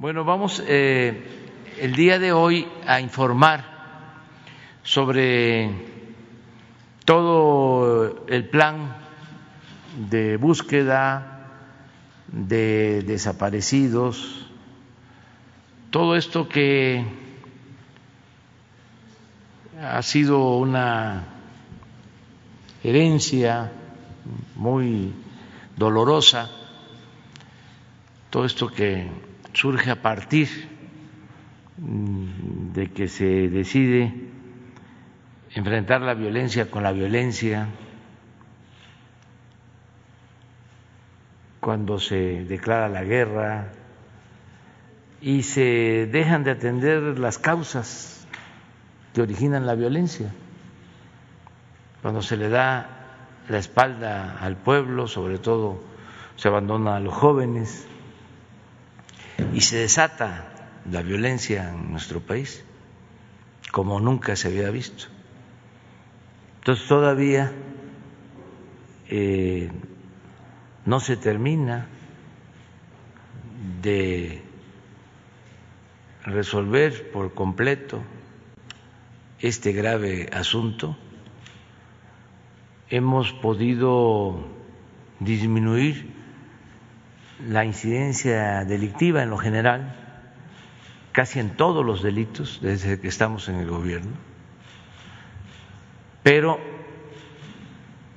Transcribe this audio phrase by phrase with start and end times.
[0.00, 1.28] Bueno, vamos eh,
[1.78, 3.66] el día de hoy a informar
[4.82, 5.70] sobre
[7.04, 8.96] todo el plan
[10.08, 11.50] de búsqueda
[12.28, 14.46] de desaparecidos,
[15.90, 17.04] todo esto que
[19.82, 21.24] ha sido una
[22.82, 23.70] herencia
[24.56, 25.12] muy
[25.76, 26.50] dolorosa,
[28.30, 30.48] todo esto que surge a partir
[31.78, 34.12] mm, de que se decide
[35.54, 37.68] enfrentar la violencia con la violencia,
[41.60, 43.72] cuando se declara la guerra
[45.20, 48.26] y se dejan de atender las causas
[49.12, 50.32] que originan la violencia,
[52.00, 52.88] cuando se le da
[53.48, 55.82] la espalda al pueblo, sobre todo
[56.36, 57.86] se abandona a los jóvenes
[59.52, 60.46] y se desata
[60.90, 62.64] la violencia en nuestro país
[63.70, 65.04] como nunca se había visto.
[66.58, 67.52] Entonces todavía
[69.08, 69.70] eh,
[70.84, 71.86] no se termina
[73.82, 74.42] de
[76.24, 78.02] resolver por completo
[79.38, 80.96] este grave asunto.
[82.90, 84.44] Hemos podido
[85.20, 86.19] disminuir
[87.48, 89.94] la incidencia delictiva en lo general,
[91.12, 94.12] casi en todos los delitos desde que estamos en el gobierno,
[96.22, 96.58] pero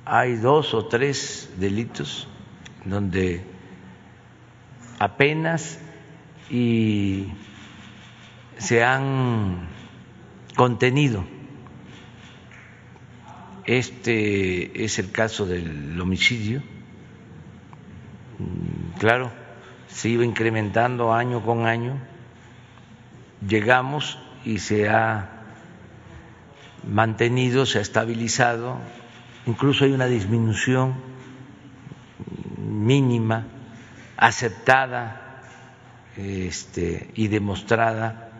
[0.04, 2.28] hay dos o tres delitos
[2.84, 3.44] donde
[4.98, 5.80] apenas
[6.50, 7.28] y
[8.58, 9.68] se han
[10.54, 11.24] contenido.
[13.64, 16.62] Este es el caso del homicidio
[18.98, 19.30] claro,
[19.88, 21.98] se iba incrementando año con año,
[23.46, 25.30] llegamos y se ha
[26.86, 28.78] mantenido, se ha estabilizado,
[29.46, 30.94] incluso hay una disminución
[32.58, 33.46] mínima,
[34.16, 35.40] aceptada
[36.16, 38.30] este, y demostrada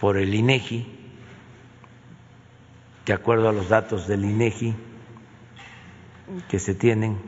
[0.00, 0.86] por el INEGI,
[3.06, 4.74] de acuerdo a los datos del INEGI
[6.48, 7.18] que se tienen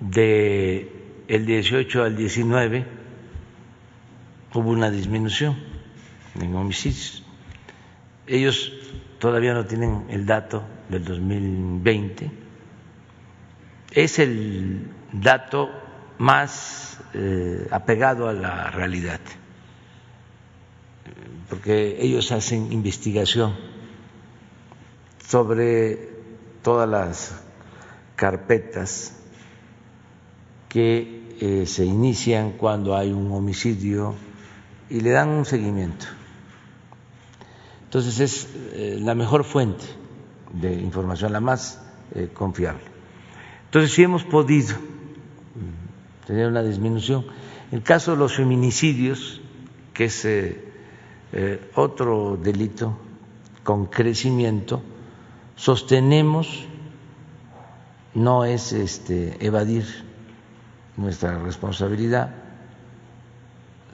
[0.00, 0.90] de
[1.28, 2.86] el 18 al 19
[4.54, 5.56] hubo una disminución
[6.40, 7.22] en homicidios.
[8.26, 8.72] Ellos
[9.18, 12.30] todavía no tienen el dato del 2020.
[13.92, 15.70] Es el dato
[16.18, 19.20] más eh, apegado a la realidad,
[21.48, 23.56] porque ellos hacen investigación
[25.26, 26.10] sobre
[26.62, 27.42] todas las
[28.16, 29.19] carpetas
[30.70, 34.14] que eh, se inician cuando hay un homicidio
[34.88, 36.06] y le dan un seguimiento.
[37.84, 39.84] Entonces es eh, la mejor fuente
[40.52, 41.82] de información, la más
[42.14, 42.84] eh, confiable.
[43.64, 44.76] Entonces sí hemos podido
[46.26, 47.26] tener una disminución.
[47.72, 49.40] En el caso de los feminicidios,
[49.92, 50.26] que es
[51.74, 52.96] otro delito
[53.62, 54.82] con crecimiento,
[55.56, 56.64] sostenemos,
[58.14, 60.09] no es este, evadir
[61.00, 62.30] nuestra responsabilidad,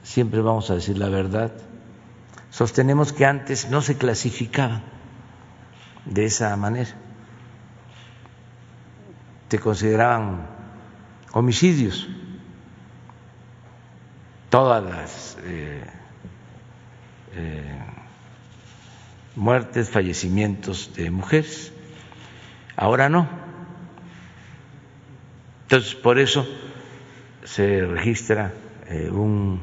[0.03, 1.53] siempre vamos a decir la verdad.
[2.51, 4.83] Sostenemos que antes no se clasificaba
[6.05, 6.91] de esa manera,
[9.49, 10.47] se consideraban
[11.33, 12.09] homicidios
[14.51, 15.85] todas las eh,
[17.35, 17.79] eh,
[19.37, 21.73] muertes, fallecimientos de mujeres.
[22.77, 23.29] Ahora no.
[25.63, 26.47] Entonces, por eso
[27.47, 28.53] se registra
[28.89, 29.61] eh, un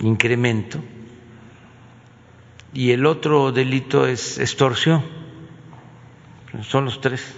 [0.00, 0.80] incremento
[2.72, 5.02] y el otro delito es extorsión.
[6.62, 7.34] Son los tres.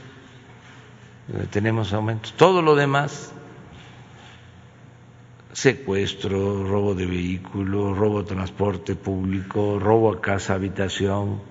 [1.51, 2.33] Tenemos aumentos.
[2.33, 3.33] Todo lo demás,
[5.53, 11.43] secuestro, robo de vehículos, robo de transporte público, robo a casa, habitación,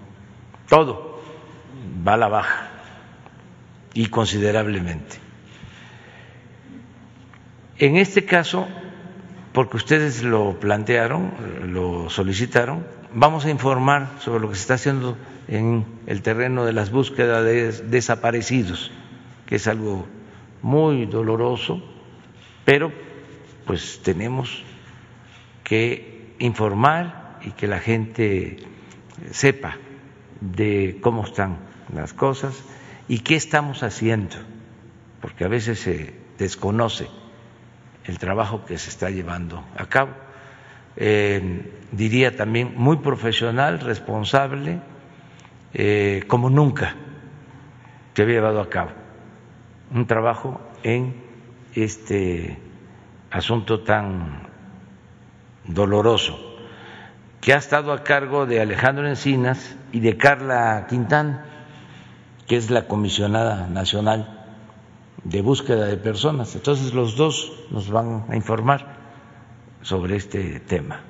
[0.68, 1.22] todo
[2.08, 2.70] va a la baja
[3.94, 5.27] y considerablemente.
[7.80, 8.68] En este caso,
[9.54, 11.32] porque ustedes lo plantearon,
[11.72, 15.16] lo solicitaron, vamos a informar sobre lo que se está haciendo
[15.48, 18.92] en el terreno de las búsquedas de desaparecidos,
[19.46, 20.08] que es algo
[20.64, 21.84] muy doloroso,
[22.66, 22.92] pero
[23.68, 24.64] pues tenemos
[25.64, 28.58] que informar y que la gente
[29.30, 29.78] sepa
[30.42, 31.58] de cómo están
[31.94, 32.64] las cosas
[33.08, 34.36] y qué estamos haciendo,
[35.22, 37.08] porque a veces se desconoce
[38.08, 40.12] el trabajo que se está llevando a cabo.
[40.96, 44.80] Eh, diría también muy profesional, responsable,
[45.74, 46.96] eh, como nunca
[48.14, 48.92] se había llevado a cabo
[49.92, 51.16] un trabajo en
[51.76, 52.58] este
[53.32, 54.48] asunto tan
[55.66, 56.40] doloroso,
[57.42, 61.44] que ha estado a cargo de Alejandro Encinas y de Carla Quintán,
[62.48, 64.37] que es la comisionada nacional
[65.30, 66.56] de búsqueda de personas.
[66.56, 68.96] Entonces los dos nos van a informar
[69.82, 71.02] sobre este tema.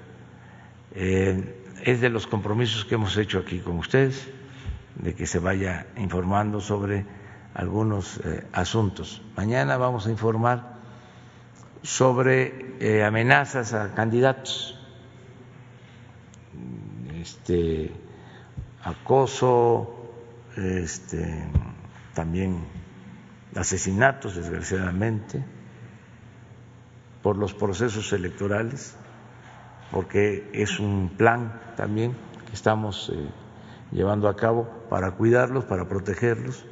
[0.92, 4.28] Eh, es de los compromisos que hemos hecho aquí con ustedes,
[4.96, 7.06] de que se vaya informando sobre
[7.54, 9.22] algunos eh, asuntos.
[9.36, 10.78] Mañana vamos a informar
[11.84, 14.80] sobre eh, amenazas a candidatos,
[17.22, 17.92] este,
[18.84, 20.10] acoso,
[20.56, 21.44] este,
[22.16, 22.77] también
[23.58, 25.44] asesinatos, desgraciadamente,
[27.24, 28.96] por los procesos electorales,
[29.92, 32.16] porque es un plan también
[32.46, 33.30] que estamos eh,
[33.92, 36.66] llevando a cabo para cuidarlos, para protegerlos.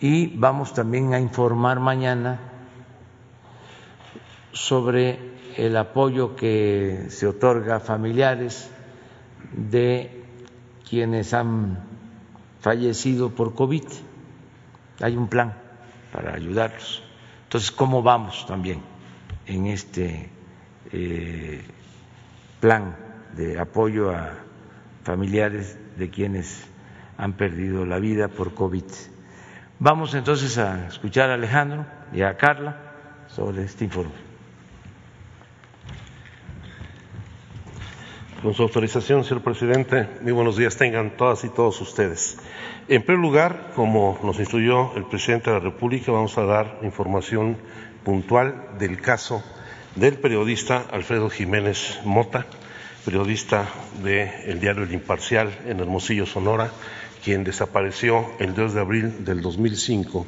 [0.00, 2.40] Y vamos también a informar mañana
[4.52, 5.18] sobre
[5.56, 8.70] el apoyo que se otorga a familiares
[9.52, 10.24] de
[10.88, 11.78] quienes han
[12.60, 13.84] fallecido por COVID
[15.00, 15.54] hay un plan
[16.12, 17.02] para ayudarlos.
[17.44, 18.80] Entonces, ¿cómo vamos también
[19.46, 20.30] en este
[20.92, 21.62] eh,
[22.60, 22.96] plan
[23.36, 24.32] de apoyo a
[25.02, 26.66] familiares de quienes
[27.18, 28.84] han perdido la vida por COVID?
[29.78, 32.76] Vamos entonces a escuchar a Alejandro y a Carla
[33.28, 34.23] sobre este informe.
[38.44, 42.36] Con su autorización, señor presidente, muy buenos días tengan todas y todos ustedes.
[42.88, 47.56] En primer lugar, como nos instruyó el presidente de la República, vamos a dar información
[48.04, 49.42] puntual del caso
[49.96, 52.44] del periodista Alfredo Jiménez Mota,
[53.06, 53.66] periodista
[54.02, 56.70] del diario El Imparcial en Hermosillo, Sonora,
[57.24, 60.26] quien desapareció el 2 de abril del 2005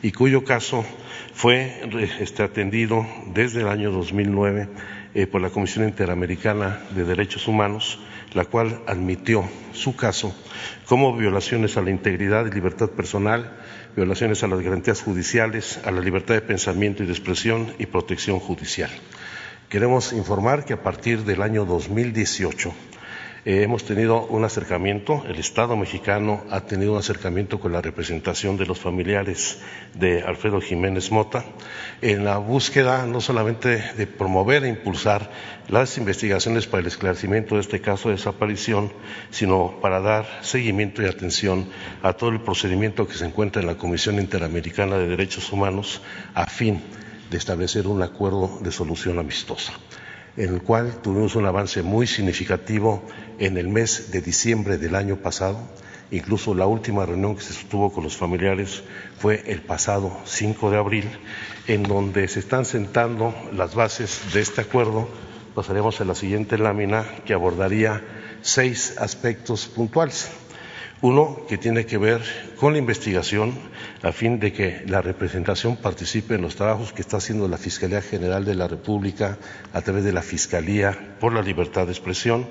[0.00, 0.86] y cuyo caso
[1.34, 1.82] fue
[2.18, 4.68] este, atendido desde el año 2009
[5.14, 7.98] eh, por la Comisión Interamericana de Derechos Humanos,
[8.34, 10.34] la cual admitió su caso
[10.86, 13.56] como violaciones a la integridad y libertad personal,
[13.96, 18.38] violaciones a las garantías judiciales, a la libertad de pensamiento y de expresión y protección
[18.38, 18.90] judicial.
[19.68, 22.72] Queremos informar que a partir del año 2018
[23.48, 28.58] eh, hemos tenido un acercamiento, el Estado mexicano ha tenido un acercamiento con la representación
[28.58, 29.58] de los familiares
[29.94, 31.46] de Alfredo Jiménez Mota
[32.02, 35.30] en la búsqueda no solamente de promover e impulsar
[35.66, 38.92] las investigaciones para el esclarecimiento de este caso de desaparición,
[39.30, 41.70] sino para dar seguimiento y atención
[42.02, 46.02] a todo el procedimiento que se encuentra en la Comisión Interamericana de Derechos Humanos
[46.34, 46.82] a fin
[47.30, 49.72] de establecer un acuerdo de solución amistosa
[50.38, 53.02] en el cual tuvimos un avance muy significativo
[53.38, 55.58] en el mes de diciembre del año pasado.
[56.10, 58.82] Incluso la última reunión que se sostuvo con los familiares
[59.18, 61.04] fue el pasado 5 de abril,
[61.66, 65.08] en donde se están sentando las bases de este acuerdo.
[65.54, 68.02] Pasaremos a la siguiente lámina que abordaría
[68.40, 70.30] seis aspectos puntuales.
[71.00, 72.22] Uno que tiene que ver
[72.56, 73.54] con la investigación
[74.02, 78.02] a fin de que la representación participe en los trabajos que está haciendo la Fiscalía
[78.02, 79.38] General de la República
[79.72, 82.48] a través de la Fiscalía por la Libertad de Expresión,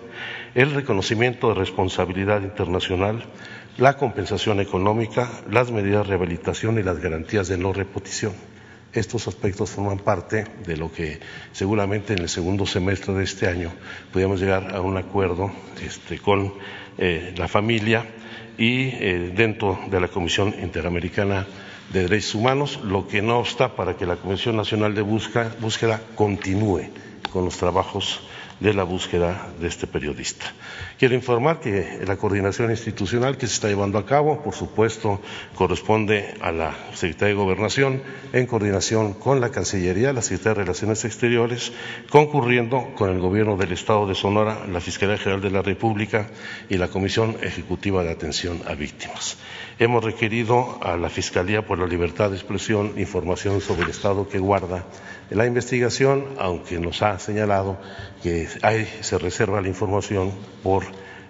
[0.55, 3.25] el reconocimiento de responsabilidad internacional,
[3.77, 8.31] la compensación económica, las medidas de rehabilitación y las garantías de no repetición.
[8.93, 11.19] Estos aspectos forman parte de lo que
[11.51, 13.73] seguramente en el segundo semestre de este año
[14.13, 15.51] podríamos llegar a un acuerdo
[15.85, 16.53] este, con
[16.97, 18.05] eh, la familia
[18.57, 21.45] y eh, dentro de la Comisión Interamericana
[21.91, 26.89] de Derechos Humanos, lo que no obsta para que la Comisión Nacional de Búsqueda continúe
[27.31, 28.21] con los trabajos
[28.59, 30.45] de la búsqueda de este periodista.
[30.97, 35.21] Quiero informar que la coordinación institucional que se está llevando a cabo, por supuesto,
[35.53, 38.01] corresponde a la Secretaría de Gobernación
[38.33, 41.71] en coordinación con la Cancillería, la Secretaría de Relaciones Exteriores,
[42.09, 46.31] concurriendo con el Gobierno del Estado de Sonora, la Fiscalía General de la República
[46.67, 49.37] y la Comisión Ejecutiva de Atención a Víctimas.
[49.77, 54.39] Hemos requerido a la Fiscalía por la Libertad de Expresión información sobre el estado que
[54.39, 54.83] guarda
[55.29, 57.77] la investigación, aunque nos ha señalado
[58.23, 60.31] que se reserva la información
[60.63, 60.86] por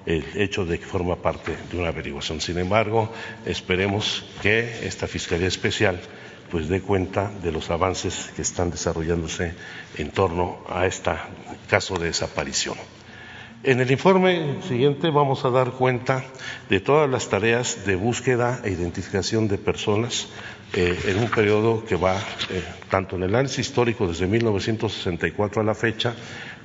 [0.07, 2.39] el hecho de que forma parte de una averiguación.
[2.39, 3.11] Sin embargo,
[3.45, 5.99] esperemos que esta Fiscalía Especial
[6.49, 9.53] pues dé cuenta de los avances que están desarrollándose
[9.97, 11.11] en torno a este
[11.69, 12.77] caso de desaparición.
[13.63, 16.23] En el informe siguiente vamos a dar cuenta
[16.69, 20.29] de todas las tareas de búsqueda e identificación de personas
[20.73, 22.15] eh, en un periodo que va
[22.49, 26.15] eh, tanto en el análisis histórico desde 1964 a la fecha,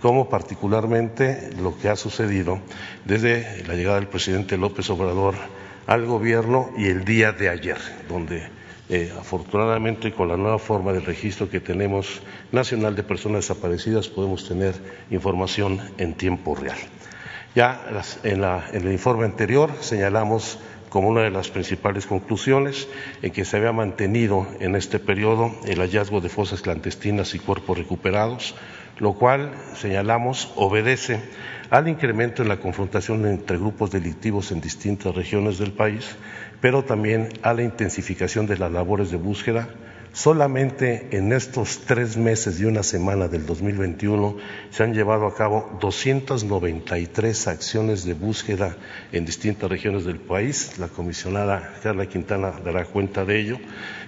[0.02, 2.58] como particularmente lo que ha sucedido
[3.04, 5.36] desde la llegada del presidente López Obrador
[5.86, 7.78] al gobierno y el día de ayer,
[8.08, 8.42] donde
[8.88, 14.46] eh, afortunadamente con la nueva forma de registro que tenemos nacional de personas desaparecidas podemos
[14.46, 14.74] tener
[15.10, 16.78] información en tiempo real.
[17.54, 17.80] Ya
[18.24, 22.88] en, en el informe anterior señalamos como una de las principales conclusiones
[23.22, 27.78] en que se había mantenido en este periodo el hallazgo de fosas clandestinas y cuerpos
[27.78, 28.54] recuperados,
[29.02, 31.18] lo cual, señalamos, obedece
[31.70, 36.14] al incremento en la confrontación entre grupos delictivos en distintas regiones del país,
[36.60, 39.68] pero también a la intensificación de las labores de búsqueda.
[40.12, 44.36] Solamente en estos tres meses y una semana del 2021
[44.70, 48.76] se han llevado a cabo 293 acciones de búsqueda
[49.10, 50.78] en distintas regiones del país.
[50.78, 53.58] La comisionada Carla Quintana dará cuenta de ello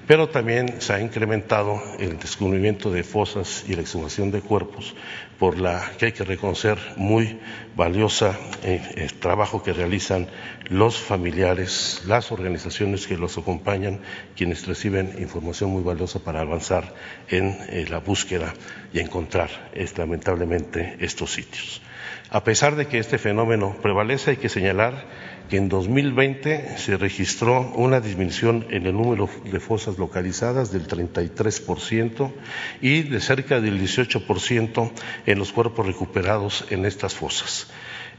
[0.06, 4.94] pero también se ha incrementado el descubrimiento de fosas y la exhumación de cuerpos
[5.38, 7.38] por la que hay que reconocer muy
[7.74, 10.28] valiosa eh, el trabajo que realizan
[10.68, 14.00] los familiares, las organizaciones que los acompañan,
[14.36, 16.94] quienes reciben información muy valiosa para avanzar
[17.28, 18.54] en eh, la búsqueda
[18.92, 19.50] y encontrar
[19.96, 21.82] lamentablemente estos sitios.
[22.30, 25.04] A pesar de que este fenómeno prevalece, hay que señalar
[25.48, 32.32] que en 2020 se registró una disminución en el número de fosas localizadas del 33%
[32.80, 34.90] y de cerca del 18%
[35.26, 37.68] en los cuerpos recuperados en estas fosas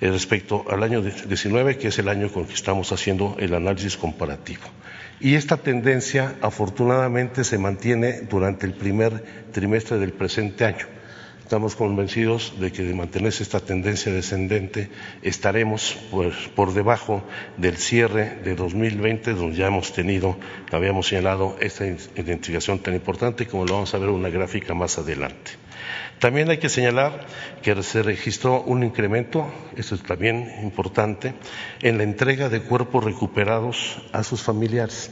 [0.01, 3.97] eh, respecto al año 19, que es el año con que estamos haciendo el análisis
[3.97, 4.63] comparativo.
[5.19, 10.94] Y esta tendencia, afortunadamente, se mantiene durante el primer trimestre del presente año.
[11.45, 14.89] Estamos convencidos de que de mantenerse esta tendencia descendente
[15.21, 15.95] estaremos
[16.55, 17.21] por debajo
[17.57, 20.39] del cierre de 2020, donde ya hemos tenido,
[20.71, 24.97] habíamos señalado esta identificación tan importante como lo vamos a ver en una gráfica más
[24.97, 25.51] adelante.
[26.17, 27.27] También hay que señalar
[27.61, 29.45] que se registró un incremento,
[29.77, 31.35] esto es también importante,
[31.83, 35.11] en la entrega de cuerpos recuperados a sus familiares.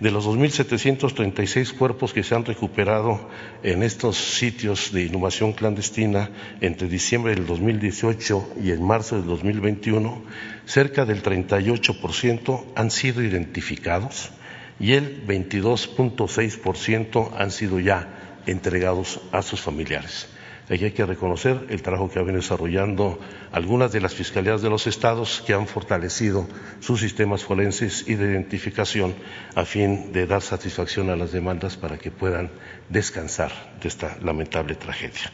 [0.00, 3.28] De los 2.736 cuerpos que se han recuperado
[3.64, 10.22] en estos sitios de inhumación clandestina entre diciembre del 2018 y en marzo del 2021,
[10.66, 14.30] cerca del 38% han sido identificados
[14.78, 20.28] y el 22.6% han sido ya entregados a sus familiares.
[20.70, 23.18] Hay que reconocer el trabajo que ha venido desarrollando
[23.52, 26.46] algunas de las fiscalías de los estados que han fortalecido
[26.80, 29.14] sus sistemas forenses y de identificación
[29.54, 32.50] a fin de dar satisfacción a las demandas para que puedan
[32.90, 35.32] descansar de esta lamentable tragedia.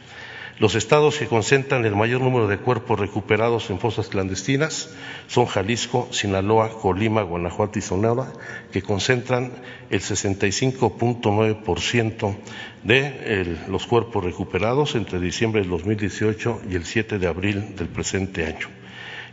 [0.57, 4.89] Los estados que concentran el mayor número de cuerpos recuperados en fosas clandestinas
[5.27, 8.31] son Jalisco, Sinaloa, Colima, Guanajuato y Sonora,
[8.71, 9.51] que concentran
[9.89, 12.37] el 65.9%
[12.83, 18.45] de los cuerpos recuperados entre diciembre del 2018 y el 7 de abril del presente
[18.45, 18.69] año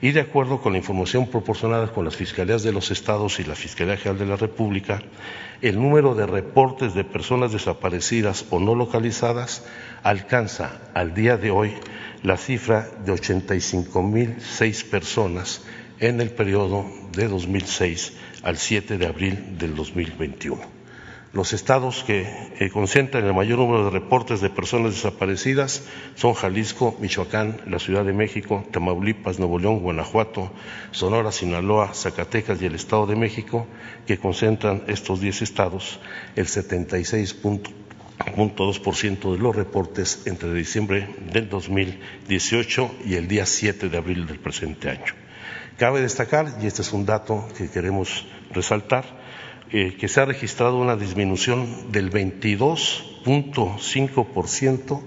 [0.02, 3.54] y de acuerdo con la información proporcionada con las fiscalías de los estados y la
[3.54, 5.00] Fiscalía General de la República,
[5.62, 9.64] el número de reportes de personas desaparecidas o no localizadas
[10.02, 11.75] alcanza al día de hoy
[12.25, 15.62] la cifra de 85.006 personas
[16.00, 20.81] en el periodo de 2006 al 7 de abril del 2021.
[21.32, 22.28] Los estados que
[22.74, 25.82] concentran el mayor número de reportes de personas desaparecidas
[26.14, 30.52] son Jalisco, Michoacán, la Ciudad de México, Tamaulipas, Nuevo León, Guanajuato,
[30.90, 33.66] Sonora, Sinaloa, Zacatecas y el Estado de México,
[34.06, 36.00] que concentran estos 10 estados
[36.36, 44.26] el 76.2% de los reportes entre diciembre del 2018 y el día 7 de abril
[44.26, 45.14] del presente año.
[45.78, 49.21] Cabe destacar, y este es un dato que queremos resaltar,
[49.72, 55.00] que se ha registrado una disminución del 22.5%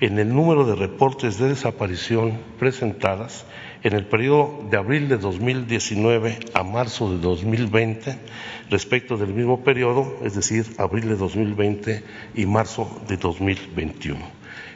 [0.00, 3.44] en el número de reportes de desaparición presentadas
[3.82, 8.16] en el periodo de abril de 2019 a marzo de 2020
[8.70, 12.04] respecto del mismo periodo, es decir, abril de 2020
[12.36, 14.20] y marzo de 2021.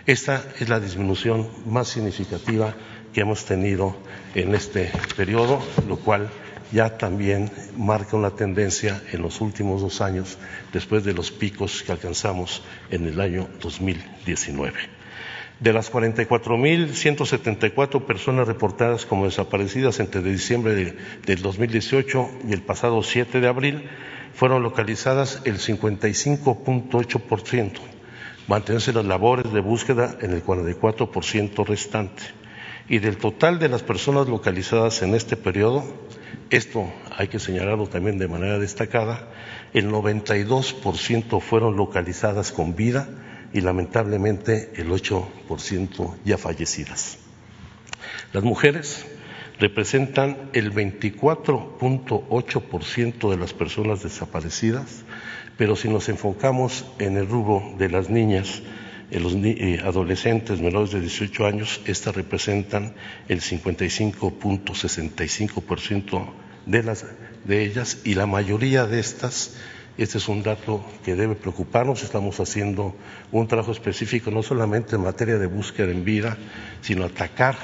[0.06, 2.74] Esta es la disminución más significativa
[3.12, 3.96] que hemos tenido
[4.34, 6.30] en este periodo, lo cual
[6.72, 10.38] ya también marca una tendencia en los últimos dos años,
[10.72, 14.96] después de los picos que alcanzamos en el año 2019.
[15.58, 20.94] De las 44.174 personas reportadas como desaparecidas entre diciembre
[21.24, 23.88] del 2018 y el pasado 7 de abril,
[24.34, 27.72] fueron localizadas el 55.8%,
[28.48, 32.22] mantenerse las labores de búsqueda en el 44% restante
[32.86, 35.86] Y del total de las personas localizadas en este periodo,
[36.50, 39.28] esto hay que señalarlo también de manera destacada,
[39.72, 43.08] el 92% fueron localizadas con vida
[43.52, 47.18] y lamentablemente el 8% ya fallecidas.
[48.32, 49.04] Las mujeres
[49.58, 55.04] representan el 24.8% de las personas desaparecidas,
[55.56, 58.62] pero si nos enfocamos en el rubro de las niñas,
[59.10, 62.94] en los eh, adolescentes menores de 18 años, estas representan
[63.28, 66.28] el 55.65%
[66.66, 67.06] de, las,
[67.44, 69.54] de ellas y la mayoría de estas,
[69.96, 72.94] este es un dato que debe preocuparnos, estamos haciendo
[73.32, 76.36] un trabajo específico no solamente en materia de búsqueda en vida,
[76.80, 77.56] sino atacar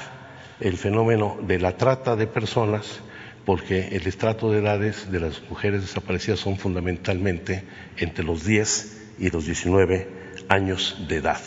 [0.59, 3.01] el fenómeno de la trata de personas,
[3.45, 7.65] porque el estrato de edades de las mujeres desaparecidas son fundamentalmente
[7.97, 11.41] entre los 10 y los 19 años de edad.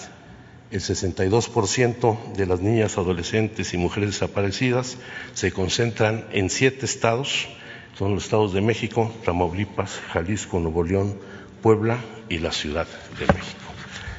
[0.71, 4.97] El 62% de las niñas, adolescentes y mujeres desaparecidas
[5.33, 7.49] se concentran en siete estados,
[7.97, 11.17] son los estados de México, Tamaulipas, Jalisco, Nuevo León,
[11.63, 11.99] Puebla
[12.29, 12.87] y la Ciudad
[13.19, 13.67] de México.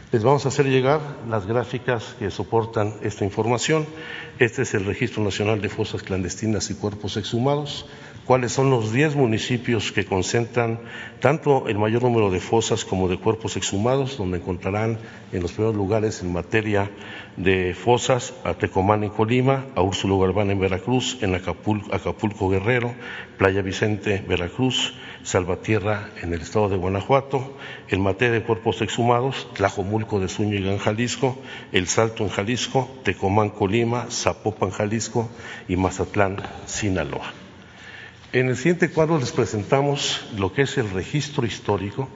[0.09, 3.85] Les vamos a hacer llegar las gráficas que soportan esta información.
[4.39, 7.85] Este es el Registro Nacional de Fosas Clandestinas y Cuerpos Exhumados.
[8.27, 10.81] ¿Cuáles son los 10 municipios que concentran
[11.21, 14.97] tanto el mayor número de fosas como de cuerpos exhumados, donde encontrarán
[15.31, 16.91] en los primeros lugares en materia
[17.37, 22.93] de fosas a Tecomán en Colima, a Úrsulo Garbán en Veracruz, en Acapulco, Acapulco Guerrero,
[23.37, 24.93] Playa Vicente, Veracruz,
[25.23, 27.55] Salvatierra en el estado de Guanajuato,
[27.87, 31.37] en materia de cuerpos exhumados, Tlajomulco de Zúñiga en Jalisco,
[31.71, 35.29] El Salto en Jalisco, Tecomán Colima, Zapopan Jalisco
[35.69, 37.46] y Mazatlán, Sinaloa.
[38.33, 42.09] En el siguiente cuadro les presentamos lo que es el registro histórico.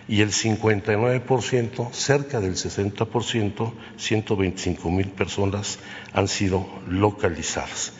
[0.08, 5.80] y el 59%, cerca del 60%, 125 mil personas
[6.14, 7.92] han sido localizadas.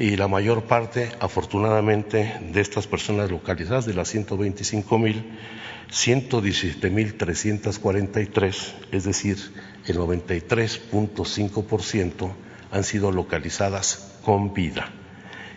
[0.00, 5.22] Y la mayor parte, afortunadamente, de estas personas localizadas, de las 125 mil,
[5.90, 9.36] 117 mil 343, es decir,
[9.84, 12.32] el 93.5%,
[12.70, 14.90] han sido localizadas con vida.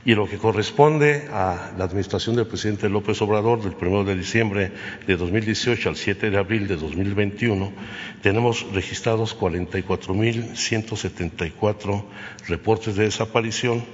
[0.06, 4.73] Y lo que corresponde a la administración del presidente López Obrador del 1 de diciembre
[5.08, 7.71] de 2018 al 7 de abril de 2021,
[8.21, 12.03] tenemos registrados 44.174
[12.49, 13.86] reportes de desaparición,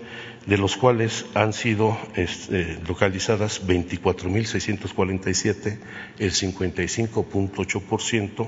[0.49, 5.77] de los cuales han sido este, localizadas 24.647,
[6.17, 8.47] el 55.8%,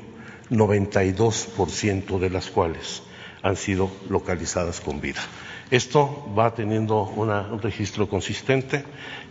[0.50, 3.04] 92% de las cuales
[3.44, 5.22] han sido localizadas con vida.
[5.70, 8.84] Esto va teniendo un registro consistente.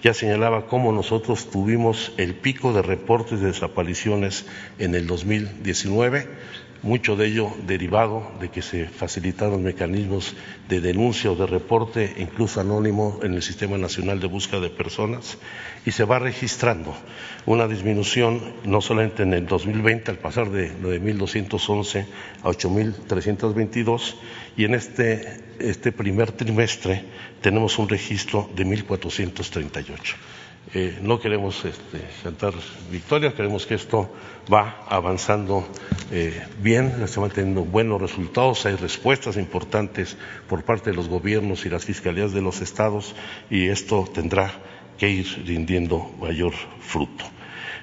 [0.02, 4.46] Ya señalaba cómo nosotros tuvimos el pico de reportes de desapariciones
[4.78, 6.28] en el 2019
[6.82, 10.34] mucho de ello derivado de que se facilitaron mecanismos
[10.68, 15.38] de denuncia o de reporte, incluso anónimo, en el Sistema Nacional de Búsqueda de Personas,
[15.84, 16.94] y se va registrando
[17.46, 22.06] una disminución no solamente en el 2020, al pasar de 9.211
[22.42, 24.14] a 8.322,
[24.56, 27.04] y en este, este primer trimestre
[27.40, 30.16] tenemos un registro de 1.438.
[30.72, 32.54] Eh, no queremos este, cantar
[32.92, 34.08] victorias, queremos que esto
[34.52, 35.66] va avanzando
[36.12, 40.16] eh, bien, estamos teniendo buenos resultados, hay respuestas importantes
[40.48, 43.16] por parte de los gobiernos y las fiscalías de los estados
[43.50, 44.52] y esto tendrá
[44.96, 47.24] que ir rindiendo mayor fruto.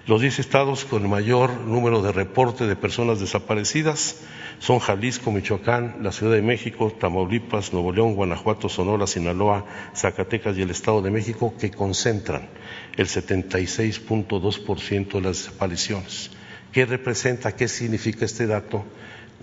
[0.05, 4.15] Los diez estados con mayor número de reportes de personas desaparecidas
[4.59, 9.65] son Jalisco, Michoacán, la Ciudad de México, Tamaulipas, Nuevo León, Guanajuato, Sonora, Sinaloa,
[9.95, 12.49] Zacatecas y el Estado de México, que concentran
[12.95, 16.31] el 76.2% de las desapariciones.
[16.71, 18.83] ¿Qué representa, qué significa este dato?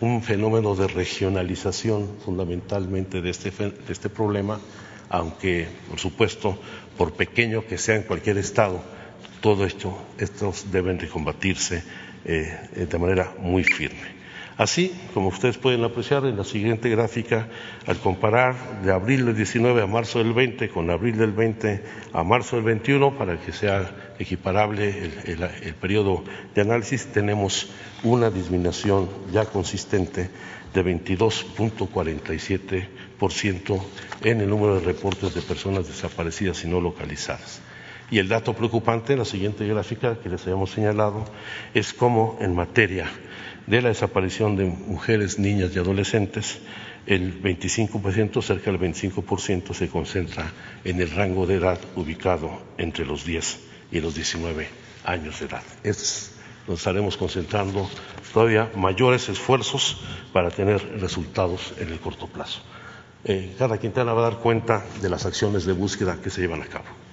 [0.01, 4.61] Un fenómeno de regionalización fundamentalmente de este, de este problema,
[5.09, 6.59] aunque, por supuesto,
[6.99, 8.83] por pequeño que sea en cualquier estado,
[9.41, 11.85] todo esto, estos deben de combatirse
[12.25, 14.14] eh, de manera muy firme.
[14.57, 17.49] Así, como ustedes pueden apreciar en la siguiente gráfica,
[17.87, 22.23] al comparar de abril del 19 a marzo del 20 con abril del 20 a
[22.23, 26.23] marzo del 21, para que sea equiparable el, periodo
[26.55, 27.69] de análisis, tenemos
[28.05, 30.31] una disminución ya consistente
[30.73, 33.83] de 22.47%
[34.23, 37.61] en el número de reportes de personas desaparecidas y no localizadas.
[38.09, 41.25] Y el dato preocupante en la siguiente gráfica que les habíamos señalado
[41.73, 43.11] es cómo en materia
[43.67, 46.59] de la desaparición de mujeres, niñas y adolescentes,
[47.07, 50.51] el 25%, cerca del 25%, se concentra
[50.85, 53.61] en el rango de edad ubicado entre los 10
[53.93, 54.69] y los 19
[55.05, 55.63] años de edad.
[56.67, 57.89] nos estaremos concentrando
[58.33, 60.01] todavía mayores esfuerzos
[60.33, 62.61] para tener resultados en el corto plazo.
[63.25, 66.63] Eh, cada Quintana va a dar cuenta de las acciones de búsqueda que se llevan
[66.63, 67.04] a cabo.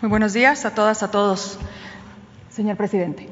[0.00, 1.58] Muy buenos días a todas, a todos.
[2.48, 3.28] Señor presidente.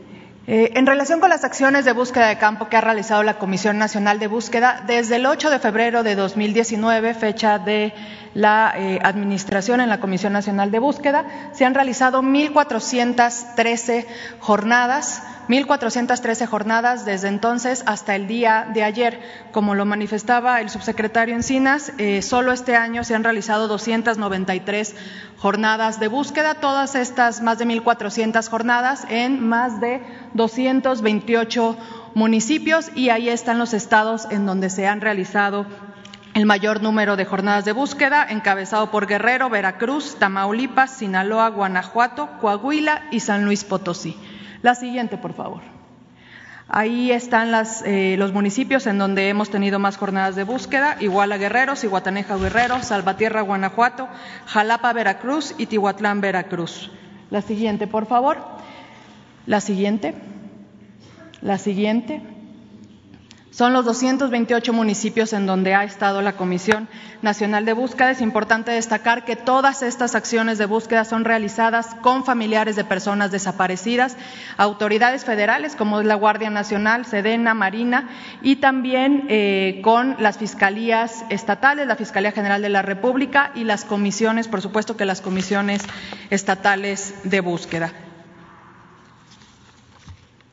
[0.51, 3.77] Eh, en relación con las acciones de búsqueda de campo que ha realizado la Comisión
[3.77, 7.93] Nacional de Búsqueda, desde el 8 de febrero de 2019, fecha de
[8.33, 14.07] la eh, administración en la Comisión Nacional de Búsqueda, se han realizado 1.413
[14.41, 19.21] jornadas 1.413 jornadas desde entonces hasta el día de ayer.
[19.51, 24.95] Como lo manifestaba el subsecretario Encinas, eh, solo este año se han realizado 293
[25.39, 30.03] jornadas de búsqueda, todas estas más de 1.400 jornadas en más de
[30.39, 31.77] 228
[32.15, 35.67] municipios y ahí están los estados en donde se han realizado
[36.33, 43.03] el mayor número de jornadas de búsqueda, encabezado por Guerrero, Veracruz, Tamaulipas, Sinaloa, Guanajuato, Coahuila
[43.11, 44.17] y San Luis Potosí.
[44.63, 45.61] La siguiente, por favor.
[46.69, 47.51] Ahí están
[47.87, 52.83] eh, los municipios en donde hemos tenido más jornadas de búsqueda, Iguala Guerreros, Iguataneja Guerrero,
[52.83, 54.07] Salvatierra Guanajuato,
[54.47, 56.91] Jalapa Veracruz y Tihuatlán Veracruz.
[57.31, 58.59] La siguiente, por favor.
[59.49, 60.13] La siguiente.
[61.41, 62.21] La siguiente.
[63.51, 66.87] Son los 228 municipios en donde ha estado la Comisión
[67.23, 68.11] Nacional de Búsqueda.
[68.11, 73.31] Es importante destacar que todas estas acciones de búsqueda son realizadas con familiares de personas
[73.31, 74.19] desaparecidas,
[74.59, 78.11] autoridades federales como es la Guardia Nacional, Sedena, Marina
[78.43, 83.87] y también eh, con las fiscalías estatales, la Fiscalía General de la República y las
[83.87, 85.81] comisiones, por supuesto que las comisiones
[86.29, 87.93] estatales de búsqueda.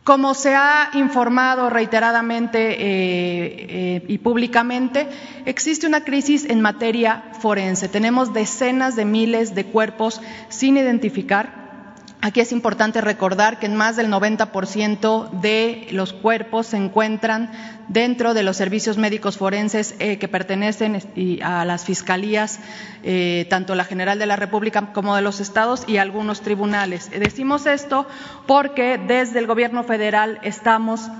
[0.05, 5.07] Como se ha informado reiteradamente eh, eh, y públicamente,
[5.45, 7.89] existe una crisis en materia forense.
[7.89, 11.64] Tenemos decenas de miles de cuerpos sin identificar
[12.25, 17.51] Aquí es importante recordar que en más del 90% de los cuerpos se encuentran
[17.87, 20.99] dentro de los servicios médicos forenses eh, que pertenecen
[21.43, 22.59] a las fiscalías,
[23.03, 27.11] eh, tanto la General de la República como de los estados y algunos tribunales.
[27.11, 28.07] Decimos esto
[28.47, 31.11] porque desde el Gobierno federal estamos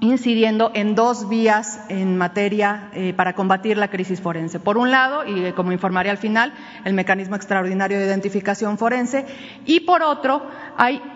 [0.00, 4.60] incidiendo en dos vías en materia eh, para combatir la crisis forense.
[4.60, 6.52] Por un lado, y eh, como informaré al final,
[6.84, 9.26] el mecanismo extraordinario de identificación forense,
[9.66, 10.46] y por otro,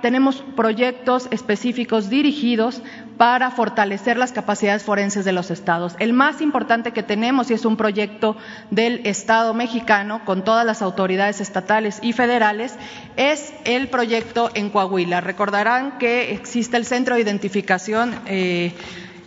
[0.01, 2.83] tenemos proyectos específicos dirigidos
[3.23, 5.95] para fortalecer las capacidades forenses de los estados.
[6.01, 8.37] El más importante que tenemos, y es un proyecto
[8.73, 12.75] del Estado mexicano con todas las autoridades estatales y federales,
[13.17, 15.21] es el proyecto en Coahuila.
[15.21, 18.75] Recordarán que existe el Centro de Identificación eh,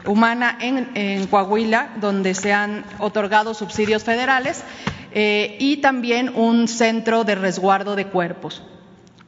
[0.05, 4.65] Humana en, Coahuila, donde se han otorgado subsidios federales,
[5.13, 8.61] eh, y también un centro de resguardo de cuerpos.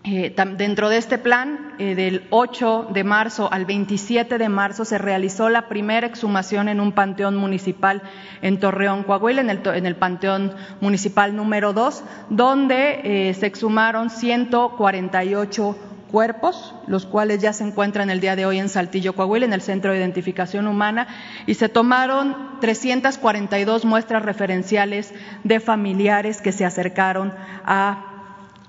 [0.09, 4.97] Eh, dentro de este plan, eh, del 8 de marzo al 27 de marzo, se
[4.97, 8.01] realizó la primera exhumación en un panteón municipal
[8.41, 9.49] en Torreón, Coahuila, en
[9.85, 15.75] el, panteón municipal número 2, donde eh, se exhumaron 148
[16.09, 19.61] cuerpos, los cuales ya se encuentran el día de hoy en Saltillo, Coahuila, en el
[19.61, 21.09] Centro de Identificación Humana,
[21.47, 27.33] y se tomaron 342 muestras referenciales de familiares que se acercaron
[27.65, 28.16] a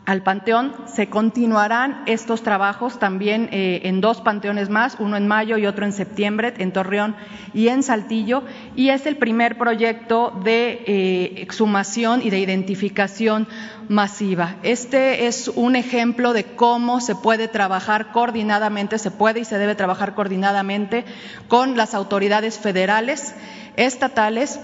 [0.09, 0.73] al panteón.
[0.87, 5.85] Se continuarán estos trabajos también eh, en dos panteones más, uno en mayo y otro
[5.85, 7.15] en septiembre, en Torreón
[7.53, 8.43] y en Saltillo,
[8.75, 13.49] y es el primer proyecto de eh, exhumación y de identificación
[13.91, 14.57] masiva.
[14.63, 19.75] Este es un ejemplo de cómo se puede trabajar coordinadamente, se puede y se debe
[19.75, 21.05] trabajar coordinadamente
[21.49, 23.35] con las autoridades federales,
[23.77, 24.59] estatales,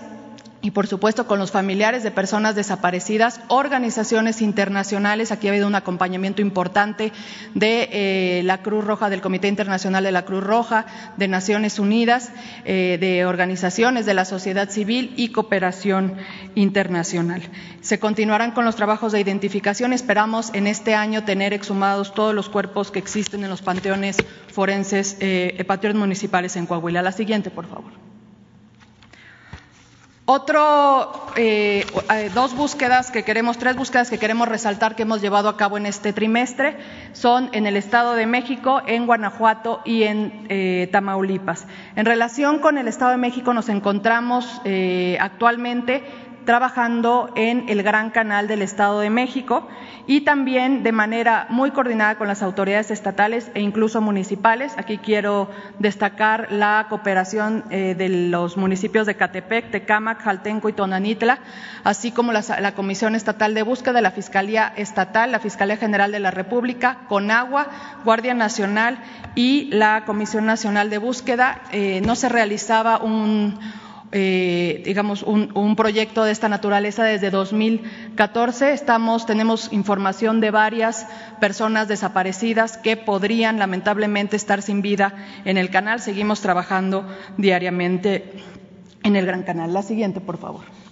[0.64, 5.30] y por supuesto con los familiares de personas desaparecidas, organizaciones internacionales.
[5.30, 7.12] Aquí ha habido un acompañamiento importante
[7.52, 10.86] de eh, la Cruz Roja, del Comité Internacional de la Cruz Roja,
[11.18, 12.32] de Naciones Unidas,
[12.64, 16.14] eh, de organizaciones de la sociedad civil y cooperación
[16.54, 17.42] internacional.
[17.82, 19.92] Se continuarán con los trabajos de identificación.
[19.92, 24.16] Esperamos en este año tener exhumados todos los cuerpos que existen en los panteones
[24.50, 27.02] forenses, eh, panteones municipales en Coahuila.
[27.02, 28.13] La siguiente, por favor.
[30.26, 35.50] Otro, eh, eh, dos búsquedas que queremos, tres búsquedas que queremos resaltar que hemos llevado
[35.50, 36.78] a cabo en este trimestre
[37.12, 41.66] son en el Estado de México, en Guanajuato y en eh, Tamaulipas.
[41.94, 44.62] En relación con el Estado de México nos encontramos
[45.20, 46.02] actualmente
[46.46, 49.68] trabajando en el Gran Canal del Estado de México
[50.06, 54.74] y también de manera muy coordinada con las autoridades estatales e incluso municipales.
[54.76, 61.38] Aquí quiero destacar la cooperación eh, de los municipios de Catepec, Tecámac, Jaltenco y Tonanitla,
[61.84, 66.30] así como la, Comisión Estatal de Búsqueda, la Fiscalía Estatal, la Fiscalía General de la
[66.30, 67.68] República, Conagua,
[68.04, 68.98] Guardia Nacional
[69.34, 71.62] y la Comisión Nacional de Búsqueda.
[71.72, 73.58] Eh, no se realizaba un
[74.16, 78.72] eh, digamos, un, proyecto de esta naturaleza desde 2014.
[78.72, 81.08] Estamos, tenemos información de varias
[81.40, 86.00] personas desaparecidas que podrían lamentablemente estar sin vida en el canal.
[86.00, 87.04] Seguimos trabajando
[87.38, 88.34] diariamente
[89.02, 89.74] en el Gran Canal.
[89.74, 90.83] La siguiente, por favor.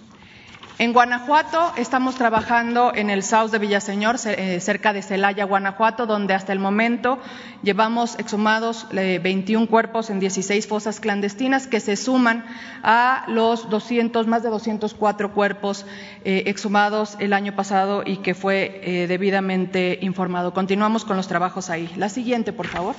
[0.83, 6.33] En Guanajuato estamos trabajando en el South de Villaseñor, eh, cerca de Celaya, Guanajuato, donde
[6.33, 7.19] hasta el momento
[7.61, 12.43] llevamos exhumados 21 eh, cuerpos en 16 fosas clandestinas que se suman
[12.83, 15.85] a los 200, más de 204 cuerpos
[16.25, 20.53] eh, exhumados el año pasado y que fue debidamente informado.
[20.53, 21.89] Continuamos con los trabajos ahí.
[21.95, 22.95] La siguiente, por favor.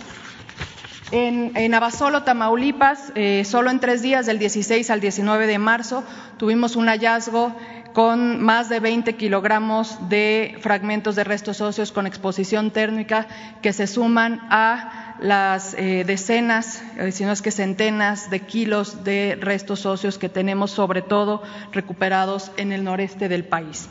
[1.17, 3.13] En, Abasolo, Tamaulipas,
[3.45, 6.03] solo en tres días, del 16 al 19 de marzo,
[6.39, 7.55] tuvimos un hallazgo
[7.95, 13.29] con más de 20 kilogramos de fragmentos de restos óseos con exposición térmica
[13.63, 19.05] que se suman a las eh, decenas, eh, si no es que centenas de kilos
[19.05, 23.89] de restos óseos que tenemos, sobre todo recuperados en el noreste del país.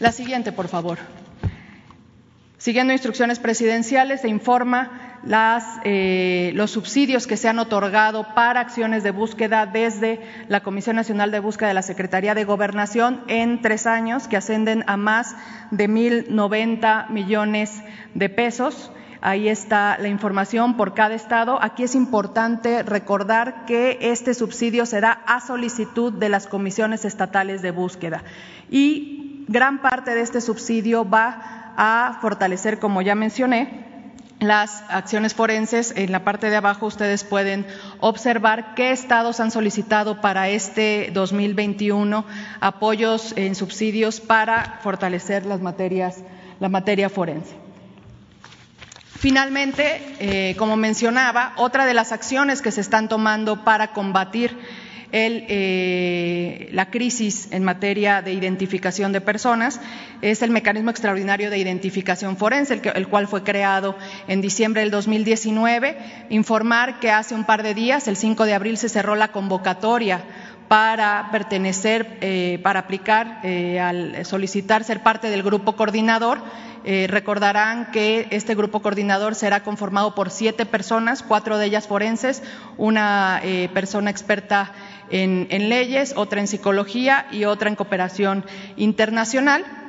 [0.00, 0.98] La siguiente, por favor.
[2.62, 5.18] Siguiendo instrucciones presidenciales, se informa
[5.82, 11.32] eh, los subsidios que se han otorgado para acciones de búsqueda desde la Comisión Nacional
[11.32, 15.34] de Búsqueda de la Secretaría de Gobernación en tres años, que ascenden a más
[15.72, 17.82] de 1.090 millones
[18.14, 18.92] de pesos.
[19.20, 21.58] Ahí está la información por cada estado.
[21.60, 27.72] Aquí es importante recordar que este subsidio será a solicitud de las comisiones estatales de
[27.72, 28.22] búsqueda
[28.70, 33.92] y gran parte de este subsidio va a fortalecer, como ya mencioné,
[34.42, 35.92] las acciones forenses.
[35.96, 37.66] En la parte de abajo ustedes pueden
[38.00, 42.24] observar qué estados han solicitado para este 2021
[42.60, 46.18] apoyos en subsidios para fortalecer las materias,
[46.60, 47.62] la materia forense.
[49.22, 54.58] Finalmente, eh, como mencionaba, otra de las acciones que se están tomando para combatir
[55.12, 59.80] el, eh, la crisis en materia de identificación de personas
[60.22, 63.96] es el mecanismo extraordinario de identificación forense, el, cual fue creado
[64.26, 65.98] en diciembre del 2019.
[66.30, 70.24] Informar que hace un par de días, el 5 de abril, se cerró la convocatoria
[70.72, 76.40] para pertenecer, eh, para aplicar, eh, al solicitar ser parte del grupo coordinador.
[77.08, 82.42] recordarán que este grupo coordinador será conformado por siete personas, cuatro de ellas forenses,
[82.76, 83.40] una
[83.72, 84.72] persona experta
[85.08, 88.44] en, leyes, otra en psicología y otra en cooperación
[88.76, 89.81] internacional.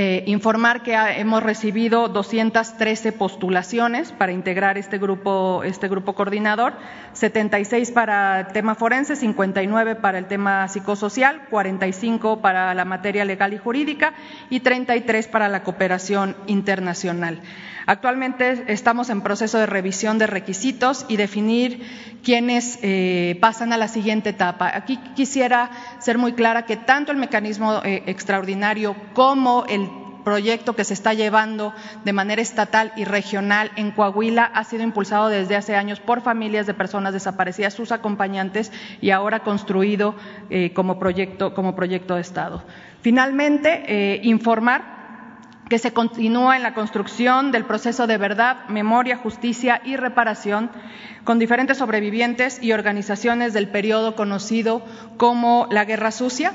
[0.00, 6.74] Eh, informar que hemos recibido 213 postulaciones para integrar este grupo, este grupo coordinador,
[7.14, 13.58] 76 para tema forense, 59 para el tema psicosocial, 45 para la materia legal y
[13.58, 14.14] jurídica
[14.50, 17.40] y 33 para la cooperación internacional.
[17.88, 21.82] Actualmente estamos en proceso de revisión de requisitos y definir
[22.22, 24.70] quiénes eh, pasan a la siguiente etapa.
[24.74, 29.87] Aquí quisiera ser muy clara que tanto el mecanismo eh, extraordinario como el
[30.28, 31.72] proyecto que se está llevando
[32.04, 36.66] de manera estatal y regional en Coahuila ha sido impulsado desde hace años por familias
[36.66, 40.14] de personas desaparecidas, sus acompañantes y ahora construido
[40.50, 42.62] eh, como, proyecto, como proyecto de Estado.
[43.00, 44.98] Finalmente, informar
[45.68, 50.70] que se continúa en la construcción del proceso de verdad, memoria, justicia y reparación
[51.24, 54.82] con diferentes sobrevivientes y organizaciones del periodo conocido
[55.16, 56.52] como la Guerra Sucia.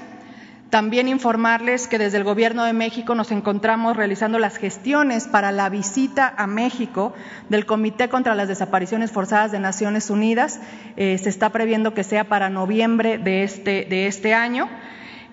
[0.74, 5.70] También informarles que desde el Gobierno de México nos encontramos realizando las gestiones para la
[5.70, 7.14] visita a México
[7.48, 10.60] del Comité contra las Desapariciones Forzadas de Naciones Unidas.
[10.98, 14.68] Eh, se está previendo que sea para noviembre de este, este año.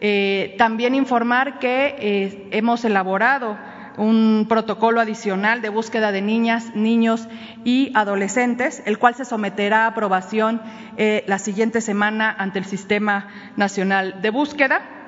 [0.03, 3.57] Eh, también informar que eh, hemos elaborado
[3.97, 7.29] un protocolo adicional de búsqueda de niñas, niños
[7.65, 10.61] y adolescentes, el cual se someterá a aprobación
[10.99, 15.00] la siguiente semana ante el Sistema Nacional de Búsqueda.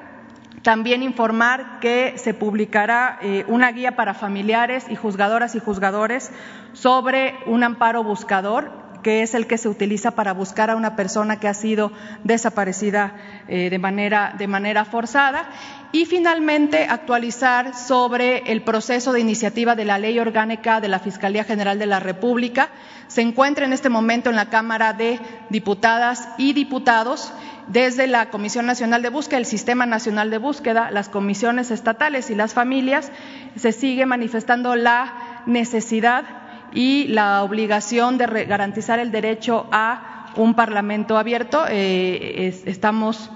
[0.63, 6.31] También informar que se publicará eh, una guía para familiares y juzgadoras y juzgadores
[6.73, 11.41] sobre un amparo buscador que es el que se utiliza para buscar a una persona
[11.41, 11.91] que ha sido
[12.25, 13.17] desaparecida
[13.49, 15.49] eh, de, manera, de manera forzada.
[15.95, 21.45] Y finalmente, actualizar sobre el proceso de iniciativa de la Ley Orgánica de la Fiscalía
[21.45, 22.71] General de la República.
[23.09, 27.35] Se encuentra en este momento en la Cámara de Diputadas y Diputados
[27.67, 32.35] desde la Comisión Nacional de Búsqueda, el Sistema Nacional de Búsqueda, las comisiones estatales y
[32.35, 33.13] las familias,
[33.57, 36.25] se sigue manifestando la necesidad
[36.73, 41.65] y la obligación de garantizar el derecho a un Parlamento abierto.
[41.69, 43.31] Eh, estamos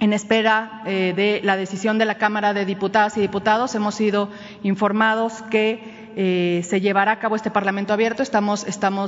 [0.00, 3.74] en espera eh, de la decisión de la Cámara de Diputadas y Diputados.
[3.74, 4.30] Hemos sido
[4.62, 8.22] informados que eh, se llevará a cabo este Parlamento abierto.
[8.22, 8.64] Estamos,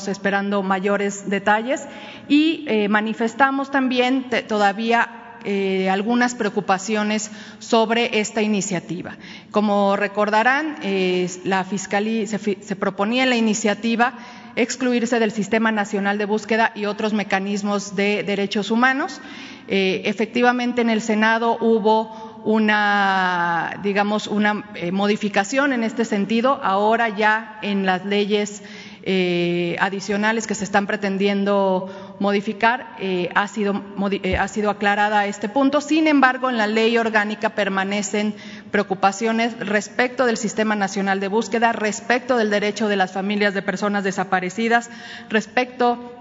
[0.08, 1.86] esperando mayores detalles
[2.28, 9.16] y manifestamos también todavía eh, algunas preocupaciones sobre esta iniciativa.
[9.50, 10.76] Como recordarán,
[11.44, 14.14] la Fiscalía se, proponía la iniciativa
[14.62, 19.20] excluirse del Sistema Nacional de Búsqueda y otros mecanismos de derechos humanos.
[19.68, 26.60] Eh, efectivamente, en el Senado hubo una, digamos, una eh, modificación en este sentido.
[26.62, 28.62] Ahora ya en las leyes
[29.02, 35.48] eh, adicionales que se están pretendiendo modificar, eh, ha, sido, eh, ha sido aclarada este
[35.48, 35.80] punto.
[35.80, 38.34] Sin embargo, en la ley orgánica permanecen
[38.70, 44.04] preocupaciones respecto del Sistema Nacional de Búsqueda, respecto del derecho de las familias de personas
[44.04, 44.90] desaparecidas,
[45.30, 46.16] respecto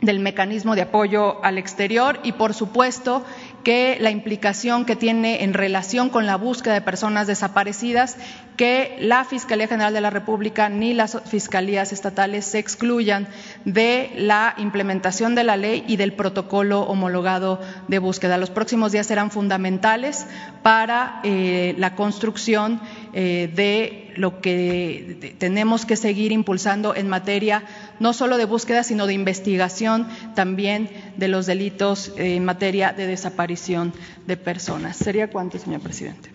[0.00, 3.24] del mecanismo de apoyo al exterior y, por supuesto,
[3.64, 8.16] que la implicación que tiene en relación con la búsqueda de personas desaparecidas,
[8.56, 13.28] que la Fiscalía General de la República ni las fiscalías estatales se excluyan
[13.64, 18.38] de la implementación de la ley y del protocolo homologado de búsqueda.
[18.38, 20.26] Los próximos días serán fundamentales
[20.62, 22.80] para eh, la construcción
[23.12, 27.64] eh, de lo que tenemos que seguir impulsando en materia
[28.00, 33.92] no solo de búsqueda, sino de investigación también de los delitos en materia de desaparición
[34.26, 34.96] de personas.
[34.96, 36.30] ¿Sería cuánto, señor presidente?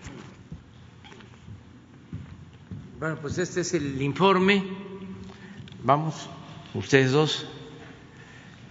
[2.98, 4.64] Bueno, pues este es el informe.
[5.82, 6.30] Vamos,
[6.72, 7.46] ustedes dos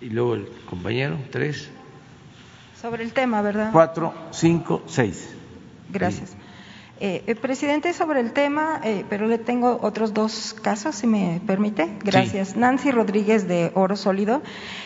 [0.02, 1.70] y luego el compañero, tres.
[2.82, 3.70] Sobre el tema, ¿verdad?
[3.72, 5.30] Cuatro, cinco, seis.
[5.90, 6.36] Gracias.
[7.02, 11.42] Eh, eh, presidente, sobre el tema, eh, pero le tengo otros dos casos, si me
[11.46, 11.90] permite.
[12.02, 12.56] Gracias.
[12.56, 14.42] Nancy Rodríguez de Oro Sólido.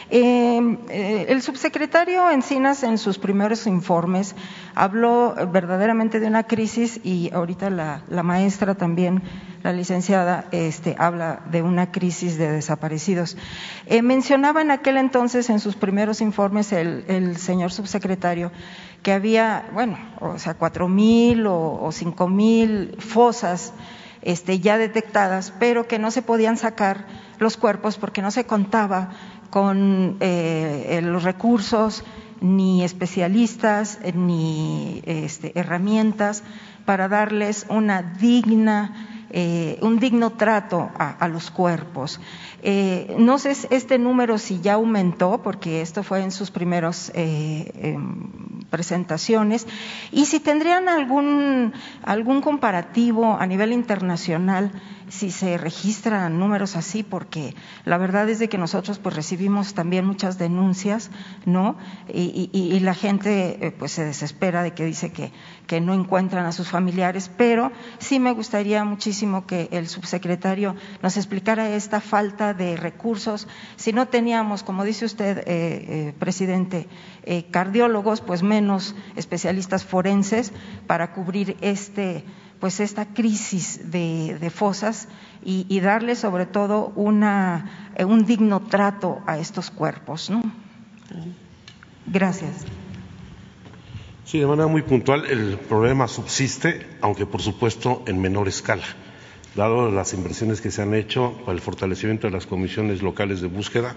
[0.09, 4.35] el subsecretario Encinas en sus primeros informes
[4.73, 9.21] habló verdaderamente de una crisis y ahorita la, maestra también,
[9.61, 13.37] la licenciada, este, habla de una crisis de desaparecidos.
[14.01, 18.51] mencionaba en aquel entonces, en sus primeros informes, el, el señor subsecretario,
[19.01, 23.73] que había, bueno, o sea, cuatro mil o, cinco mil fosas
[24.21, 27.05] este, ya detectadas, pero que no se podían sacar
[27.37, 29.11] los cuerpos porque no se contaba
[29.49, 32.03] con eh, los recursos,
[32.41, 36.43] ni especialistas, ni este, herramientas
[36.85, 42.19] para darles una digna eh, un digno trato a, los cuerpos.
[42.61, 47.71] Eh, no sé este número si ya aumentó, porque esto fue en sus primeras eh,
[47.75, 49.67] em, presentaciones,
[50.11, 54.71] y si tendrían algún, algún comparativo a nivel internacional
[55.09, 60.05] si se registran números así, porque la verdad es de que nosotros pues recibimos también
[60.05, 61.09] muchas denuncias,
[61.45, 61.77] ¿no?
[62.13, 65.31] Y, la gente eh, pues se desespera de que dice que,
[65.69, 71.15] que no encuentran a sus familiares, pero sí me gustaría muchísimo que el subsecretario nos
[71.15, 73.47] explicara esta falta de recursos.
[73.75, 76.87] Si no teníamos, como dice usted, eh, eh, presidente,
[77.51, 80.51] cardiólogos, pues menos especialistas forenses
[80.87, 82.23] para cubrir este
[82.59, 85.07] pues esta crisis de, fosas
[85.43, 90.29] y, darle sobre todo una, eh, un digno trato a estos cuerpos.
[90.29, 90.41] ¿no?
[92.05, 92.65] Gracias.
[94.29, 98.85] Sí, de manera muy puntual, el problema subsiste, aunque por supuesto en menor escala.
[99.55, 103.47] dado las inversiones que se han hecho para el fortalecimiento de las comisiones locales de
[103.47, 103.95] búsqueda.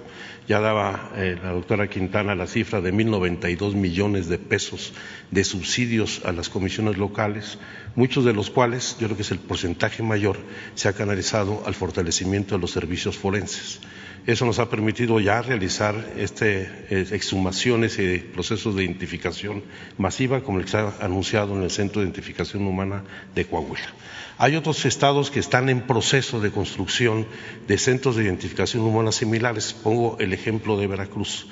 [0.49, 4.95] Ya daba eh, la doctora Quintana la cifra de 1.092 millones de pesos
[5.31, 7.59] de subsidios a las comisiones locales,
[7.95, 10.39] muchos de los cuales, yo creo que es el porcentaje mayor,
[10.77, 13.81] se ha canalizado al fortalecimiento de los servicios forenses.
[14.25, 19.65] Eso nos ha permitido ya realizar este, eh, exhumaciones y procesos de identificación
[19.99, 23.03] masiva, como el que se ha anunciado en el Centro de Identificación Humana
[23.35, 23.93] de Coahuila.
[24.39, 27.27] Hay otros estados que están en proceso de construcción
[27.67, 29.73] de centros de identificación humana similares.
[29.73, 31.47] Pongo el ejemplo de Veracruz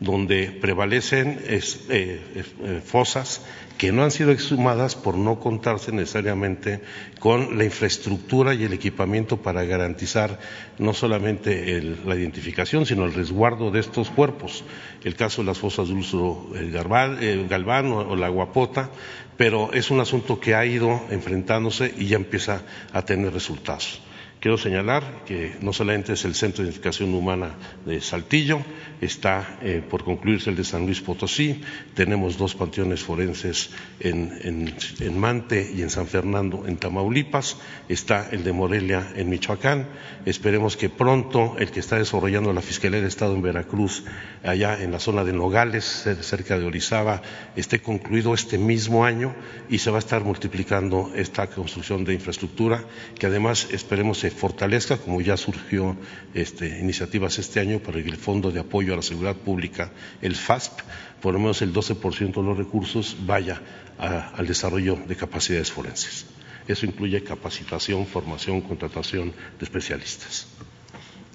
[0.00, 3.42] donde prevalecen eh, eh, fosas
[3.78, 6.80] que no han sido exhumadas por no contarse necesariamente
[7.18, 10.38] con la infraestructura y el equipamiento para garantizar
[10.78, 14.64] no solamente la identificación, sino el resguardo de estos cuerpos.
[15.02, 18.90] El caso de las fosas de uso el Galván o la Guapota,
[19.36, 22.62] pero es un asunto que ha ido enfrentándose y ya empieza
[22.92, 24.00] a tener resultados.
[24.44, 27.54] Quiero señalar que no solamente es el Centro de Identificación Humana
[27.86, 28.60] de Saltillo,
[29.00, 31.62] está eh, por concluirse el de San Luis Potosí,
[31.94, 33.70] tenemos dos panteones forenses
[34.00, 34.74] en,
[35.18, 37.56] Mante y en San Fernando, en Tamaulipas,
[37.88, 39.88] está el de Morelia, en Michoacán.
[40.26, 44.04] Esperemos que pronto el que está desarrollando la Fiscalía del Estado en Veracruz,
[44.42, 47.22] allá en la zona de Nogales, cerca de Orizaba,
[47.56, 49.34] esté concluido este mismo año
[49.70, 52.84] y se va a estar multiplicando esta construcción de infraestructura,
[53.18, 55.96] que además esperemos se fortalezca, como ya surgió
[56.34, 60.80] este, iniciativas este año para el Fondo de Apoyo a la Seguridad Pública, el FASP,
[61.20, 63.60] por lo menos el 12% de los recursos vaya
[63.98, 66.26] al desarrollo de capacidades forenses.
[66.66, 70.46] Eso incluye capacitación, formación, contratación de especialistas.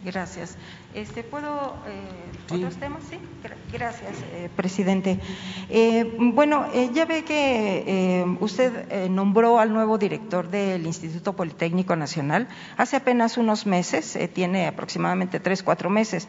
[0.04, 0.56] Gracias.
[0.94, 3.04] Este, ¿Puedo eh, otros temas?
[3.08, 3.18] Sí,
[3.72, 5.20] gracias, eh, presidente.
[5.70, 12.96] Eh, bueno, ya ve que usted nombró al nuevo director del Instituto Politécnico Nacional hace
[12.96, 16.28] apenas unos meses, tiene aproximadamente tres, cuatro meses.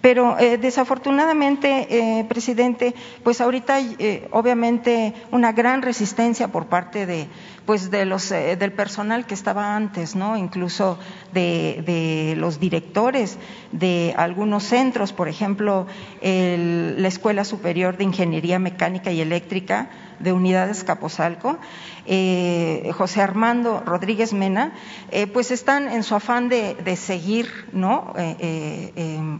[0.00, 7.26] Pero desafortunadamente, presidente, pues ahorita hay obviamente una gran resistencia por parte de,
[7.64, 10.36] pues de los, del personal que estaba antes, ¿no?
[10.36, 10.98] Incluso
[11.32, 13.38] de, de los directores
[13.72, 15.86] de algunos centros, por ejemplo,
[16.22, 21.58] la Escuela Superior de Ingeniería Mecánica y Eléctrica de Unidades Capozalco,
[22.06, 24.72] eh, José Armando Rodríguez Mena,
[25.10, 28.12] eh, pues están en su afán de, seguir ¿no?
[28.16, 28.92] Eh,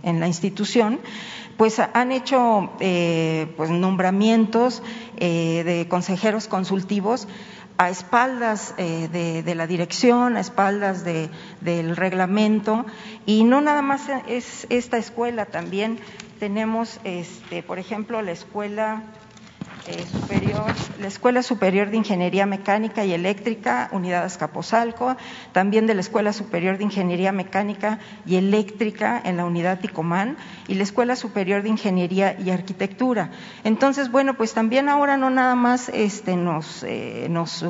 [0.02, 1.00] en la institución,
[1.56, 4.82] pues han hecho pues nombramientos
[5.18, 7.26] de consejeros consultivos
[7.78, 12.86] a espaldas eh, de, la dirección, a espaldas del reglamento,
[13.26, 15.98] y no nada más es esta escuela, también
[16.38, 19.02] tenemos, este, por ejemplo, la escuela
[20.10, 20.64] superior,
[21.00, 25.16] la Escuela Superior de Ingeniería Mecánica y Eléctrica, Unidad Azcapotzalco,
[25.52, 30.36] también de la Escuela Superior de Ingeniería Mecánica y Eléctrica en la Unidad Ticomán
[30.68, 33.30] y la Escuela Superior de Ingeniería y Arquitectura.
[33.64, 37.64] Entonces, bueno, pues también ahora no nada más este, nos, eh, nos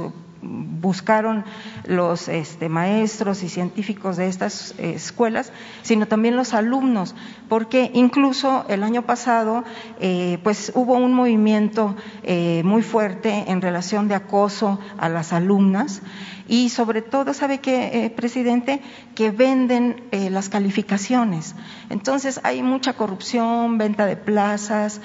[0.46, 1.44] buscaron
[1.84, 7.14] los este, maestros y científicos de estas eh, escuelas, sino también los alumnos,
[7.48, 9.64] porque incluso el año pasado
[10.00, 16.02] eh, pues hubo un movimiento eh, muy fuerte en relación de acoso a las alumnas
[16.48, 18.80] y sobre todo, ¿sabe qué, presidente?
[19.16, 21.56] Que venden las calificaciones.
[21.90, 25.00] Entonces hay mucha corrupción, venta de plazas.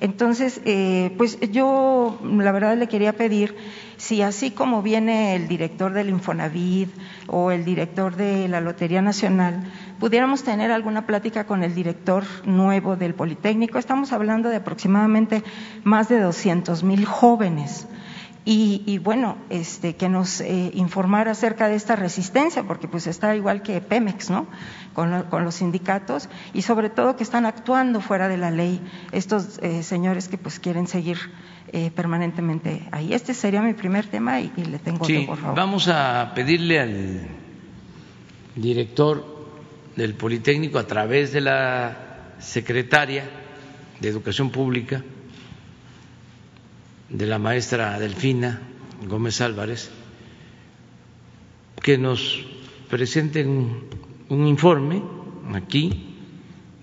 [0.00, 0.60] Entonces,
[1.16, 3.56] pues yo la verdad le quería pedir
[3.96, 6.90] si así como viene el director del Infonavit
[7.28, 9.62] o el director de la Lotería Nacional,
[9.98, 13.78] pudiéramos tener alguna plática con el director nuevo del Politécnico.
[13.78, 15.42] Estamos hablando de aproximadamente
[15.82, 17.88] más de 200 mil jóvenes.
[18.48, 23.60] Y, bueno, este, que nos eh, informara acerca de esta resistencia, porque pues está igual
[23.60, 24.46] que Pemex, ¿no?
[24.94, 25.10] Con,
[25.44, 28.80] los sindicatos y sobre todo que están actuando fuera de la ley
[29.10, 31.18] estos eh, señores que pues quieren seguir
[31.72, 33.12] eh, permanentemente ahí.
[33.12, 35.56] Este sería mi primer tema y, le tengo sí, por favor.
[35.56, 37.28] Vamos a pedirle al
[38.54, 39.24] director
[39.96, 41.96] del Politécnico a través de la
[42.38, 43.24] secretaria
[43.98, 45.02] de Educación Pública,
[47.08, 48.60] de la maestra Delfina
[49.08, 49.90] Gómez Álvarez,
[51.82, 52.44] que nos
[52.88, 53.84] presenten
[54.28, 55.02] un informe
[55.54, 56.14] aquí.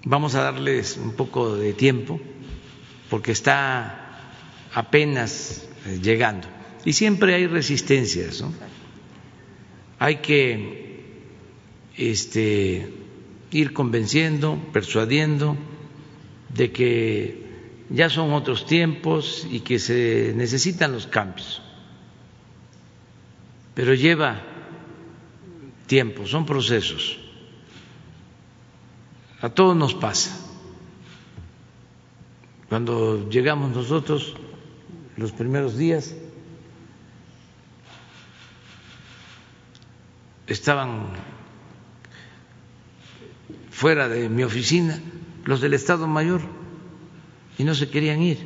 [0.06, 2.20] Vamos a darles un poco de tiempo
[3.10, 4.04] porque está
[4.74, 6.48] apenas eh, llegando.
[6.86, 8.52] Y siempre hay resistencias, ¿no?
[10.00, 11.02] Hay que
[11.96, 12.90] este,
[13.52, 15.56] ir convenciendo, persuadiendo
[16.50, 17.43] de que
[17.90, 21.62] ya son otros tiempos y que se necesitan los cambios.
[23.74, 24.42] Pero lleva
[25.88, 27.20] tiempo, son procesos.
[29.42, 30.40] A todos nos pasa.
[32.70, 34.36] Cuando llegamos nosotros,
[35.18, 36.16] los primeros días,
[40.48, 41.08] estaban
[43.70, 45.00] fuera de mi oficina
[45.46, 46.42] los del Estado Mayor
[47.58, 48.40] y no se querían ir.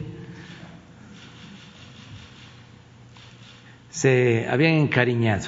[3.90, 5.48] Se habían encariñado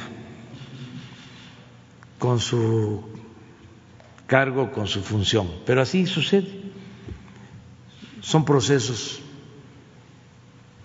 [2.18, 3.04] con su
[4.28, 6.48] cargo, con su función, pero así sucede.
[8.22, 9.22] Son procesos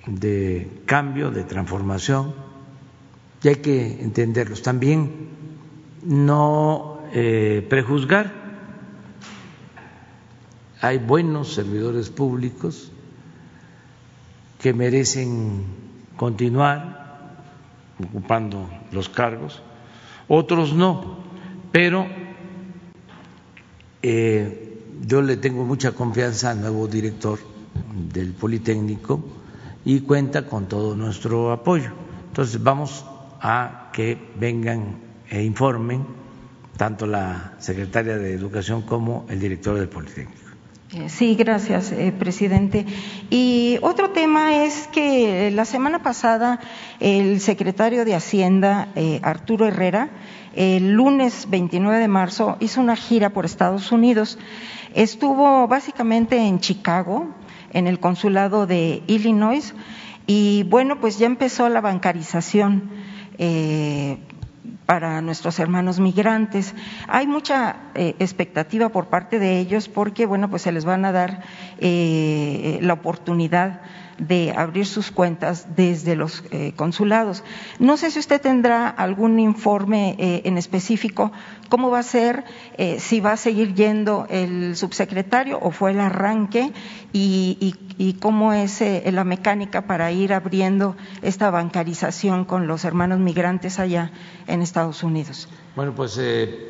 [0.07, 2.35] de cambio, de transformación,
[3.43, 4.63] y hay que entenderlos.
[4.63, 5.29] También
[6.05, 8.44] no eh, prejuzgar
[10.85, 12.91] hay buenos servidores públicos
[14.61, 15.65] que merecen
[16.15, 17.39] continuar
[18.03, 19.63] ocupando los cargos,
[20.29, 21.21] otros no,
[21.73, 22.07] pero
[24.03, 27.39] eh, yo le tengo mucha confianza al nuevo director
[28.13, 29.25] del Politécnico
[29.87, 31.93] y cuenta con todo nuestro apoyo.
[32.27, 33.07] Entonces vamos
[33.41, 34.99] a que vengan
[35.31, 36.05] e informen
[36.77, 40.44] tanto la secretaria de Educación como el director del Politécnico.
[40.95, 42.87] Eh, sí, gracias, eh, presidente.
[43.29, 46.61] Y otro tema es que la semana pasada
[47.01, 50.11] el secretario de Hacienda, eh, Arturo Herrera,
[50.55, 54.39] el lunes 29 de marzo hizo una gira por Estados Unidos.
[54.95, 57.27] Estuvo básicamente en Chicago,
[57.73, 59.75] en el consulado de Illinois,
[60.29, 62.91] y bueno, pues ya empezó la bancarización
[64.87, 66.75] para nuestros hermanos migrantes.
[67.09, 71.13] Hay mucha eh, expectativa por parte de ellos porque, bueno, pues se les van a
[71.13, 71.43] dar
[71.79, 73.81] eh, la oportunidad
[74.19, 77.43] de abrir sus cuentas desde los eh, consulados.
[77.79, 81.33] No sé si usted tendrá algún informe eh, en específico,
[81.69, 82.45] cómo va a ser,
[82.77, 86.73] eh, si va a seguir yendo el subsecretario o fue el arranque
[87.13, 87.75] y,
[88.21, 94.11] cómo es la mecánica para ir abriendo esta bancarización con los hermanos migrantes allá
[94.47, 95.49] en Estados Unidos.
[95.77, 96.19] Bueno, pues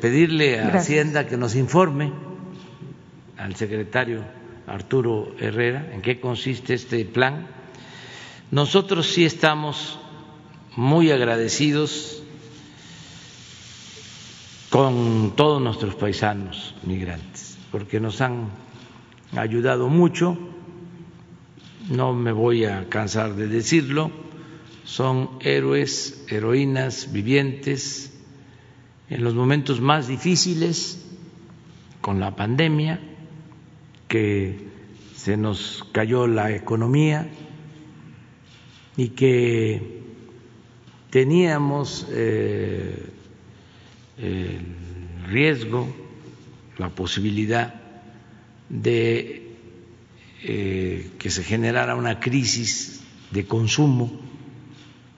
[0.01, 2.11] pedirle a Hacienda que nos informe
[3.37, 4.23] al secretario
[4.67, 7.47] Arturo Herrera, en qué consiste este plan.
[8.51, 9.99] Nosotros sí estamos
[10.75, 12.23] muy agradecidos
[14.69, 18.49] con todos nuestros paisanos migrantes, porque nos han
[19.35, 20.37] ayudado mucho,
[21.89, 24.11] no me voy a cansar de decirlo,
[24.83, 28.13] son héroes, heroínas vivientes
[29.09, 31.05] en los momentos más difíciles
[32.01, 33.14] con la pandemia
[34.07, 34.57] que
[35.15, 37.27] se nos cayó la economía
[38.95, 40.01] y que
[41.09, 43.09] teníamos eh,
[44.17, 44.65] el
[45.27, 45.87] riesgo,
[46.77, 47.81] la posibilidad
[48.69, 49.55] de
[50.43, 53.01] eh, que se generara una crisis
[53.31, 54.11] de consumo,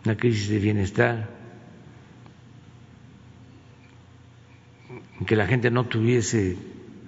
[0.05, 1.29] una crisis de bienestar,
[5.25, 6.55] que la gente no tuviese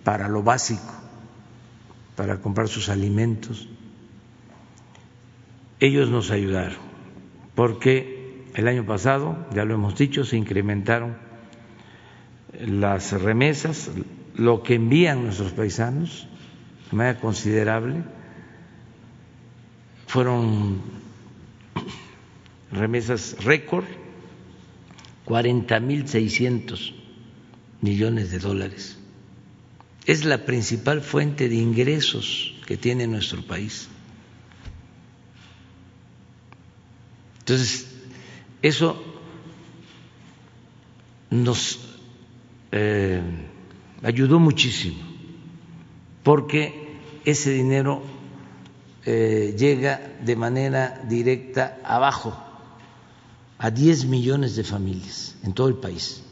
[0.04, 0.99] para lo básico
[2.20, 3.70] para comprar sus alimentos.
[5.80, 6.76] Ellos nos ayudaron,
[7.56, 11.16] porque el año pasado, ya lo hemos dicho, se incrementaron
[12.60, 13.90] las remesas,
[14.36, 16.28] lo que envían nuestros paisanos,
[16.92, 18.04] de manera considerable,
[20.06, 20.82] fueron
[22.70, 23.86] remesas récord,
[25.24, 26.96] 40 mil 600
[27.80, 28.99] millones de dólares
[30.06, 33.88] es la principal fuente de ingresos que tiene nuestro país.
[37.40, 37.88] Entonces,
[38.62, 39.02] eso
[41.30, 41.80] nos
[42.72, 43.22] eh,
[44.04, 45.00] ayudó muchísimo,
[46.24, 48.02] porque ese dinero
[49.06, 52.38] eh, llega de manera directa abajo
[53.58, 56.24] a 10 millones de familias en todo el país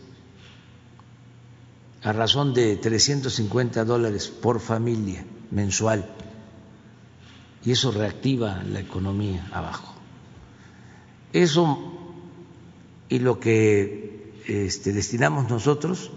[2.03, 6.05] a razón de 350 dólares por familia mensual
[7.65, 9.93] y eso reactiva la economía abajo.
[11.33, 11.93] Eso
[13.09, 16.11] y lo que este, destinamos nosotros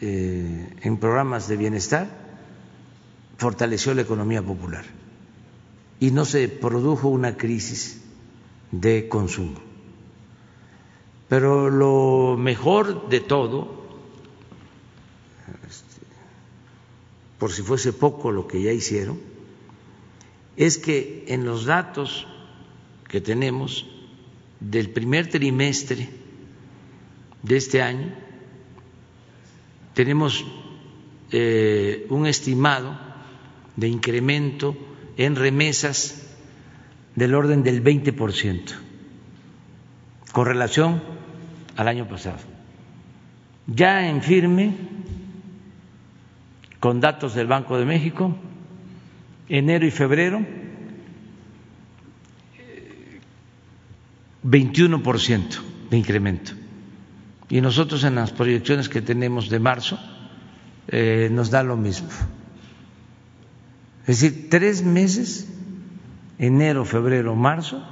[0.00, 2.08] eh, en programas de bienestar
[3.36, 4.84] fortaleció la economía popular
[6.00, 8.02] y no se produjo una crisis
[8.70, 9.60] de consumo.
[11.28, 13.75] Pero lo mejor de todo
[17.38, 19.20] por si fuese poco lo que ya hicieron,
[20.56, 22.26] es que en los datos
[23.08, 23.86] que tenemos
[24.60, 26.08] del primer trimestre
[27.42, 28.14] de este año
[29.94, 30.44] tenemos
[31.30, 32.98] eh, un estimado
[33.76, 34.76] de incremento
[35.16, 36.22] en remesas
[37.14, 38.74] del orden del 20%
[40.32, 41.02] con relación
[41.76, 42.38] al año pasado.
[43.66, 44.74] Ya en firme,
[46.80, 48.36] con datos del Banco de México,
[49.48, 50.44] enero y febrero,
[54.44, 55.60] 21%
[55.90, 56.52] de incremento.
[57.48, 59.98] Y nosotros en las proyecciones que tenemos de marzo
[60.88, 62.08] eh, nos da lo mismo.
[64.06, 65.48] Es decir, tres meses,
[66.38, 67.82] enero, febrero, marzo,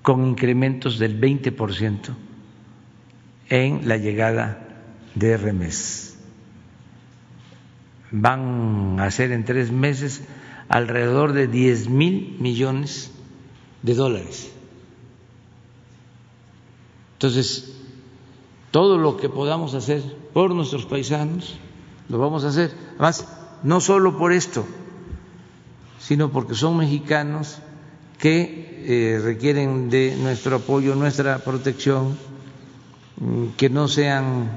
[0.00, 2.14] con incrementos del 20%
[3.48, 4.66] en la llegada
[5.14, 6.11] de remesas.
[8.12, 10.22] Van a ser en tres meses
[10.68, 13.10] alrededor de 10 mil millones
[13.82, 14.52] de dólares.
[17.14, 17.72] Entonces,
[18.70, 20.02] todo lo que podamos hacer
[20.32, 21.58] por nuestros paisanos,
[22.08, 22.72] lo vamos a hacer.
[22.94, 23.26] Además,
[23.62, 24.66] no solo por esto,
[25.98, 27.58] sino porque son mexicanos
[28.18, 32.16] que eh, requieren de nuestro apoyo, nuestra protección,
[33.18, 34.48] mm, que no sean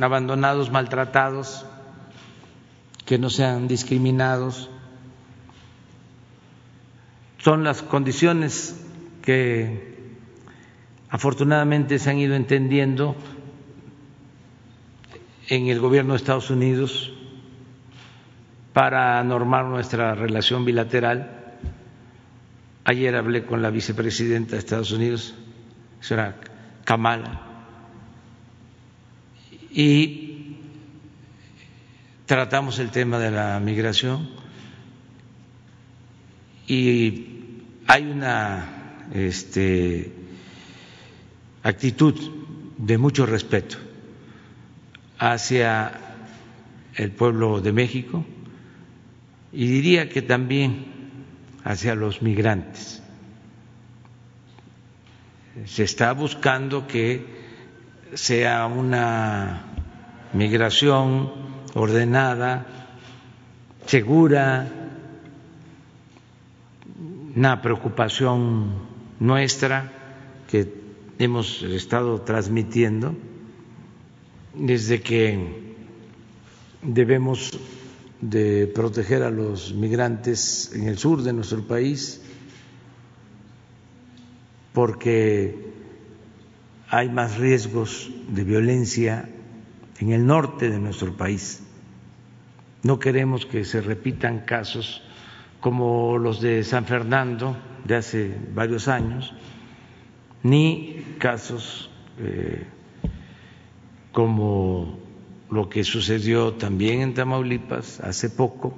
[0.00, 1.64] abandonados, maltratados,
[3.10, 4.70] que no sean discriminados.
[7.38, 8.80] Son las condiciones
[9.20, 10.14] que
[11.08, 13.16] afortunadamente se han ido entendiendo
[15.48, 17.12] en el gobierno de Estados Unidos
[18.72, 21.56] para normar nuestra relación bilateral.
[22.84, 25.34] Ayer hablé con la vicepresidenta de Estados Unidos,
[25.98, 26.36] señora
[26.84, 27.40] Kamala,
[29.72, 30.29] y
[32.30, 34.28] tratamos el tema de la migración
[36.68, 37.26] y
[37.88, 40.12] hay una este,
[41.64, 42.14] actitud
[42.78, 43.78] de mucho respeto
[45.18, 45.90] hacia
[46.94, 48.24] el pueblo de México
[49.52, 50.84] y diría que también
[51.64, 53.02] hacia los migrantes.
[55.64, 57.26] Se está buscando que
[58.14, 59.64] sea una
[60.32, 62.66] migración ordenada,
[63.86, 64.68] segura,
[67.36, 68.72] una preocupación
[69.20, 69.92] nuestra
[70.48, 70.72] que
[71.18, 73.14] hemos estado transmitiendo
[74.54, 75.74] desde que
[76.82, 77.58] debemos
[78.20, 82.20] de proteger a los migrantes en el sur de nuestro país
[84.72, 85.72] porque
[86.88, 89.28] hay más riesgos de violencia
[90.00, 91.62] en el norte de nuestro país.
[92.82, 95.02] No queremos que se repitan casos
[95.60, 99.34] como los de San Fernando de hace varios años,
[100.42, 102.64] ni casos eh,
[104.12, 104.98] como
[105.50, 108.74] lo que sucedió también en Tamaulipas hace poco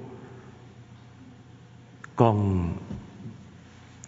[2.15, 2.73] con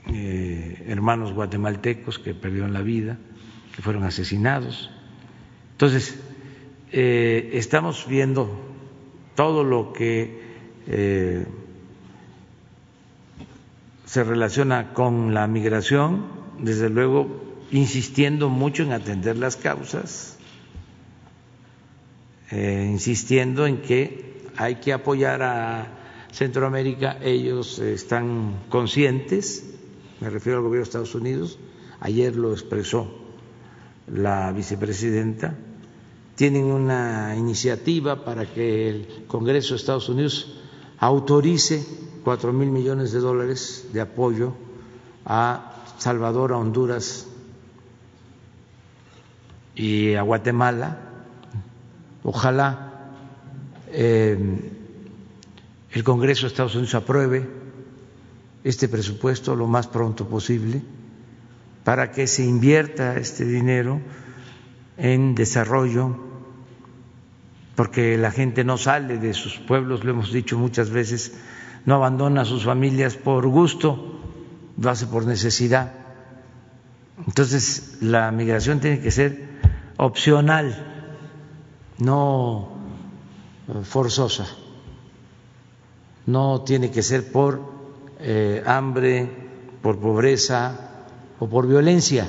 [0.08, 3.18] eh, hermanos guatemaltecos que perdieron la vida,
[3.76, 4.92] que fueron asesinados.
[5.72, 6.20] Entonces,
[6.98, 8.50] eh, estamos viendo
[9.36, 10.40] todo lo que
[10.88, 11.46] eh,
[14.06, 16.26] se relaciona con la migración,
[16.60, 17.28] desde luego
[17.72, 20.38] insistiendo mucho en atender las causas
[22.52, 25.88] eh, insistiendo en que hay que apoyar a
[26.32, 27.18] Centroamérica.
[27.22, 29.66] Ellos están conscientes,
[30.22, 31.60] me refiero al gobierno de Estados Unidos,
[32.00, 33.14] ayer lo expresó
[34.08, 35.56] la vicepresidenta,
[36.36, 40.58] tienen una iniciativa para que el Congreso de Estados Unidos
[41.00, 41.86] autorice
[42.24, 44.54] cuatro mil millones de dólares de apoyo
[45.26, 47.28] a Salvador, a Honduras
[49.76, 51.00] y a Guatemala.
[52.24, 53.12] Ojalá
[53.88, 54.38] eh,
[55.92, 57.48] el Congreso de Estados Unidos apruebe
[58.64, 60.82] este presupuesto lo más pronto posible
[61.84, 64.02] para que se invierta este dinero
[64.98, 66.16] en desarrollo,
[67.76, 71.34] porque la gente no sale de sus pueblos, lo hemos dicho muchas veces,
[71.86, 74.20] no abandona a sus familias por gusto,
[74.78, 75.94] lo hace por necesidad.
[77.26, 79.50] Entonces, la migración tiene que ser
[79.98, 80.94] opcional
[81.98, 82.70] no
[83.84, 84.48] forzosa,
[86.26, 87.62] no tiene que ser por
[88.20, 89.30] eh, hambre,
[89.82, 91.06] por pobreza
[91.40, 92.28] o por violencia.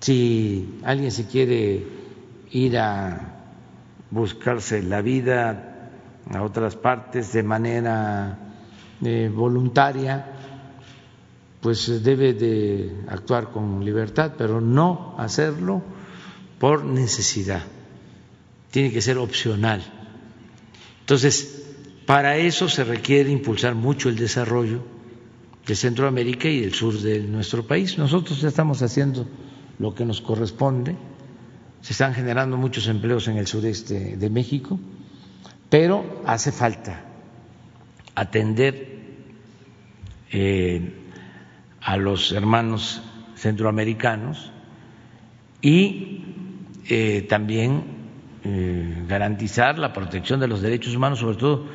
[0.00, 1.84] Si alguien se quiere
[2.50, 3.36] ir a
[4.10, 5.90] buscarse la vida
[6.32, 8.38] a otras partes de manera
[9.02, 10.26] eh, voluntaria,
[11.60, 15.82] pues debe de actuar con libertad, pero no hacerlo
[16.58, 17.62] por necesidad.
[18.70, 19.82] Tiene que ser opcional.
[21.00, 21.64] Entonces,
[22.06, 24.82] para eso se requiere impulsar mucho el desarrollo
[25.66, 27.98] de Centroamérica y del sur de nuestro país.
[27.98, 29.26] Nosotros ya estamos haciendo
[29.80, 30.94] lo que nos corresponde.
[31.80, 34.78] Se están generando muchos empleos en el sureste de México,
[35.70, 37.02] pero hace falta
[38.14, 39.00] atender
[40.30, 40.92] eh,
[41.80, 43.02] a los hermanos
[43.36, 44.52] centroamericanos
[45.62, 46.24] y
[46.86, 47.82] eh, también
[48.44, 51.66] eh, garantizar la protección de los derechos humanos, sobre todo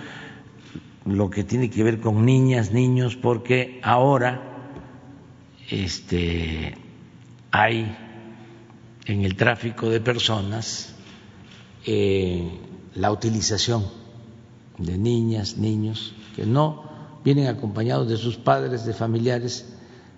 [1.06, 4.42] lo que tiene que ver con niñas, niños, porque ahora
[5.72, 6.85] este,
[7.58, 7.96] hay
[9.06, 10.94] en el tráfico de personas
[11.86, 12.60] eh,
[12.96, 13.86] la utilización
[14.78, 16.84] de niñas, niños que no
[17.24, 19.66] vienen acompañados de sus padres, de familiares,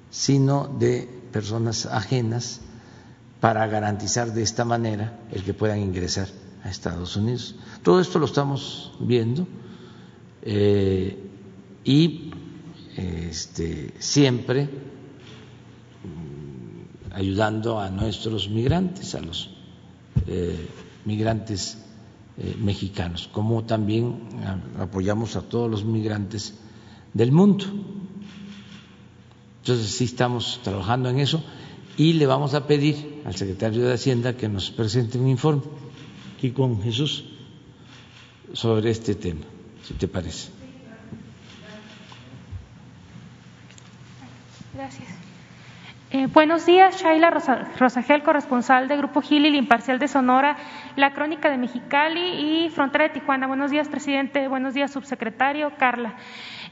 [0.09, 2.61] sino de personas ajenas
[3.39, 6.27] para garantizar de esta manera el que puedan ingresar
[6.63, 7.55] a Estados Unidos.
[7.83, 9.47] Todo esto lo estamos viendo
[10.41, 11.23] eh,
[11.83, 12.31] y
[12.95, 14.96] este, siempre
[17.17, 19.49] ayudando a nuestros migrantes, a los
[20.27, 20.67] eh,
[21.03, 21.79] migrantes
[22.37, 24.19] eh, mexicanos, como también
[24.79, 26.53] apoyamos a todos los migrantes
[27.15, 27.65] del mundo.
[29.61, 31.43] Entonces sí estamos trabajando en eso
[31.97, 35.63] y le vamos a pedir al secretario de Hacienda que nos presente un informe
[36.37, 37.25] aquí con Jesús
[38.53, 39.41] sobre este tema,
[39.83, 40.49] si te parece.
[44.75, 45.17] Gracias.
[46.17, 47.29] Eh, buenos días, Shaila
[47.77, 50.57] Rosagel, corresponsal de Grupo Gili, Imparcial de Sonora,
[50.95, 53.45] La Crónica de Mexicali y Frontera de Tijuana.
[53.45, 54.47] Buenos días, presidente.
[54.47, 55.73] Buenos días, subsecretario.
[55.77, 56.15] Carla.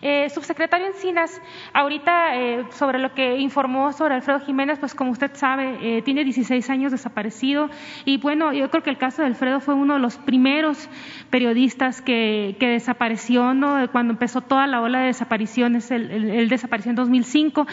[0.02, 1.42] Eh, subsecretario Encinas,
[1.74, 6.70] ahorita eh, sobre lo que informó sobre Alfredo Jiménez, pues como usted sabe, tiene 16
[6.70, 7.70] años desaparecido
[8.04, 10.90] y bueno, yo creo que el caso de Alfredo fue uno de los primeros
[11.30, 13.90] periodistas que, desapareció, ¿no?
[13.92, 17.66] Cuando empezó toda la ola de desapariciones, él, desapareció en 2005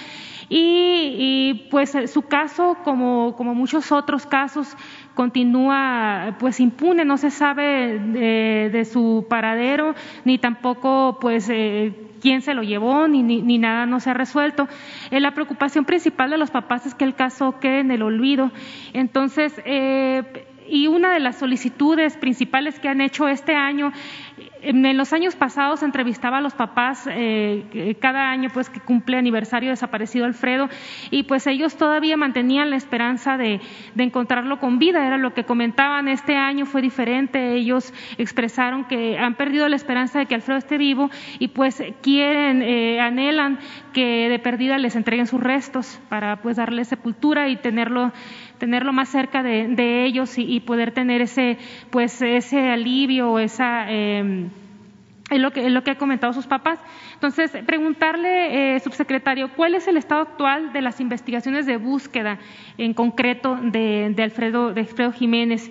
[0.49, 4.77] y, pues su caso, como, como muchos otros casos,
[5.15, 9.95] continúa pues impune, no se sabe de, su paradero,
[10.25, 14.69] ni tampoco pues eh, quién se lo llevó, ni, ni, nada no se ha resuelto.
[15.11, 18.51] Eh, la preocupación principal de los papás es que el caso quede en el olvido.
[18.93, 23.93] Entonces, eh, y una de las solicitudes principales que han hecho este año
[24.63, 29.71] en los años pasados entrevistaba a los papás eh, cada año pues que cumple aniversario
[29.71, 30.69] desaparecido Alfredo
[31.11, 33.61] y pues ellos todavía mantenían la esperanza de,
[33.97, 39.35] encontrarlo con vida, era lo que comentaban, este año fue diferente, ellos expresaron que han
[39.35, 43.59] perdido la esperanza de que Alfredo esté vivo y pues quieren, eh, anhelan
[43.93, 48.13] que de perdida les entreguen sus restos para pues darle sepultura y tenerlo
[48.59, 51.59] tenerlo más cerca de, ellos y, poder tener ese
[51.91, 54.49] pues ese alivio o esa eh,
[55.33, 56.79] es lo que, es lo que ha comentado sus papás.
[57.15, 62.39] Entonces, preguntarle, eh, subsecretario, ¿cuál es el estado actual de las investigaciones de búsqueda
[62.77, 65.71] en concreto de, Alfredo, de Alfredo Jiménez?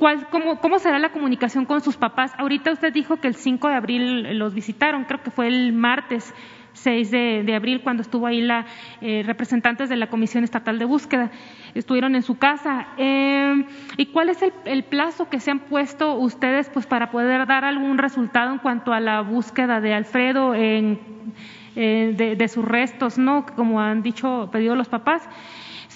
[0.00, 2.32] Em, cómo, ¿Cómo será la comunicación con sus papás?
[2.38, 6.34] Ahorita usted dijo que el 5 de abril los visitaron, creo que fue el martes.
[6.74, 8.66] 6 de, abril, cuando estuvo ahí la
[9.00, 11.30] eh, representantes de la Comisión Estatal de Búsqueda,
[11.74, 12.88] estuvieron en su casa.
[12.98, 13.64] Eh,
[13.96, 17.96] ¿Y cuál es el, plazo que se han puesto ustedes pues, para poder dar algún
[17.96, 20.98] resultado en cuanto a la búsqueda de Alfredo en,
[21.76, 23.46] eh, de, de, sus restos, ¿no?
[23.46, 25.28] Como han dicho, pedido los papás.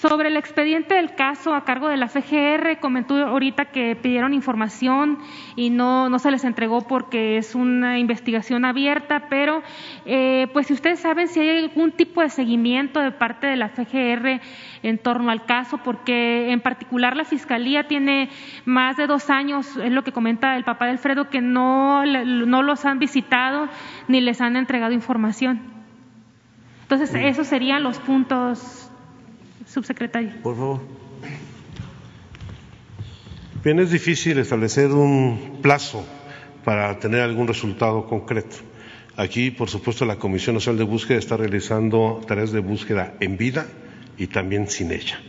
[0.01, 5.19] Sobre el expediente del caso a cargo de la FGR, comentó ahorita que pidieron información
[5.57, 9.61] y no, no se les entregó porque es una investigación abierta, pero
[10.05, 13.67] eh, pues si ustedes saben si hay algún tipo de seguimiento de parte de la
[13.67, 14.39] FGR
[14.83, 18.29] en torno al caso, porque en particular la Fiscalía tiene
[18.63, 22.63] más de dos años, es lo que comenta el papá de Alfredo, que no, no
[22.63, 23.67] los han visitado
[24.07, 25.59] ni les han entregado información.
[26.83, 28.88] Entonces, esos serían los puntos
[30.43, 30.81] Por favor.
[33.63, 36.05] Bien, es difícil establecer un plazo
[36.63, 38.55] para tener algún resultado concreto.
[39.17, 43.67] Aquí, por supuesto, la Comisión Nacional de Búsqueda está realizando tareas de búsqueda en vida
[44.17, 45.19] y también sin ella.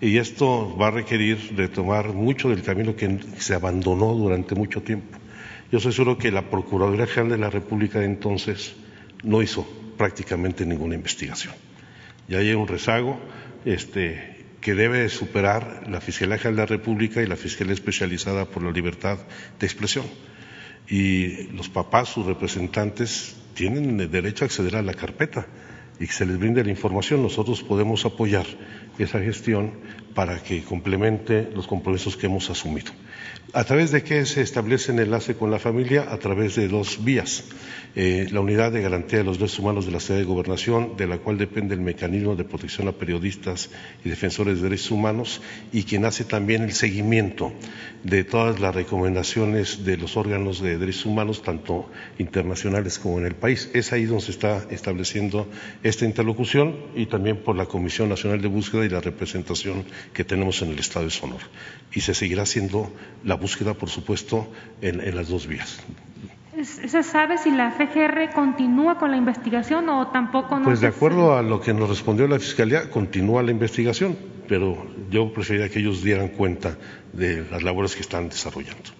[0.00, 5.18] Y esto va a requerir retomar mucho del camino que se abandonó durante mucho tiempo.
[5.70, 8.74] Yo soy seguro que la Procuraduría General de la República de entonces
[9.22, 9.64] no hizo
[9.96, 11.54] prácticamente ninguna investigación.
[12.28, 13.18] Ya hay un rezago,
[13.64, 18.62] este, que debe superar la Fiscalía General de la República y la Fiscalía Especializada por
[18.62, 19.18] la Libertad
[19.58, 20.06] de Expresión.
[20.88, 25.46] Y los papás, sus representantes, tienen derecho a acceder a la carpeta
[26.00, 28.46] y que se les brinde la información, nosotros podemos apoyar
[28.98, 29.72] esa gestión
[30.14, 32.92] para que complemente los compromisos que hemos asumido.
[33.54, 36.06] ¿A través de qué se establece el enlace con la familia?
[36.10, 37.44] A través de dos vías.
[37.96, 41.06] Eh, la Unidad de Garantía de los Derechos Humanos de la Ciudad de Gobernación, de
[41.06, 43.70] la cual depende el mecanismo de protección a periodistas
[44.04, 45.40] y defensores de derechos humanos,
[45.72, 47.52] y quien hace también el seguimiento
[48.04, 53.34] de todas las recomendaciones de los órganos de derechos humanos, tanto internacionales como en el
[53.34, 53.70] país.
[53.72, 55.48] Es ahí donde se está estableciendo
[55.82, 60.60] esta interlocución y también por la Comisión Nacional de Búsqueda y la representación que tenemos
[60.62, 61.48] en el Estado de Sonora.
[61.92, 62.92] Y se seguirá haciendo
[63.24, 64.48] la búsqueda, por supuesto,
[64.80, 65.80] en, las dos vías.
[66.62, 70.58] ¿Se sabe si la FGR continúa con la investigación o tampoco?
[70.58, 74.16] No pues de acuerdo a lo que nos respondió la Fiscalía, continúa la investigación,
[74.48, 74.76] pero
[75.08, 76.76] yo preferiría que ellos dieran cuenta
[77.12, 78.90] de las labores que están desarrollando.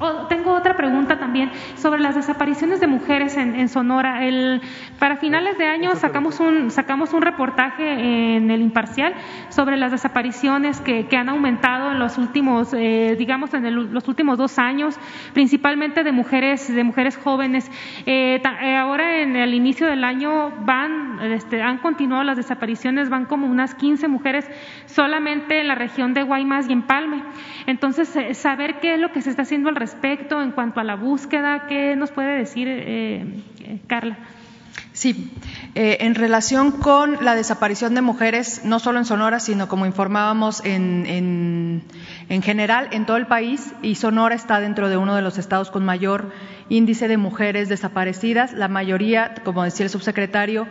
[0.00, 4.24] Oh, tengo otra pregunta también sobre las desapariciones de mujeres en, Sonora.
[4.24, 4.62] El,
[5.00, 9.14] para finales de año sacamos un, sacamos un reportaje en el Imparcial
[9.48, 14.60] sobre las desapariciones que, han aumentado en los últimos, eh, digamos, en los últimos dos
[14.60, 14.96] años,
[15.32, 17.68] principalmente de mujeres, de mujeres jóvenes.
[18.06, 23.24] Eh, eh, ahora en el inicio del año van, este, han continuado las desapariciones, van
[23.24, 24.48] como unas 15 mujeres
[24.86, 27.24] solamente en la región de Guaymas y en Palme.
[27.66, 30.84] Entonces, saber qué es lo que se está haciendo al respecto respecto en cuanto a
[30.84, 31.66] la búsqueda?
[31.66, 33.24] ¿Qué nos puede decir eh,
[33.60, 34.18] eh, Carla?
[34.92, 35.32] Sí,
[35.74, 40.62] eh, en relación con la desaparición de mujeres, no solo en Sonora, sino como informábamos
[40.64, 41.82] en,
[42.28, 45.70] en, general en todo el país, y Sonora está dentro de uno de los estados
[45.70, 46.32] con mayor
[46.68, 48.52] índice de mujeres desaparecidas.
[48.52, 50.66] La mayoría, como decía el subsecretario,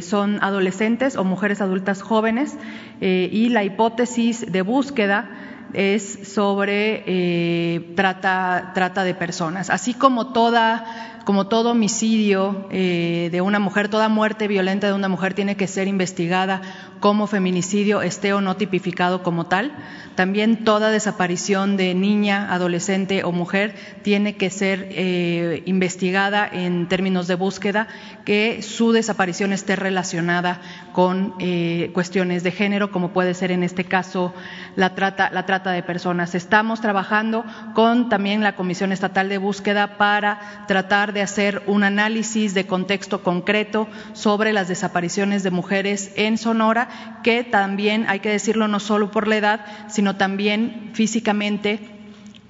[0.00, 2.56] son adolescentes o mujeres adultas jóvenes,
[3.00, 5.28] y la hipótesis de búsqueda
[5.72, 9.70] es sobre eh, trata, trata de personas.
[9.70, 15.08] Así como toda como todo homicidio eh, de una mujer, toda muerte violenta de una
[15.08, 16.62] mujer tiene que ser investigada
[16.98, 19.72] como feminicidio, esté o no tipificado como tal.
[20.14, 27.26] También toda desaparición de niña, adolescente o mujer tiene que ser eh, investigada en términos
[27.26, 27.88] de búsqueda,
[28.24, 30.60] que su desaparición esté relacionada
[30.92, 34.34] con eh, cuestiones de género, como puede ser en este caso
[34.76, 36.34] la trata, la trata de personas.
[36.34, 37.44] Estamos trabajando
[37.74, 43.22] con también la Comisión Estatal de Búsqueda para tratar de hacer un análisis de contexto
[43.22, 49.10] concreto sobre las desapariciones de mujeres en Sonora, que también, hay que decirlo, no solo
[49.10, 51.99] por la edad, sino también físicamente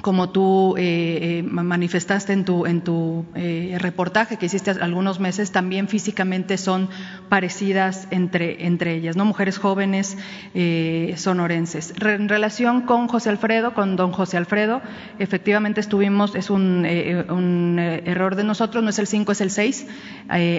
[0.03, 5.53] como tú eh, eh, manifestaste en tu, en tu eh, reportaje que hiciste algunos meses,
[5.53, 6.89] también físicamente son
[7.29, 9.25] parecidas entre, ellas, ¿no?
[9.25, 10.17] Mujeres jóvenes
[11.17, 11.95] sonorenses.
[12.01, 14.81] en relación con José Alfredo, con don José Alfredo,
[15.19, 16.87] efectivamente estuvimos, es un,
[17.29, 19.87] un error de nosotros, no es el 5, es el 6.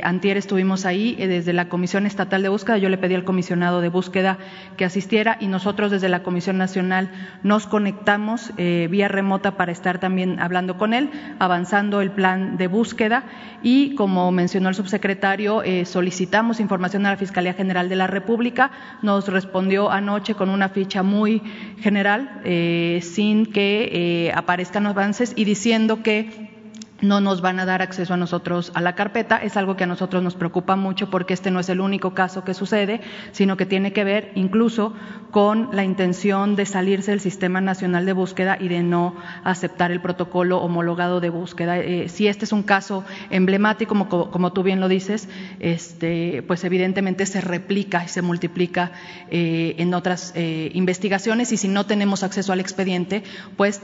[0.03, 3.89] antier estuvimos ahí desde la Comisión Estatal de Búsqueda, yo le pedí al comisionado de
[3.89, 4.37] búsqueda
[4.77, 7.11] que asistiera y nosotros desde la Comisión Nacional
[7.43, 11.09] nos conectamos vía remota para estar también hablando con él,
[11.39, 13.23] avanzando el plan de búsqueda
[13.63, 18.71] y, como mencionó el subsecretario, eh, solicitamos información a la Fiscalía General de la República.
[19.01, 21.41] Nos respondió anoche con una ficha muy
[21.79, 26.60] general, eh, sin que eh, aparezcan avances y diciendo que
[27.01, 29.37] no nos van a dar acceso a nosotros a la carpeta.
[29.37, 32.43] Es algo que a nosotros nos preocupa mucho porque este no es el único caso
[32.43, 34.93] que sucede, sino que tiene que ver incluso
[35.31, 40.01] con la intención de salirse del Sistema Nacional de Búsqueda y de no aceptar el
[40.01, 41.79] protocolo homologado de búsqueda.
[41.79, 45.29] Eh, si este es un caso emblemático, como, tú bien lo dices,
[45.59, 48.91] este, pues evidentemente se replica y se multiplica
[49.29, 53.23] eh, en otras eh, investigaciones y si no tenemos acceso al expediente,
[53.55, 53.81] pues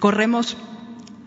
[0.00, 0.56] corremos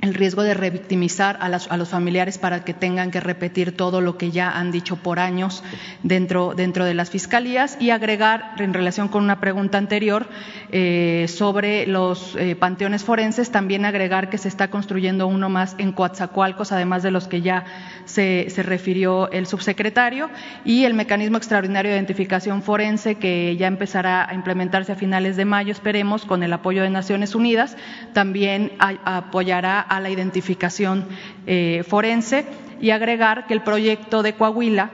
[0.01, 4.29] el riesgo de revictimizar a, los familiares para que tengan que repetir todo lo que
[4.29, 5.63] ya han dicho por años
[6.03, 7.77] dentro, dentro de las fiscalías.
[7.79, 10.27] Y agregar, en relación con una pregunta anterior
[10.71, 15.91] eh, sobre los eh, panteones forenses, también agregar que se está construyendo uno más en
[15.91, 17.65] Coatzacoalcos, además de los que ya
[18.05, 20.29] se, se refirió el subsecretario,
[20.63, 25.45] y el mecanismo extraordinario de identificación forense que ya empezará a implementarse a finales de
[25.45, 27.75] mayo, esperemos, con el apoyo de Naciones Unidas,
[28.13, 31.05] también apoyará a la identificación
[31.45, 32.45] eh, forense
[32.79, 34.91] y agregar que el proyecto de Coahuila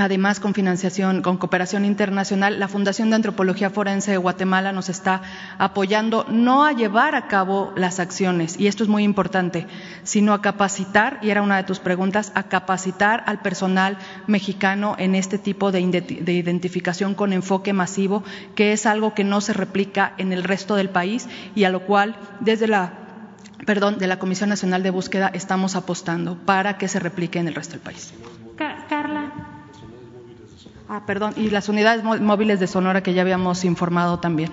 [0.00, 5.20] Además, con financiación, con cooperación internacional, la Fundación de Antropología Forense de Guatemala nos está
[5.58, 9.66] apoyando no a llevar a cabo las acciones, y esto es muy importante,
[10.02, 15.14] sino a capacitar, y era una de tus preguntas, a capacitar al personal mexicano en
[15.14, 20.14] este tipo de, de identificación con enfoque masivo, que es algo que no se replica
[20.16, 23.09] en el resto del país y a lo cual desde la
[23.66, 27.54] perdón, de la Comisión Nacional de Búsqueda estamos apostando para que se replique en el
[27.54, 28.12] resto del país.
[28.56, 29.32] Carla.
[30.88, 34.50] Ah, perdón, y las unidades móviles de Sonora que ya habíamos informado también.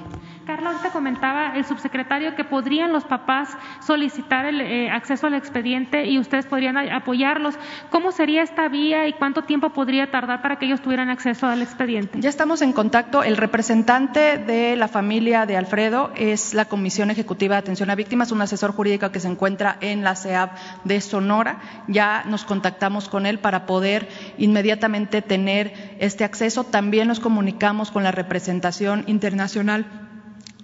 [0.47, 3.49] Carla, usted comentaba el subsecretario que podrían los papás
[3.85, 7.55] solicitar el eh, acceso al expediente y ustedes podrían apoyarlos.
[7.89, 11.61] ¿Cómo sería esta vía y cuánto tiempo podría tardar para que ellos tuvieran acceso al
[11.61, 12.21] expediente?
[12.21, 13.23] Ya estamos en contacto.
[13.23, 18.31] El representante de la familia de Alfredo es la Comisión Ejecutiva de Atención a Víctimas,
[18.31, 20.51] un asesor jurídico que se encuentra en la CEAP
[20.85, 21.59] de Sonora.
[21.89, 26.63] Ya nos contactamos con él para poder inmediatamente tener este acceso.
[26.63, 30.06] También nos comunicamos con la representación internacional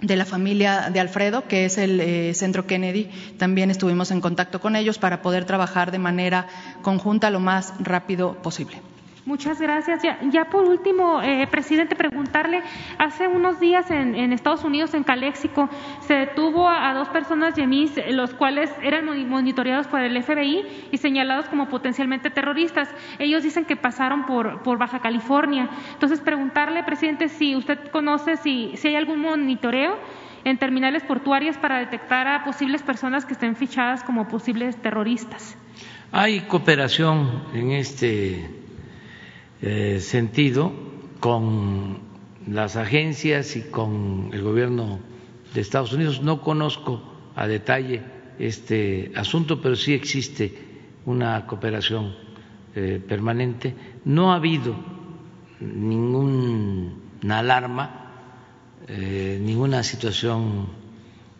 [0.03, 3.09] de la familia de Alfredo, que es el eh, Centro Kennedy.
[3.37, 6.47] También estuvimos en contacto con ellos para poder trabajar de manera
[6.81, 8.92] conjunta lo más rápido posible.
[9.25, 10.01] Muchas gracias.
[10.31, 12.61] Ya, por último, eh, presidente, preguntarle,
[12.97, 15.69] hace unos días en, Estados Unidos, en Caléxico,
[16.01, 21.47] se detuvo a, dos personas yemis, los cuales eran monitoreados por el FBI y señalados
[21.47, 22.89] como potencialmente terroristas.
[23.17, 25.69] Ellos dicen que pasaron por, por Baja California.
[25.93, 29.97] Entonces, preguntarle, presidente, si usted conoce si, si hay algún monitoreo
[30.43, 35.55] en terminales portuarias para detectar a posibles personas que estén fichadas como posibles terroristas.
[36.11, 38.62] Hay cooperación en este
[39.65, 40.73] eh, sentido
[41.21, 41.99] con
[42.47, 44.99] las agencias y con el gobierno
[45.53, 46.21] de Estados Unidos.
[46.21, 47.01] No conozco
[47.33, 48.01] a detalle
[48.39, 50.53] este asunto, pero sí existe
[51.05, 52.13] una cooperación
[52.75, 53.73] eh, permanente.
[54.03, 54.75] No ha habido
[55.61, 58.11] ninguna alarma,
[58.89, 60.67] eh, ninguna situación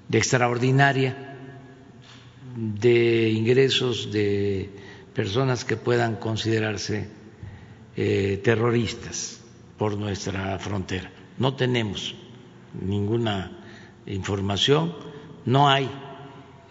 [0.09, 1.35] extraordinaria
[2.55, 4.69] de ingresos de
[5.13, 7.22] personas que puedan considerarse
[7.95, 9.39] eh, terroristas
[9.77, 11.11] por nuestra frontera.
[11.37, 12.15] No tenemos
[12.81, 13.51] ninguna
[14.05, 14.95] información,
[15.45, 15.89] no hay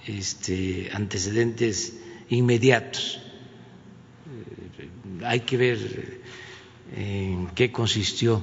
[0.06, 3.20] este, antecedentes inmediatos.
[4.78, 4.88] Eh,
[5.24, 6.22] hay que ver
[6.96, 8.42] en qué consistió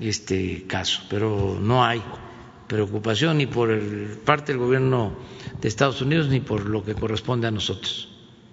[0.00, 2.02] este caso, pero no hay
[2.66, 3.68] preocupación ni por
[4.24, 5.12] parte del gobierno
[5.60, 8.08] de Estados Unidos ni por lo que corresponde a nosotros.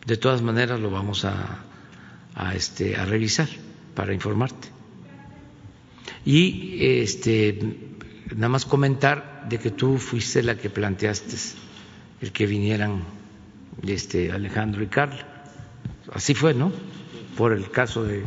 [0.05, 1.65] De todas maneras lo vamos a
[2.41, 3.47] a, este, a revisar
[3.95, 4.67] para informarte.
[6.25, 7.59] Y este,
[8.35, 11.35] nada más comentar de que tú fuiste la que planteaste
[12.21, 13.03] el que vinieran
[13.87, 15.27] este, Alejandro y Carla.
[16.11, 16.71] Así fue, ¿no?
[17.37, 18.23] Por el caso de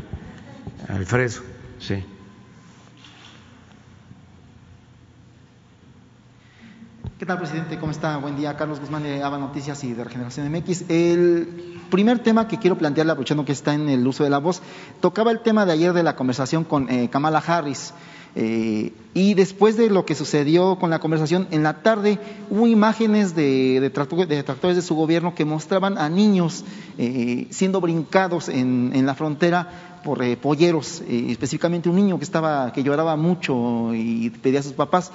[0.89, 1.43] Alfredo,
[1.79, 2.03] sí.
[7.17, 7.79] ¿Qué tal, presidente?
[7.79, 8.17] ¿Cómo está?
[8.17, 8.57] Buen día.
[8.57, 10.87] Carlos Guzmán de ABA Noticias y de Regeneración MX.
[10.91, 14.63] El primer tema que quiero plantearle, aprovechando que está en el uso de la voz,
[15.01, 17.95] tocaba el tema de ayer de la conversación con eh, Kamala Harris.
[18.35, 22.19] Eh, y después de lo que sucedió con la conversación, en la tarde
[22.51, 26.65] hubo imágenes de, de, tractores de su gobierno que mostraban a niños
[26.99, 33.15] eh, siendo brincados en, la frontera por polleros, específicamente un niño que estaba que lloraba
[33.15, 35.13] mucho y pedía a sus papás.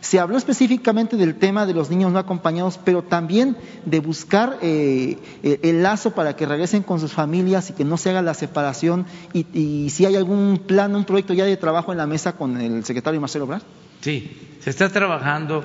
[0.00, 5.18] Se habló específicamente del tema de los niños no acompañados, pero también de buscar eh,
[5.42, 9.06] el lazo para que regresen con sus familias y que no se haga la separación.
[9.32, 12.84] Y, si hay algún plan, un proyecto ya de trabajo en la mesa con el
[12.84, 13.62] secretario Marcelo Obrar.
[14.00, 15.64] Sí, se está trabajando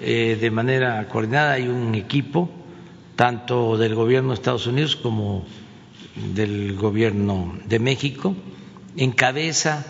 [0.00, 1.52] eh, de manera coordinada.
[1.52, 2.50] Hay un equipo,
[3.16, 5.44] tanto del gobierno de Estados Unidos como
[6.34, 8.34] del gobierno de México,
[8.96, 9.84] encabeza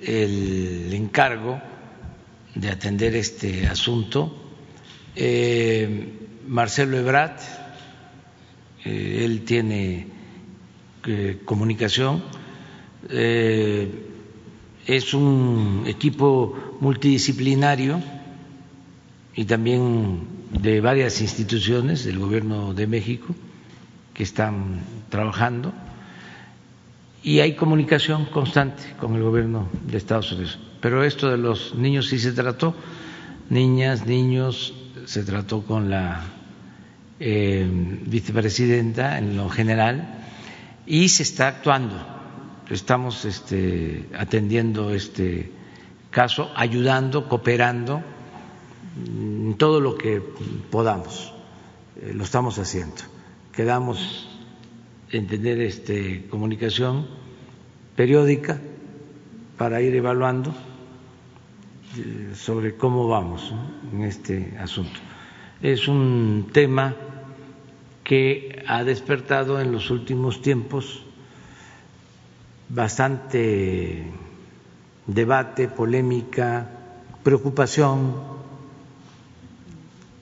[0.00, 1.60] el encargo
[2.54, 4.32] de atender este asunto.
[5.16, 7.40] Eh, Marcelo Ebrat,
[8.84, 10.06] eh, él tiene
[11.06, 12.22] eh, comunicación,
[14.86, 18.00] es un equipo multidisciplinario
[19.36, 23.34] y también de varias instituciones del Gobierno de México
[24.14, 24.80] que están
[25.10, 25.74] trabajando.
[27.22, 32.08] Y hay comunicación constante con el Gobierno de Estados Unidos pero esto de los niños
[32.08, 32.74] sí se trató,
[33.48, 34.74] niñas, niños,
[35.06, 36.22] se trató con la
[37.18, 37.66] eh,
[38.04, 40.26] vicepresidenta en lo general
[40.84, 41.96] y se está actuando.
[42.68, 45.50] Estamos este, atendiendo este
[46.10, 48.02] caso, ayudando, cooperando
[49.06, 50.20] en todo lo que
[50.70, 51.32] podamos.
[51.96, 52.96] Eh, lo estamos haciendo.
[53.54, 54.28] Quedamos
[55.10, 57.06] en tener este, comunicación
[57.96, 58.60] periódica
[59.56, 60.54] para ir evaluando
[62.34, 63.52] sobre cómo vamos
[63.92, 64.98] en este asunto.
[65.62, 66.94] Es un tema
[68.02, 71.02] que ha despertado en los últimos tiempos
[72.68, 74.04] bastante
[75.06, 76.68] debate, polémica,
[77.22, 78.14] preocupación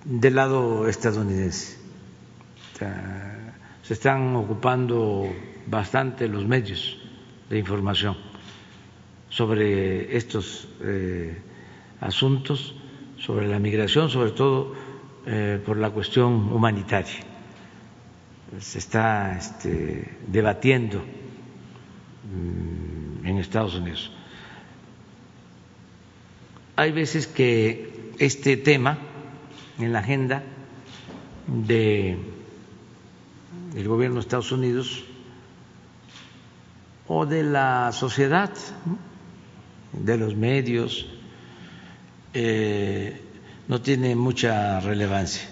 [0.05, 1.79] del lado estadounidense.
[3.83, 5.29] se están ocupando
[5.67, 6.99] bastante los medios
[7.49, 8.17] de información
[9.29, 11.41] sobre estos eh,
[12.03, 12.75] asuntos,
[13.19, 14.75] sobre la migración, sobre todo
[15.27, 17.21] eh, por la cuestión humanitaria.
[18.59, 24.13] Se está este, debatiendo mm, en Estados Unidos.
[26.75, 28.99] Hay veces que este tema
[29.79, 30.43] en la agenda
[31.47, 32.19] de
[33.77, 35.05] el gobierno de Estados Unidos
[37.07, 38.51] o de la sociedad,
[39.93, 41.07] de los medios,
[42.35, 43.21] eh,
[43.69, 45.49] no tiene mucha relevancia.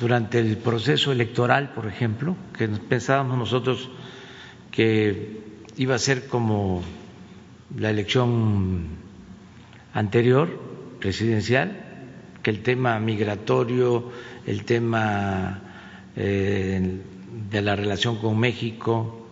[0.00, 3.90] Durante el proceso electoral, por ejemplo, que pensábamos nosotros
[4.70, 5.40] que
[5.76, 6.82] iba a ser como
[7.76, 8.88] la elección
[9.94, 10.60] anterior,
[10.98, 11.84] presidencial,
[12.42, 14.10] que el tema migratorio,
[14.46, 15.60] el tema
[16.16, 17.00] eh,
[17.50, 19.28] de la relación con México,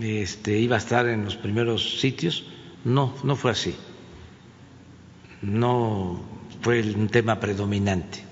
[0.00, 2.44] este, iba a estar en los primeros sitios.
[2.84, 3.74] No, no fue así.
[5.42, 6.20] No
[6.62, 8.24] fue un tema predominante.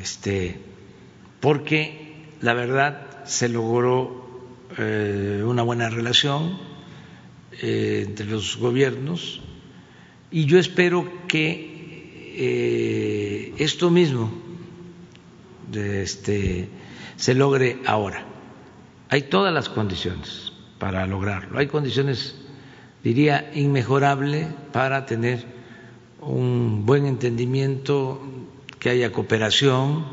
[0.00, 0.58] Este,
[1.40, 4.20] porque la verdad se logró
[4.78, 6.58] eh, una buena relación
[7.60, 9.40] eh, entre los gobiernos
[10.30, 11.70] y yo espero que
[12.36, 14.32] eh, esto mismo
[15.72, 16.68] este,
[17.16, 18.24] se logre ahora.
[19.08, 21.58] Hay todas las condiciones para lograrlo.
[21.58, 22.36] Hay condiciones,
[23.02, 25.44] diría, inmejorables para tener
[26.20, 28.20] un buen entendimiento,
[28.78, 30.06] que haya cooperación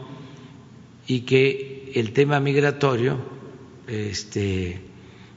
[1.08, 3.18] y que el tema migratorio
[3.88, 4.82] este,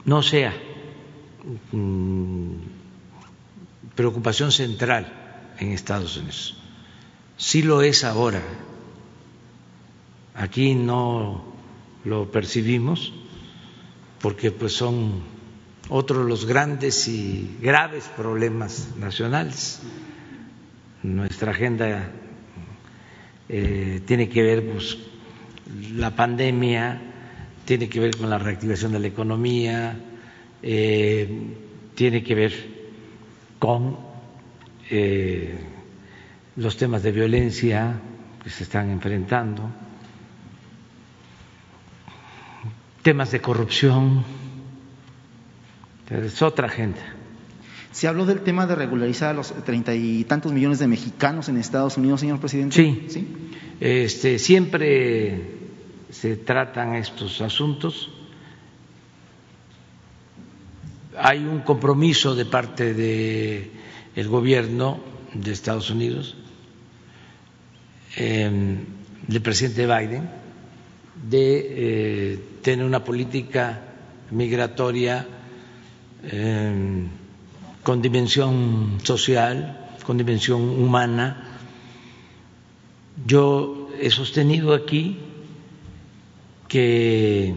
[0.03, 0.53] no sea
[1.71, 2.53] mm,
[3.95, 6.57] preocupación central en Estados Unidos.
[7.37, 8.43] Sí lo es ahora.
[10.35, 11.43] Aquí no
[12.03, 13.13] lo percibimos
[14.21, 15.21] porque pues son
[15.93, 19.81] otros los grandes y graves problemas nacionales.
[21.03, 22.09] Nuestra agenda
[23.49, 24.97] eh, tiene que ver pues,
[25.93, 27.01] la pandemia,
[27.65, 29.99] tiene que ver con la reactivación de la economía,
[30.63, 31.27] eh,
[31.93, 32.53] tiene que ver
[33.59, 33.97] con
[34.89, 35.59] eh,
[36.55, 37.99] los temas de violencia
[38.41, 39.69] que se están enfrentando,
[43.03, 44.23] temas de corrupción,
[46.11, 47.01] es otra agenda.
[47.91, 51.57] Se habló del tema de regularizar a los treinta y tantos millones de mexicanos en
[51.57, 52.75] Estados Unidos, señor presidente.
[52.75, 53.27] Sí, ¿Sí?
[53.79, 55.57] Este, siempre
[56.09, 58.11] se tratan estos asuntos
[61.17, 64.99] hay un compromiso de parte del gobierno
[65.33, 66.35] de Estados Unidos,
[68.15, 68.77] em,
[69.27, 70.29] del presidente Biden,
[71.29, 71.67] de
[72.33, 73.81] eh, tener una política
[74.31, 75.27] migratoria
[76.23, 77.07] em,
[77.83, 81.59] con dimensión social, con dimensión humana.
[83.25, 85.17] Yo he sostenido aquí
[86.67, 87.53] que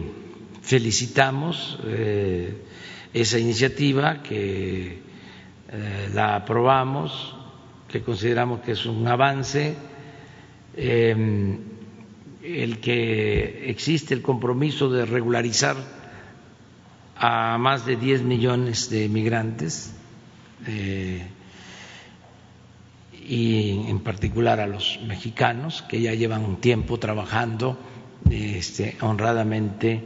[0.61, 2.61] felicitamos eh,
[3.13, 4.99] esa iniciativa, que
[5.69, 7.35] eh, la aprobamos,
[7.87, 9.75] que consideramos que es un avance,
[10.75, 11.59] em,
[12.43, 15.77] el que existe el compromiso de regularizar
[17.17, 19.93] a más de 10 millones de migrantes
[20.67, 21.27] eh,
[23.27, 27.77] y en particular a los mexicanos que ya llevan un tiempo trabajando
[28.29, 30.03] este, honradamente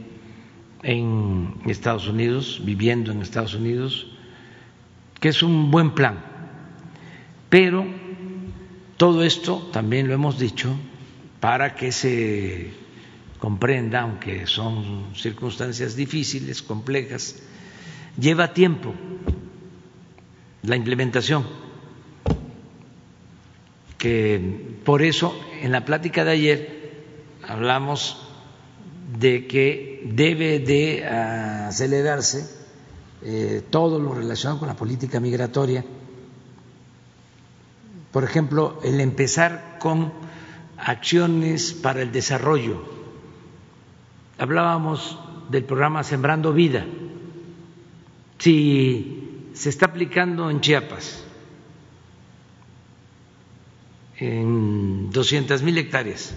[0.82, 4.06] en Estados Unidos, viviendo en Estados Unidos,
[5.20, 6.24] que es un buen plan.
[7.50, 7.84] Pero
[8.96, 10.74] todo esto, también lo hemos dicho,
[11.40, 12.72] para que se
[13.40, 17.36] comprenda, aunque son circunstancias difíciles, complejas,
[18.18, 18.94] lleva tiempo
[20.62, 21.46] la implementación.
[23.98, 27.02] Que por eso en la plática de ayer
[27.46, 28.18] hablamos
[29.18, 32.46] de que debe de acelerarse
[33.22, 35.84] eh, todo lo relacionado con la política migratoria.
[38.12, 40.12] Por ejemplo, el empezar con
[40.78, 42.99] acciones para el desarrollo.
[44.40, 45.18] Hablábamos
[45.50, 46.86] del programa Sembrando Vida.
[48.38, 51.22] Si se está aplicando en Chiapas,
[54.16, 56.34] en 200 mil hectáreas,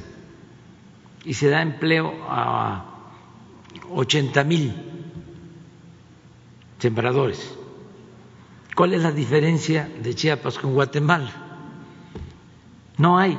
[1.24, 2.84] y se da empleo a
[3.90, 4.74] 80 mil
[6.80, 7.58] sembradores.
[8.76, 11.32] ¿Cuál es la diferencia de Chiapas con Guatemala?
[12.98, 13.38] No hay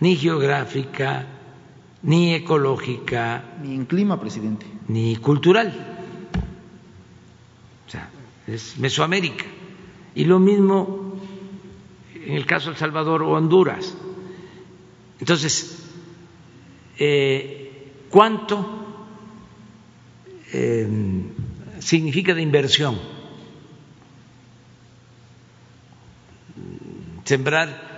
[0.00, 1.39] ni geográfica,
[2.02, 3.56] ni ecológica.
[3.62, 4.66] Ni en clima, presidente.
[4.88, 5.72] Ni cultural.
[7.86, 8.10] O sea,
[8.46, 9.44] es Mesoamérica.
[10.14, 11.20] Y lo mismo
[12.24, 13.94] en el caso de El Salvador o Honduras.
[15.18, 15.84] Entonces,
[16.98, 18.66] eh, ¿cuánto
[20.52, 20.88] eh,
[21.78, 22.98] significa de inversión?
[27.24, 27.90] Sembrar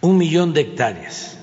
[0.00, 1.38] un millón de hectáreas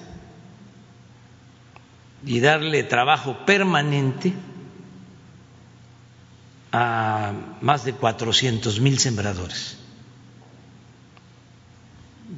[2.26, 4.34] y darle trabajo permanente
[6.72, 9.78] a más de 400 mil sembradores.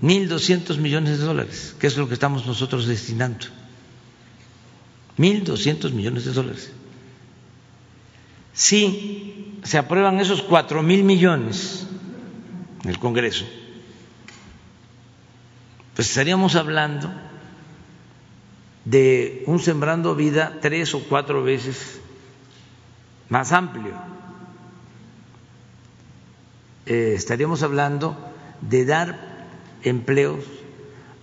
[0.01, 3.45] 1.200 millones de dólares, que es lo que estamos nosotros destinando.
[5.17, 6.71] 1.200 millones de dólares.
[8.53, 11.87] Si se aprueban esos cuatro mil millones
[12.83, 13.45] en el Congreso,
[15.93, 17.09] pues estaríamos hablando
[18.85, 21.99] de un sembrando vida tres o cuatro veces
[23.29, 23.93] más amplio.
[26.85, 28.15] Eh, estaríamos hablando
[28.61, 29.47] de dar
[29.81, 30.45] empleos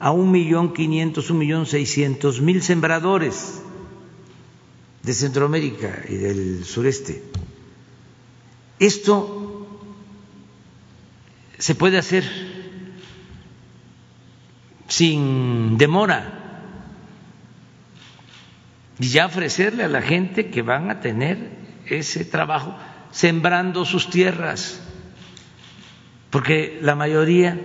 [0.01, 3.62] a un millón quinientos, un millón seiscientos mil sembradores
[5.05, 7.22] de Centroamérica y del sureste.
[8.80, 9.68] Esto
[11.59, 12.24] se puede hacer
[14.89, 16.41] sin demora
[19.02, 21.36] y ya ofrecerle a la gente que van a tener
[21.86, 22.76] ese trabajo
[23.10, 24.80] sembrando sus tierras,
[26.30, 27.60] porque la mayoría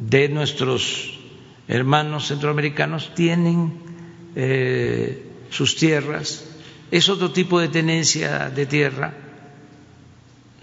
[0.00, 1.16] de nuestros
[1.68, 3.72] hermanos centroamericanos tienen
[4.34, 6.44] eh, sus tierras,
[6.90, 9.14] es otro tipo de tenencia de tierra,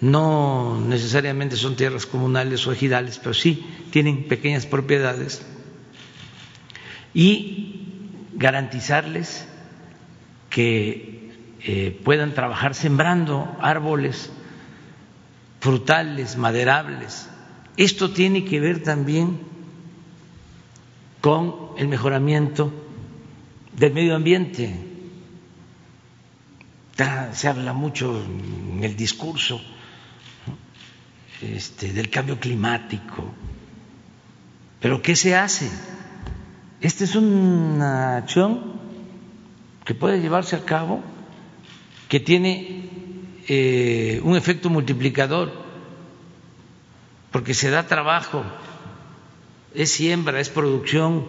[0.01, 5.41] no necesariamente son tierras comunales o ejidales, pero sí tienen pequeñas propiedades.
[7.13, 7.76] Y
[8.37, 9.45] garantizarles
[10.49, 11.31] que
[11.61, 14.31] eh, puedan trabajar sembrando árboles
[15.59, 17.27] frutales, maderables.
[17.75, 19.39] Esto tiene que ver también
[21.19, 22.71] con el mejoramiento
[23.75, 24.75] del medio ambiente.
[27.33, 29.61] Se habla mucho en el discurso
[31.41, 33.31] este, del cambio climático.
[34.79, 35.69] Pero ¿qué se hace?
[36.79, 38.79] Esta es una acción
[39.83, 41.01] que puede llevarse a cabo,
[42.07, 42.89] que tiene
[43.47, 45.51] eh, un efecto multiplicador,
[47.31, 48.43] porque se da trabajo,
[49.73, 51.27] es siembra, es producción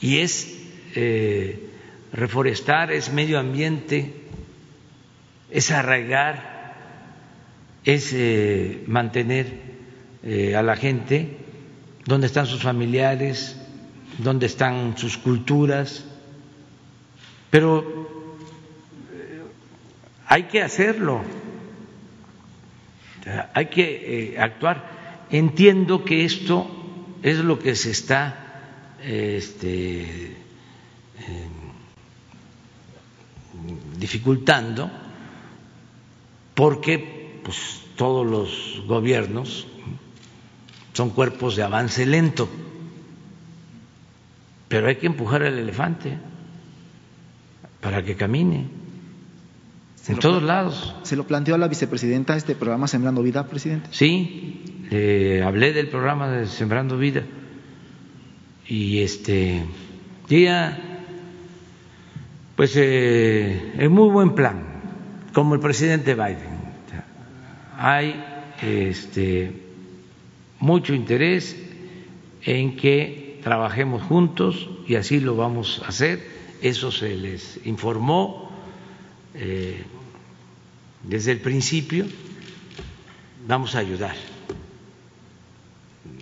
[0.00, 0.54] y es
[0.94, 1.70] eh,
[2.12, 4.26] reforestar, es medio ambiente,
[5.50, 6.52] es arraigar
[7.84, 9.72] es eh, mantener
[10.56, 11.41] a la gente
[12.04, 13.56] donde están sus familiares,
[14.18, 16.04] donde están sus culturas,
[17.50, 17.80] pero
[19.12, 19.42] eh,
[20.26, 21.22] hay que hacerlo,
[23.54, 25.26] hay que actuar.
[25.30, 26.68] Entiendo que esto
[27.22, 28.42] es lo que se está
[29.02, 30.36] este,
[33.96, 34.90] dificultando
[36.54, 39.66] porque pues todos los gobiernos
[40.92, 42.48] son cuerpos de avance lento,
[44.68, 46.18] pero hay que empujar al elefante
[47.80, 48.66] para que camine
[50.08, 50.94] en todos lados.
[51.02, 53.88] ¿Se lo planteó a la vicepresidenta este programa Sembrando Vida, presidente?
[53.92, 57.22] Sí, eh, hablé del programa de Sembrando Vida
[58.66, 59.62] y este
[60.28, 60.78] ella
[62.56, 64.64] pues eh, en muy buen plan,
[65.32, 66.52] como el presidente Biden
[67.82, 68.24] hay
[68.62, 69.61] este,
[70.62, 71.56] mucho interés
[72.42, 76.24] en que trabajemos juntos y así lo vamos a hacer.
[76.62, 78.48] Eso se les informó
[79.34, 79.82] eh,
[81.02, 82.06] desde el principio.
[83.48, 84.14] Vamos a ayudar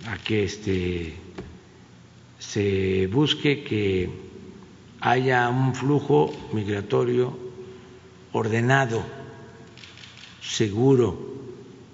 [0.07, 1.13] a que este,
[2.39, 4.09] se busque que
[5.01, 7.37] haya un flujo migratorio
[8.31, 9.03] ordenado,
[10.41, 11.15] seguro,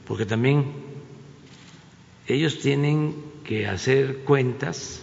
[0.05, 0.86] porque también
[2.27, 5.01] ellos tienen que hacer cuentas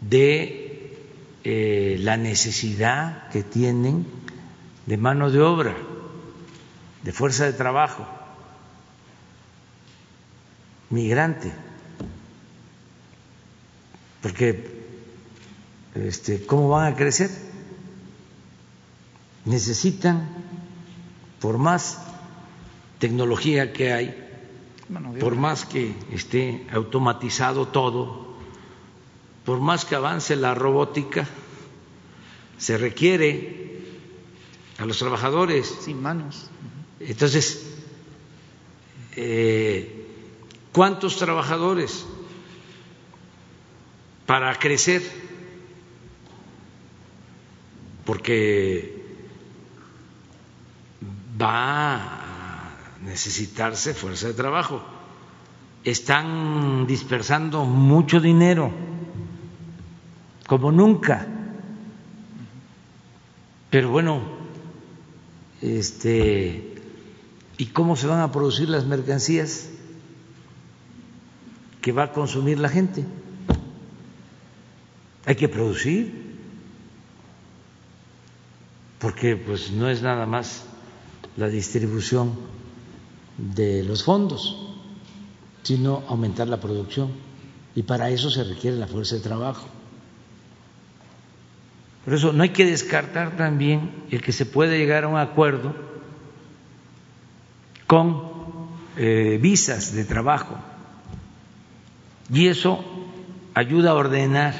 [0.00, 0.96] de
[1.44, 4.06] eh, la necesidad que tienen
[4.86, 5.76] de mano de obra,
[7.02, 8.06] de fuerza de trabajo,
[10.90, 11.52] migrante,
[14.20, 14.80] porque
[15.94, 17.30] este, ¿cómo van a crecer?
[19.44, 20.28] Necesitan,
[21.40, 21.98] por más
[22.98, 24.29] tecnología que hay,
[25.20, 28.34] por más que esté automatizado todo,
[29.44, 31.26] por más que avance la robótica,
[32.58, 33.82] se requiere
[34.78, 35.66] a los trabajadores.
[35.80, 36.50] Sin manos.
[36.98, 37.76] Entonces,
[39.16, 40.06] eh,
[40.72, 42.04] ¿cuántos trabajadores
[44.26, 45.02] para crecer?
[48.04, 49.04] Porque
[51.40, 52.19] va
[53.02, 54.82] necesitarse fuerza de trabajo.
[55.84, 58.70] Están dispersando mucho dinero,
[60.46, 61.26] como nunca.
[63.70, 64.20] Pero bueno,
[65.62, 66.74] este,
[67.56, 69.70] ¿y cómo se van a producir las mercancías
[71.80, 73.04] que va a consumir la gente?
[75.24, 76.36] Hay que producir,
[78.98, 80.64] porque pues no es nada más
[81.36, 82.59] la distribución
[83.40, 84.56] de los fondos,
[85.62, 87.10] sino aumentar la producción.
[87.74, 89.66] Y para eso se requiere la fuerza de trabajo.
[92.04, 95.74] Por eso no hay que descartar también el que se puede llegar a un acuerdo
[97.86, 98.22] con
[98.96, 100.56] eh, visas de trabajo.
[102.32, 102.84] Y eso
[103.54, 104.54] ayuda a ordenar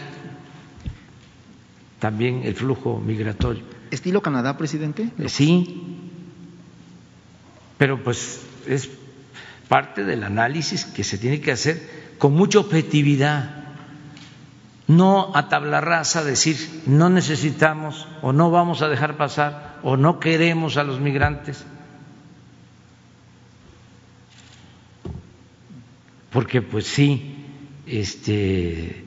[1.99, 3.63] también el flujo migratorio.
[3.91, 5.11] ¿Estilo Canadá, presidente?
[5.27, 5.99] Sí,
[7.79, 8.91] pero pues es
[9.69, 11.81] parte del análisis que se tiene que hacer
[12.19, 13.61] con mucha objetividad,
[14.89, 20.19] no a tabla rasa decir no necesitamos o no vamos a dejar pasar o no
[20.19, 21.65] queremos a los migrantes.
[26.33, 27.47] Porque pues sí,
[27.87, 29.05] este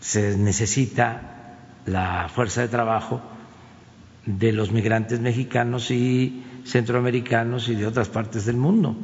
[0.00, 3.20] se necesita la fuerza de trabajo
[4.24, 8.96] de los migrantes mexicanos y centroamericanos y de otras partes del mundo.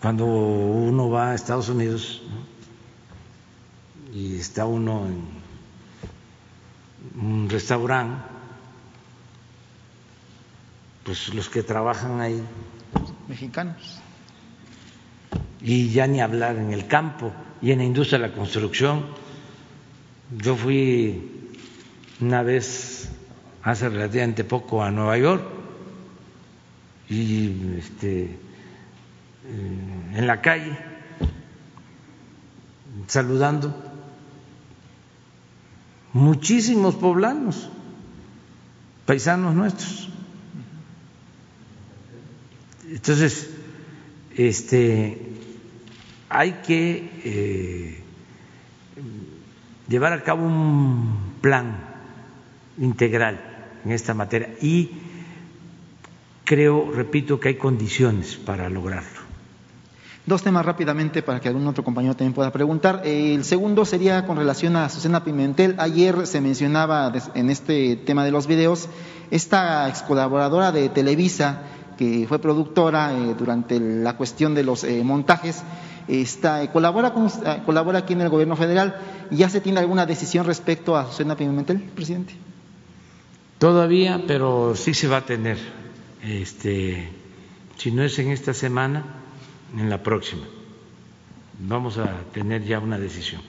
[0.00, 2.22] Cuando uno va a Estados Unidos
[4.12, 5.38] y está uno en
[7.20, 8.22] un restaurante,
[11.04, 12.42] pues los que trabajan ahí.
[13.28, 14.00] Mexicanos.
[15.60, 19.06] Y ya ni hablar en el campo y en la industria de la construcción.
[20.36, 21.50] Yo fui
[22.20, 22.97] una vez
[23.62, 25.42] hace relativamente poco a Nueva York
[27.08, 28.38] y este, eh,
[30.14, 30.78] en la calle
[33.06, 33.74] saludando
[36.12, 37.70] muchísimos poblanos,
[39.06, 40.10] paisanos nuestros.
[42.90, 43.50] Entonces,
[44.36, 45.32] este,
[46.28, 48.02] hay que eh,
[49.88, 51.78] llevar a cabo un plan
[52.78, 53.47] integral
[53.88, 54.90] en esta materia y
[56.44, 59.20] creo, repito, que hay condiciones para lograrlo.
[60.26, 63.00] Dos temas rápidamente para que algún otro compañero también pueda preguntar.
[63.06, 65.74] El segundo sería con relación a Susana Pimentel.
[65.78, 68.90] Ayer se mencionaba en este tema de los videos
[69.30, 71.62] esta ex colaboradora de Televisa
[71.96, 75.62] que fue productora eh, durante la cuestión de los eh, montajes,
[76.06, 77.28] está, eh, colabora, con,
[77.64, 78.96] colabora aquí en el gobierno federal.
[79.30, 82.34] ¿Ya se tiene alguna decisión respecto a Susana Pimentel, presidente?
[83.58, 85.58] Todavía, pero sí se va a tener,
[86.22, 87.08] este,
[87.76, 89.04] si no es en esta semana,
[89.76, 90.44] en la próxima.
[91.58, 93.42] Vamos a tener ya una decisión.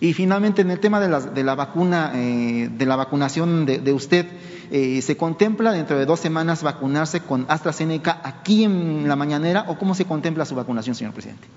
[0.00, 3.92] Y finalmente, en el tema de la, de la vacuna, eh, de la vacunación de,
[3.92, 4.26] usted,
[4.70, 9.76] eh, ¿se contempla dentro de dos semanas vacunarse con AstraZeneca aquí en la mañanera o
[9.76, 11.48] cómo se contempla su vacunación, señor presidente?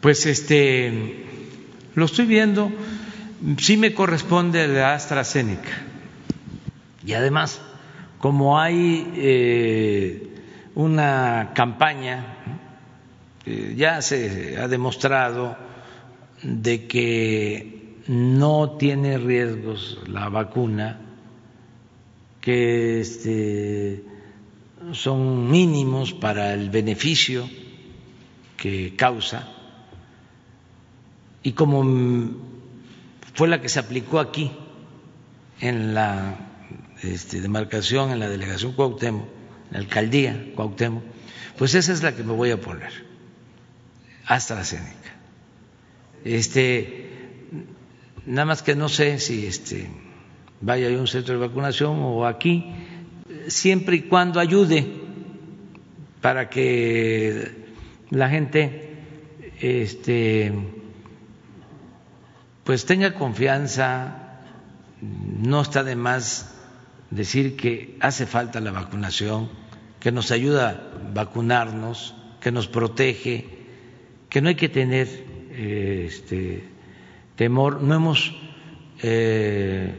[0.00, 1.26] Pues este,
[1.94, 2.72] lo estoy viendo,
[3.58, 5.87] sí me corresponde la AstraZeneca
[7.08, 7.58] y además,
[8.18, 10.28] como hay eh,
[10.74, 12.36] una campaña,
[13.76, 15.56] ya se ha demostrado
[16.42, 21.00] de que no tiene riesgos la vacuna,
[22.42, 24.04] que este,
[24.92, 27.48] son mínimos para el beneficio
[28.58, 29.48] que causa,
[31.42, 32.36] y como
[33.32, 34.50] fue la que se aplicó aquí
[35.58, 36.47] en la
[37.02, 39.26] este, demarcación en la delegación Cuauhtémoc,
[39.68, 41.02] en la alcaldía Cuauhtémoc,
[41.56, 42.92] pues esa es la que me voy a poner,
[44.26, 45.16] AstraZeneca.
[46.24, 47.10] Este,
[48.26, 49.88] nada más que no sé si este,
[50.60, 52.72] vaya a un centro de vacunación o aquí,
[53.48, 54.86] siempre y cuando ayude
[56.20, 57.66] para que
[58.10, 58.96] la gente
[59.60, 60.52] este,
[62.64, 64.42] pues tenga confianza,
[65.00, 66.57] no está de más
[67.10, 69.48] decir que hace falta la vacunación,
[70.00, 73.46] que nos ayuda a vacunarnos que nos protege,
[74.28, 75.08] que no hay que tener
[75.50, 76.68] eh, este,
[77.36, 77.82] temor.
[77.82, 78.34] No hemos,
[79.02, 79.94] eh,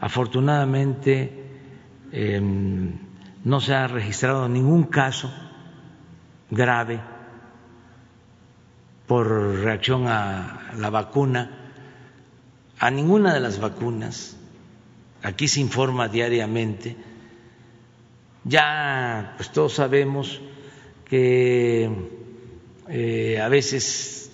[0.00, 1.32] afortunadamente,
[2.12, 2.92] em,
[3.44, 5.32] no se ha registrado ningún caso
[6.50, 7.00] grave
[9.06, 11.50] por reacción a la vacuna,
[12.78, 14.35] a ninguna de las vacunas.
[15.22, 16.96] Aquí se informa diariamente.
[18.44, 20.40] Ya, pues todos sabemos
[21.08, 21.90] que
[22.88, 24.30] eh, a veces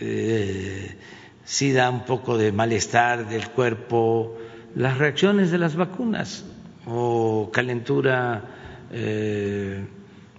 [0.00, 0.96] eh,
[1.44, 4.36] sí da un poco de malestar del cuerpo
[4.74, 6.44] las reacciones de las vacunas
[6.86, 8.44] o calentura
[8.92, 9.84] eh,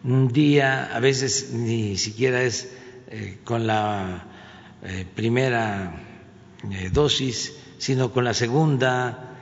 [0.04, 2.72] un día, a veces ni siquiera es
[3.44, 4.26] con la
[5.16, 5.96] primera
[6.92, 9.35] dosis, sino con la segunda.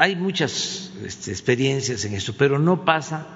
[0.00, 3.26] Hay muchas este, experiencias en esto, pero no pasa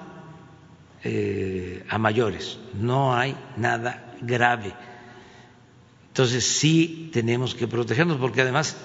[1.03, 4.73] eh, a mayores, no hay nada grave.
[6.07, 8.77] Entonces sí tenemos que protegernos porque además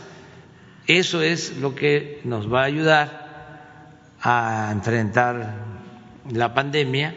[0.88, 5.64] eso es lo que nos va a ayudar a enfrentar
[6.32, 7.14] la pandemia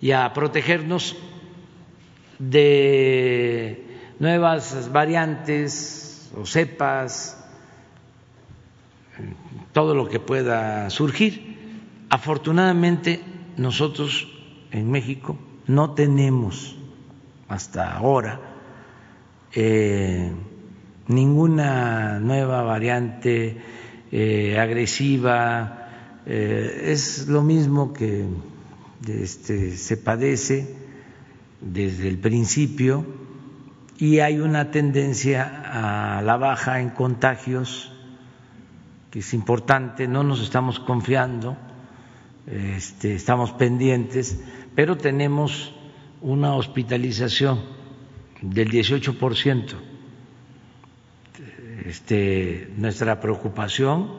[0.00, 1.14] y a protegernos
[2.40, 3.86] de
[4.18, 7.35] nuevas variantes o cepas,
[9.72, 11.56] todo lo que pueda surgir.
[12.10, 13.20] Afortunadamente
[13.56, 14.28] nosotros
[14.70, 16.76] en México no tenemos
[17.48, 18.40] hasta ahora
[19.58, 20.30] eh,
[21.08, 23.56] ninguna nueva variante
[24.12, 25.88] eh, agresiva,
[26.26, 28.26] eh, es lo mismo que
[29.08, 30.76] este, se padece
[31.60, 33.06] desde el principio
[33.98, 35.62] y hay una tendencia
[36.18, 37.95] a la baja en contagios
[39.18, 41.56] es importante, no nos estamos confiando
[42.46, 44.38] este, estamos pendientes,
[44.76, 45.74] pero tenemos
[46.20, 47.60] una hospitalización
[48.40, 49.74] del 18%.
[51.84, 54.10] Este, nuestra preocupación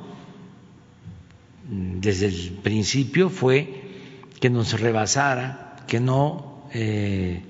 [1.70, 3.84] desde el principio fue
[4.40, 7.44] que nos rebasara, que no eh,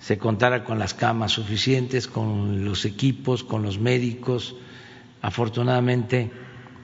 [0.00, 4.56] se contara con las camas suficientes, con los equipos, con los médicos.
[5.20, 6.30] Afortunadamente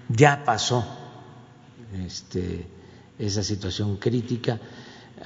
[0.08, 0.84] ya pasó
[2.04, 2.66] este,
[3.18, 4.60] esa situación crítica.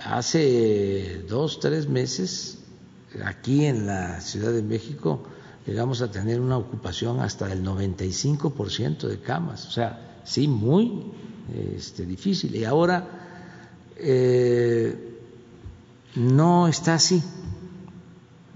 [0.04, 2.58] Hace dos, tres meses,
[3.24, 5.24] aquí en la Ciudad de México,
[5.66, 11.12] llegamos a tener una ocupación hasta del 95% de camas, o sea, sí, muy
[11.76, 12.56] este, difícil.
[12.56, 13.06] Y ahora
[13.96, 14.96] eh,
[16.16, 17.22] no está así.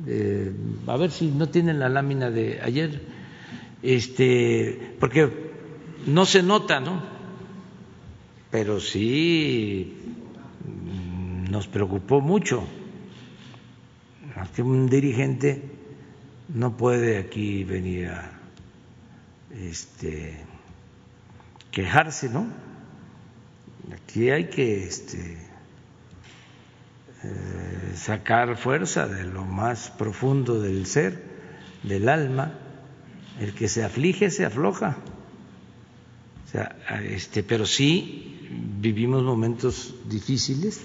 [0.07, 0.53] Eh,
[0.87, 3.03] a ver si no tienen la lámina de ayer,
[3.83, 5.46] este, porque
[6.07, 7.17] no se nota, ¿no?
[8.57, 9.93] pero sí
[11.51, 12.67] nos preocupó mucho.
[14.59, 15.63] Un dirigente
[16.49, 18.31] no puede aquí venir a
[19.55, 20.39] este,
[21.71, 22.47] quejarse, ¿no?
[23.93, 25.37] Aquí hay que este,
[27.25, 31.23] eh, sacar fuerza de lo más profundo del ser,
[31.83, 32.55] del alma.
[33.39, 34.97] El que se aflige se afloja.
[37.11, 38.49] Este, pero sí
[38.81, 40.85] vivimos momentos difíciles,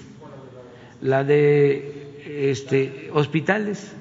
[1.00, 3.92] la de este, hospitales.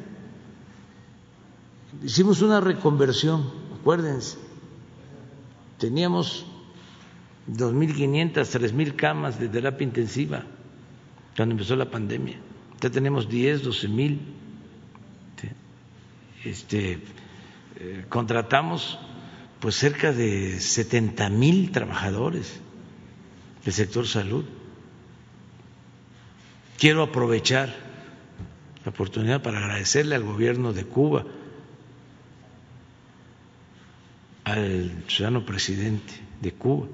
[2.03, 4.37] Hicimos una reconversión, acuérdense,
[5.77, 6.45] teníamos
[7.49, 10.43] 2.500, 3.000 camas de terapia intensiva
[11.35, 12.37] cuando empezó la pandemia.
[12.81, 14.17] Ya tenemos 10, 12.000.
[16.43, 16.99] Este,
[17.75, 18.97] eh, contratamos
[19.61, 22.59] pues cerca de 70.000 trabajadores
[23.63, 24.43] del sector salud.
[26.79, 27.71] Quiero aprovechar
[28.83, 31.25] la oportunidad para agradecerle al gobierno de Cuba,
[34.45, 36.11] al ciudadano presidente
[36.41, 36.87] de Cuba,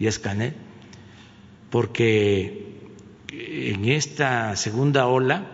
[0.00, 0.54] Díaz Canel,
[1.70, 2.90] porque
[3.30, 5.46] en esta segunda ola,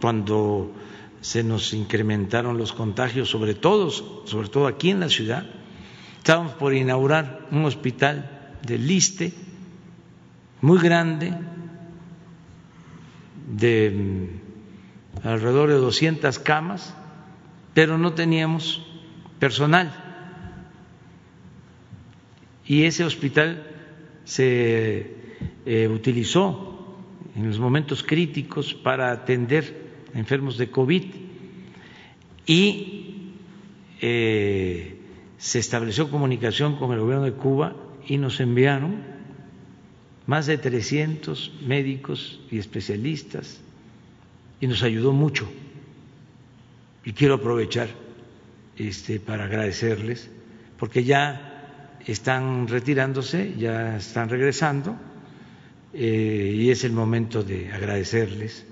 [0.00, 0.72] cuando
[1.20, 5.57] se nos incrementaron los contagios, sobre todo, sobre todo aquí en la ciudad,
[6.18, 8.30] estábamos por inaugurar un hospital
[8.66, 9.32] del Liste
[10.60, 11.32] muy grande
[13.48, 16.94] de mm, alrededor de 200 camas,
[17.74, 18.84] pero no teníamos
[19.38, 19.92] personal.
[22.66, 23.64] Y ese hospital
[24.24, 25.14] se
[25.64, 26.96] eh, utilizó
[27.34, 31.04] en los momentos críticos para atender enfermos de COVID
[32.46, 33.32] y
[34.00, 34.97] eh,
[35.38, 39.02] se estableció comunicación con el gobierno de Cuba y nos enviaron
[40.26, 43.60] más de 300 médicos y especialistas
[44.60, 45.48] y nos ayudó mucho.
[47.04, 47.88] Y quiero aprovechar
[48.76, 50.28] este, para agradecerles,
[50.76, 54.96] porque ya están retirándose, ya están regresando,
[55.94, 58.66] eh, y es el momento de agradecerles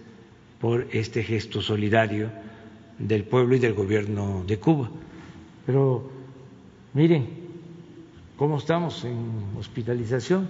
[0.60, 2.30] por este gesto solidario
[2.98, 4.90] del pueblo y del gobierno de Cuba.
[5.64, 6.15] Pero
[6.96, 7.28] miren
[8.38, 9.18] cómo estamos en
[9.58, 10.48] hospitalización,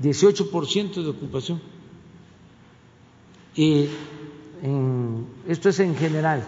[0.00, 1.60] 18% de ocupación.
[3.56, 3.88] Y
[5.48, 6.44] esto es en general.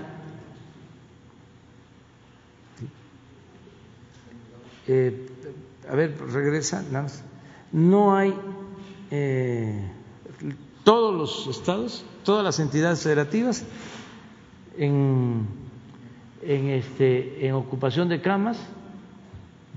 [4.87, 5.29] Eh,
[5.91, 6.85] a ver, regresa,
[7.73, 8.33] No hay
[9.11, 9.91] eh,
[10.85, 13.65] todos los estados, todas las entidades federativas
[14.77, 15.45] en,
[16.43, 18.59] en, este, en ocupación de camas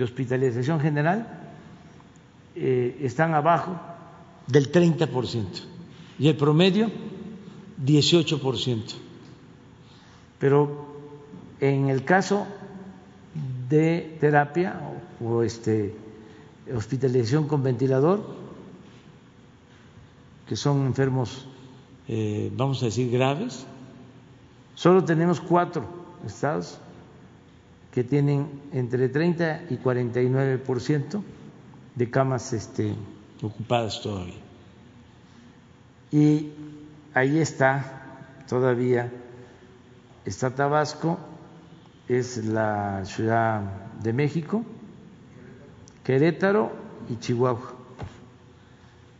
[0.02, 1.28] de hospitalización general
[2.56, 3.80] eh, están abajo
[4.48, 5.46] del 30%
[6.18, 6.90] y el promedio
[7.86, 8.96] 18%.
[10.40, 10.88] Pero
[11.60, 12.48] en el caso
[13.70, 14.82] de terapia
[15.24, 15.94] o, este,
[16.76, 18.26] hospitalización con ventilador,
[20.48, 21.46] que son enfermos,
[22.08, 23.68] eh, vamos a decir, graves,
[24.74, 25.86] solo tenemos cuatro
[26.26, 26.80] estados
[27.92, 31.22] que tienen entre 30 y 49%
[31.96, 32.96] de camas este,
[33.42, 34.36] ocupadas todavía.
[36.12, 36.52] Y
[37.14, 39.12] ahí está todavía,
[40.26, 41.20] está Tabasco,
[42.08, 43.62] es la Ciudad
[44.02, 44.64] de México,
[46.04, 46.72] Querétaro
[47.10, 47.74] y Chihuahua.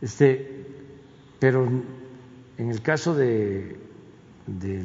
[0.00, 0.66] Este,
[1.38, 1.66] pero
[2.58, 3.78] en el caso de,
[4.46, 4.82] de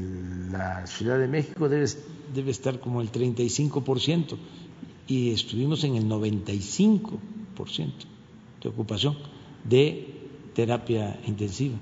[0.52, 1.88] la Ciudad de México debe,
[2.34, 4.38] debe estar como el 35%
[5.08, 7.20] y estuvimos en el 95%
[8.62, 9.18] de ocupación
[9.64, 10.14] de
[10.54, 11.78] terapia intensiva.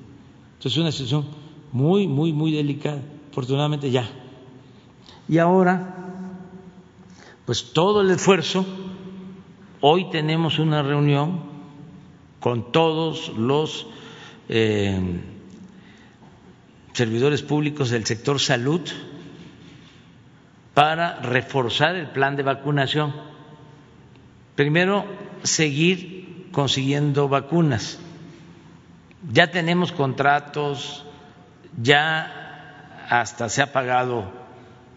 [0.53, 1.25] Entonces es una situación
[1.71, 3.01] muy, muy, muy delicada.
[3.31, 4.09] Afortunadamente ya.
[5.27, 6.33] Y ahora,
[7.45, 8.65] pues todo el esfuerzo,
[9.81, 11.39] hoy tenemos una reunión
[12.39, 13.87] con todos los
[14.49, 14.99] eh,
[16.93, 18.81] servidores públicos del sector salud
[20.75, 23.15] para reforzar el plan de vacunación.
[24.55, 25.05] Primero,
[25.41, 27.99] seguir consiguiendo vacunas
[29.31, 31.05] ya tenemos contratos,
[31.81, 34.31] ya hasta se ha pagado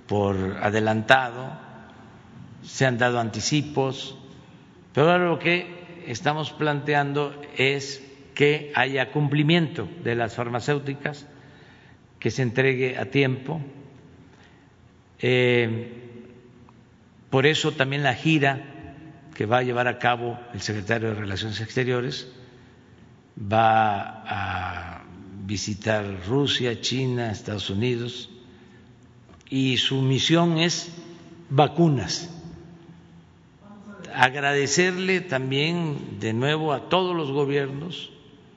[0.06, 1.50] por adelantado,
[2.62, 4.18] se han dado anticipos,
[4.92, 11.26] pero ahora lo que estamos planteando es que haya cumplimiento de las farmacéuticas,
[12.18, 13.60] que se entregue a tiempo.
[15.20, 16.08] Eh,
[17.30, 18.62] por eso también la gira
[19.34, 22.28] que va a llevar a cabo el secretario de Relaciones Exteriores
[23.40, 25.04] va a
[25.44, 28.30] visitar Rusia, China, Estados Unidos
[29.48, 30.90] y su misión es
[31.50, 32.30] vacunas.
[34.14, 38.10] Agradecerle también de nuevo a todos los gobiernos,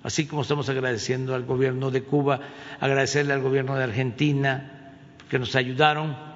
[0.03, 2.39] así como estamos agradeciendo al gobierno de Cuba,
[2.79, 4.95] agradecerle al gobierno de Argentina,
[5.29, 6.30] que nos ayudaron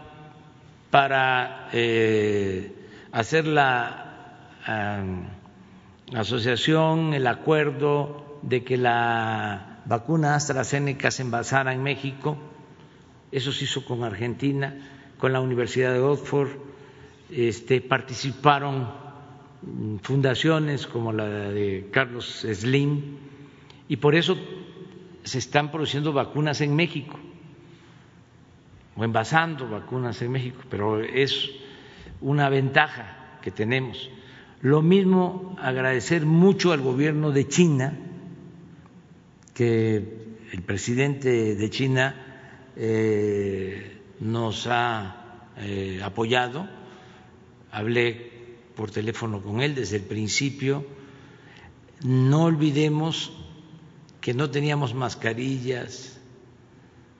[0.95, 2.71] para eh,
[3.11, 4.55] hacer la
[6.15, 12.37] asociación, el acuerdo de que la vacuna AstraZeneca se envasara en México,
[13.29, 16.51] eso se hizo con Argentina, con la Universidad de Oxford,
[17.29, 18.87] este, participaron
[20.01, 23.17] fundaciones como la de Carlos Slim.
[23.89, 24.37] Y por eso
[25.23, 27.19] se están produciendo vacunas en México
[28.95, 31.51] o envasando vacunas en México, pero es
[32.21, 34.09] una ventaja que tenemos.
[34.61, 37.97] Lo mismo agradecer mucho al gobierno de China,
[39.53, 42.15] que el presidente de China
[42.75, 46.67] eh, nos ha eh, apoyado.
[47.71, 48.31] Hablé
[48.75, 50.85] por teléfono con él desde el principio.
[52.03, 53.33] No olvidemos
[54.21, 56.14] que no teníamos mascarillas,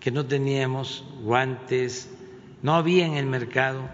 [0.06, 2.08] que no teníamos guantes,
[2.62, 3.90] no había en el mercado.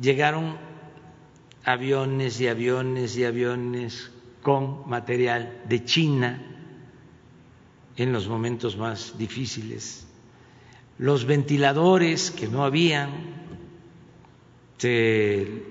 [0.00, 0.56] Llegaron
[1.62, 4.10] aviones y aviones y aviones
[4.40, 6.42] con material de China
[7.98, 10.06] en los momentos más difíciles.
[10.96, 13.10] Los ventiladores que no habían,
[14.78, 15.64] se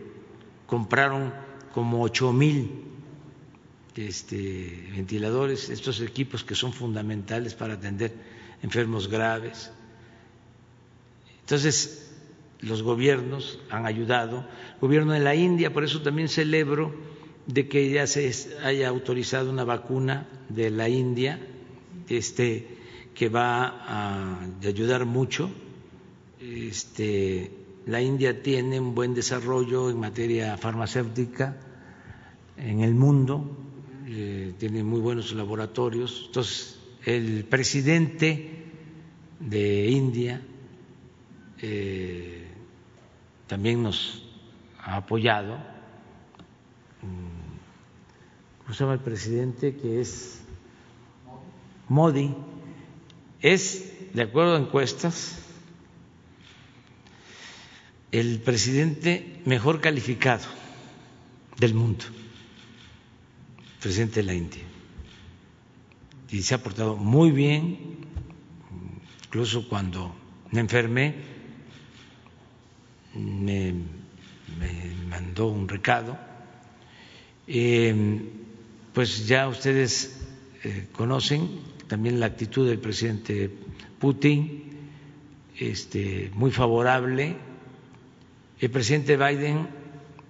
[0.68, 1.34] compraron
[1.73, 2.84] como ocho mil
[3.95, 8.32] este, ventiladores, estos equipos que son fundamentales para atender
[8.64, 9.72] enfermos graves.
[11.41, 12.11] Entonces,
[12.61, 14.45] los gobiernos han ayudado.
[14.76, 16.95] El gobierno de la India, por eso también celebro
[17.45, 18.31] de que ya se
[18.64, 21.40] haya autorizado una vacuna de la India
[22.07, 22.68] este,
[23.14, 25.52] que va a ayudar mucho.
[26.40, 27.52] Este,
[27.85, 31.57] la India tiene un buen desarrollo en materia farmacéutica
[32.57, 33.57] en el mundo,
[34.07, 36.23] eh, tiene muy buenos laboratorios.
[36.27, 38.49] Entonces, el presidente
[39.39, 40.41] de India
[41.61, 42.47] eh,
[43.47, 44.23] también nos
[44.80, 45.57] ha apoyado.
[47.01, 47.53] Mm,
[48.63, 50.41] ¿Cómo se llama el presidente que es
[51.89, 52.34] Modi?
[53.41, 55.39] Es, de acuerdo a encuestas,
[58.11, 60.45] el presidente mejor calificado
[61.57, 62.05] del mundo,
[63.81, 64.72] presidente de la India.
[66.34, 67.77] Y se ha portado muy bien,
[69.27, 70.15] incluso cuando
[70.49, 71.14] me enfermé,
[73.14, 73.76] me,
[75.07, 76.18] mandó un recado.
[77.45, 78.19] Eh,
[78.95, 80.22] pues ya ustedes
[80.64, 83.51] eh, conocen también la actitud del presidente
[83.99, 84.72] Putin,
[85.60, 87.35] este, muy favorable.
[88.60, 89.68] El presidente Biden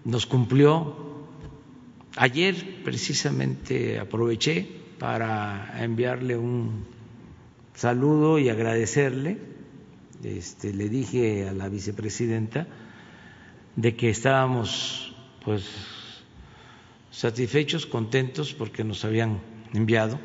[0.04, 1.14] nos cumplió.
[2.18, 6.86] Ayer precisamente aproveché para enviarle un
[7.74, 9.38] saludo y agradecerle.
[10.24, 12.68] Este, le dije a la vicepresidenta
[13.76, 15.14] de que estábamos
[15.44, 15.66] pues
[17.12, 19.42] satisfechos, contentos porque nos habían
[19.74, 20.22] enviado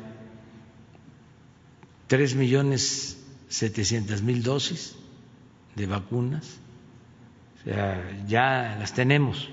[2.07, 4.95] tres millones setecientas mil dosis
[5.75, 6.55] de vacunas,
[7.59, 9.49] o sea, ya las tenemos,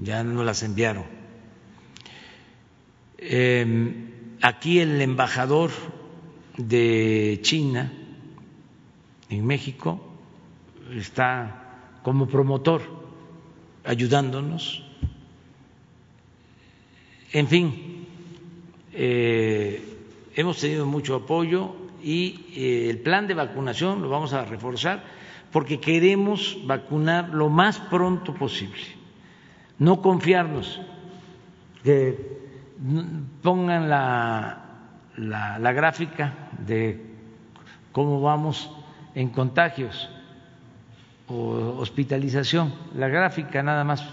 [0.00, 1.17] ya no las enviaron.
[3.18, 5.70] Em, aquí el embajador
[6.56, 7.92] de China
[9.28, 10.00] en México
[10.94, 12.82] está como promotor
[13.84, 14.84] ayudándonos.
[17.32, 18.06] En fin,
[18.92, 19.82] eh,
[20.36, 25.04] hemos tenido mucho apoyo y eh, el plan de vacunación lo vamos a reforzar
[25.50, 28.82] porque queremos vacunar lo más pronto posible.
[29.78, 30.80] No confiarnos,
[31.82, 32.37] que
[33.42, 34.58] pongan la,
[35.16, 37.04] la, gráfica de
[37.92, 38.70] cómo vamos
[39.14, 40.08] en contagios
[41.26, 44.04] o hospitalización, la gráfica nada más.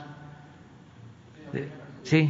[2.04, 2.30] Sí.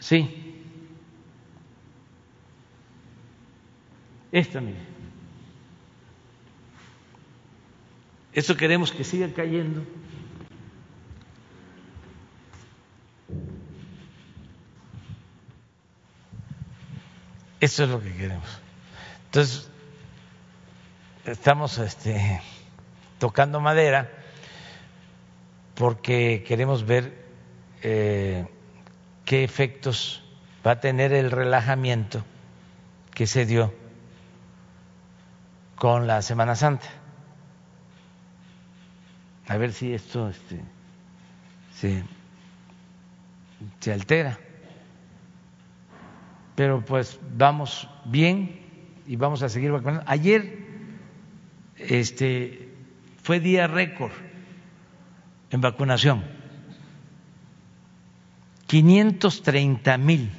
[0.00, 0.44] Sí.
[4.32, 4.94] Esta, mire.
[8.32, 9.82] Esto queremos que siga cayendo.
[17.60, 18.48] Eso es lo que queremos.
[19.26, 19.68] Entonces,
[21.24, 22.40] estamos este,
[23.18, 24.10] tocando madera
[25.74, 27.24] porque queremos ver
[27.82, 28.46] eh,
[29.24, 30.22] qué efectos
[30.66, 32.24] va a tener el relajamiento
[33.12, 33.74] que se dio
[35.76, 36.86] con la Semana Santa.
[39.48, 40.60] A ver si esto este,
[41.74, 42.04] se,
[43.80, 44.38] se altera.
[46.54, 48.60] Pero pues vamos bien
[49.06, 50.04] y vamos a seguir vacunando.
[50.06, 50.58] Ayer
[51.76, 52.68] este,
[53.22, 54.12] fue día récord
[55.50, 56.24] en vacunación
[58.66, 60.30] 530 mil.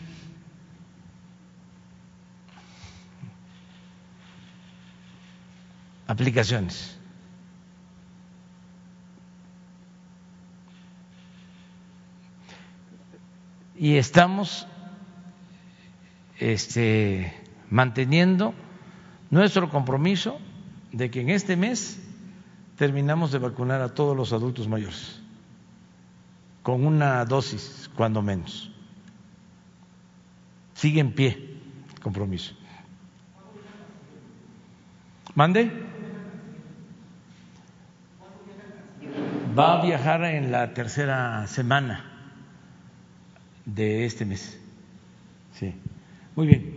[6.07, 6.97] aplicaciones.
[13.77, 14.67] Y estamos
[16.40, 17.34] este,
[17.70, 18.53] manteniendo
[19.30, 20.40] nuestro compromiso
[20.91, 21.99] de que en este mes
[22.78, 25.22] terminamos de vacunar a todos los adultos mayores
[26.66, 28.72] con una dosis, cuando menos.
[30.74, 31.60] Sigue en pie
[31.94, 32.56] el compromiso.
[35.36, 35.72] ¿Mande?
[39.57, 42.03] Va a viajar en la tercera semana
[43.66, 44.60] de este mes.
[45.53, 45.72] Sí.
[46.36, 46.76] Muy bien.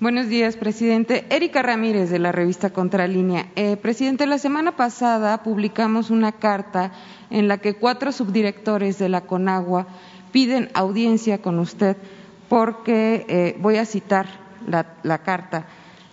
[0.00, 1.26] Buenos días, presidente.
[1.30, 3.46] Erika Ramírez, de la revista Contralínea.
[3.54, 6.92] Eh, presidente, la semana pasada publicamos una carta
[7.28, 9.86] en la que cuatro subdirectores de la CONAGUA
[10.32, 11.96] piden audiencia con usted
[12.48, 14.26] porque, eh, voy a citar
[14.66, 15.66] la, la carta,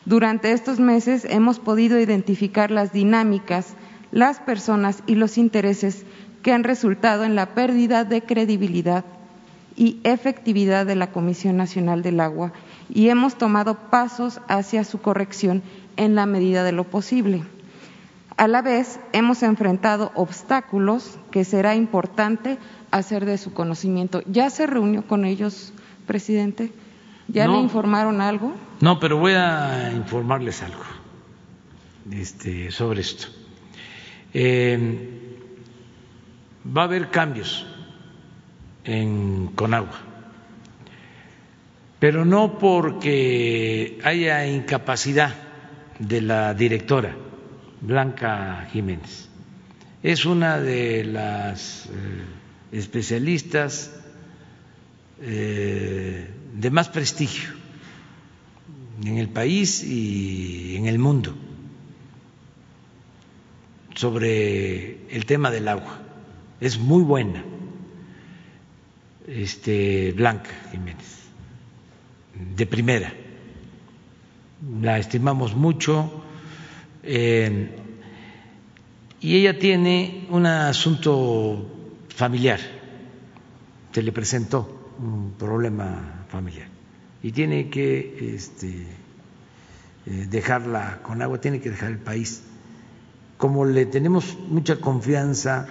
[0.06, 3.74] durante estos meses hemos podido identificar las dinámicas,
[4.12, 6.06] las personas y los intereses
[6.42, 9.06] que han resultado en la pérdida de credibilidad
[9.76, 12.52] y efectividad de la Comisión Nacional del Agua
[12.90, 15.62] y hemos tomado pasos hacia su corrección
[15.98, 17.44] en la medida de lo posible.
[18.38, 22.58] A la vez, hemos enfrentado obstáculos que será importante
[22.92, 24.22] hacer de su conocimiento.
[24.28, 25.74] ¿Ya se reunió con ellos,
[26.06, 26.72] presidente?
[27.28, 28.54] ¿Ya le informaron algo?
[28.80, 30.84] No, pero voy a informarles algo
[32.12, 33.28] este, sobre esto.
[34.34, 35.27] Eh,
[36.76, 37.66] va a haber cambios
[38.84, 40.00] en Conagua,
[42.00, 45.34] pero no porque haya incapacidad
[46.00, 47.16] de la directora
[47.82, 49.30] Blanca Jiménez.
[50.04, 51.90] Es una de las eh,
[52.72, 53.94] especialistas
[55.22, 57.50] eh, de más prestigio
[59.04, 61.36] en el país y en el mundo
[63.96, 66.07] sobre el tema del agua.
[66.60, 67.44] Es muy buena,
[69.28, 71.30] este, Blanca Jiménez,
[72.56, 73.14] de primera.
[74.82, 76.24] La estimamos mucho.
[77.04, 77.70] Eh,
[79.20, 81.66] y ella tiene un asunto
[82.10, 82.60] familiar,
[83.92, 86.68] se le presentó un problema familiar
[87.24, 88.86] y tiene que este,
[90.06, 92.44] eh, dejarla con agua, tiene que dejar el país
[93.38, 95.68] como le tenemos mucha confianza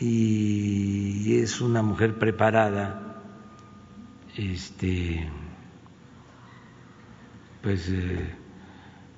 [0.00, 3.22] y es una mujer preparada,
[4.36, 5.28] este,
[7.62, 8.34] pues eh,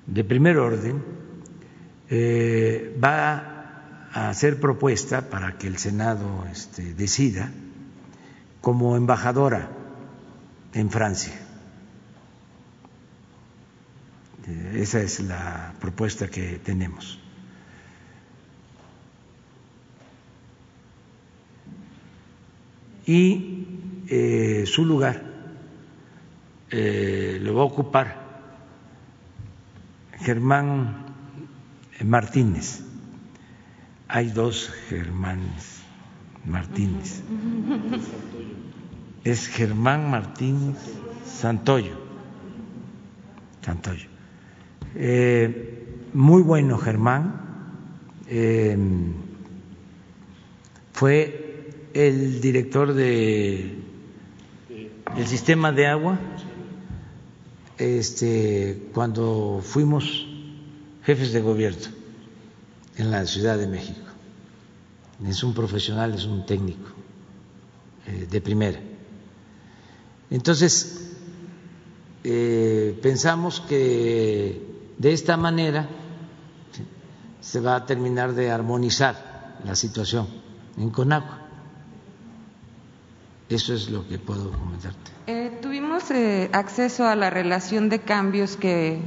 [0.07, 1.03] de primer orden,
[2.09, 7.51] eh, va a hacer propuesta para que el Senado este, decida
[8.59, 9.69] como embajadora
[10.73, 11.33] en Francia.
[14.73, 17.20] Esa es la propuesta que tenemos.
[23.11, 23.67] Y
[24.07, 25.21] eh, su lugar
[26.69, 28.21] eh, lo va a ocupar
[30.21, 31.07] Germán
[32.05, 32.85] Martínez.
[34.07, 35.81] Hay dos Germánes
[36.45, 37.21] Martínez.
[39.25, 40.77] Es Germán Martínez
[41.25, 41.99] Santoyo.
[43.61, 44.07] Santoyo.
[44.95, 47.41] Eh, muy bueno Germán.
[50.93, 51.40] fue
[51.93, 53.75] el director de
[55.17, 56.19] el sistema de agua
[57.77, 60.27] este cuando fuimos
[61.03, 61.87] jefes de gobierno
[62.97, 63.99] en la Ciudad de México.
[65.25, 66.89] Es un profesional, es un técnico
[68.07, 68.79] eh, de primera.
[70.29, 71.11] Entonces,
[72.23, 74.61] eh, pensamos que
[74.97, 75.89] de esta manera
[77.39, 80.27] se va a terminar de armonizar la situación
[80.77, 81.50] en Conagua.
[83.51, 85.11] Eso es lo que puedo comentarte.
[85.27, 88.99] Eh, tuvimos eh, acceso a la relación de cambios que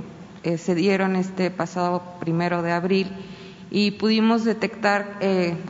[0.43, 3.11] eh, se dieron este pasado primero de abril
[3.71, 5.19] y pudimos detectar,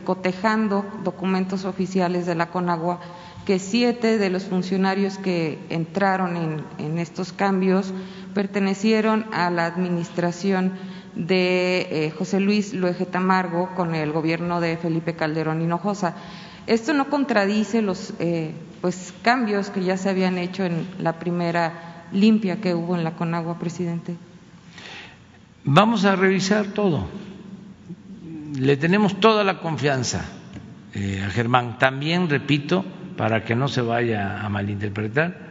[0.03, 2.99] cotejando documentos oficiales de la CONAGUA,
[3.45, 7.93] que siete de los funcionarios que entraron en, estos cambios
[8.35, 10.73] pertenecieron a la administración
[11.15, 16.15] de José Luis Luege Tamargo con el gobierno de Felipe Calderón Hinojosa.
[16.67, 22.05] Esto no contradice los eh, pues, cambios que ya se habían hecho en la primera
[22.11, 24.15] limpia que hubo en la Conagua, presidente.
[25.63, 27.07] Vamos a revisar todo.
[28.57, 30.25] Le tenemos toda la confianza
[30.93, 31.77] eh, a Germán.
[31.77, 32.83] También, repito,
[33.15, 35.45] para que no se vaya a malinterpretar,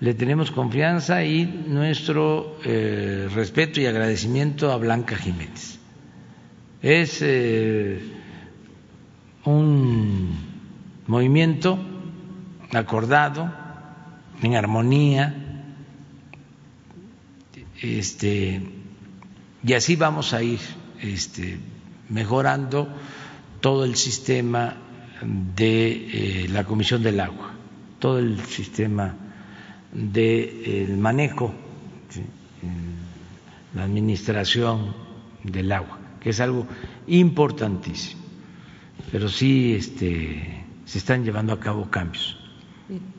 [0.00, 5.78] le tenemos confianza y nuestro eh, respeto y agradecimiento a Blanca Jiménez.
[6.82, 7.22] Es
[9.44, 10.36] un
[11.06, 11.78] movimiento
[12.72, 13.52] acordado,
[14.42, 15.34] en armonía,
[17.82, 18.60] este,
[19.62, 20.60] y así vamos a ir
[21.00, 21.58] este,
[22.08, 22.88] mejorando
[23.60, 24.76] todo el sistema
[25.22, 27.52] de eh, la Comisión del Agua,
[27.98, 29.14] todo el sistema
[29.92, 31.52] de manejo,
[33.74, 34.94] la administración
[35.42, 36.66] del agua, que es algo
[37.06, 38.19] importantísimo
[39.10, 42.36] pero sí este, se están llevando a cabo cambios.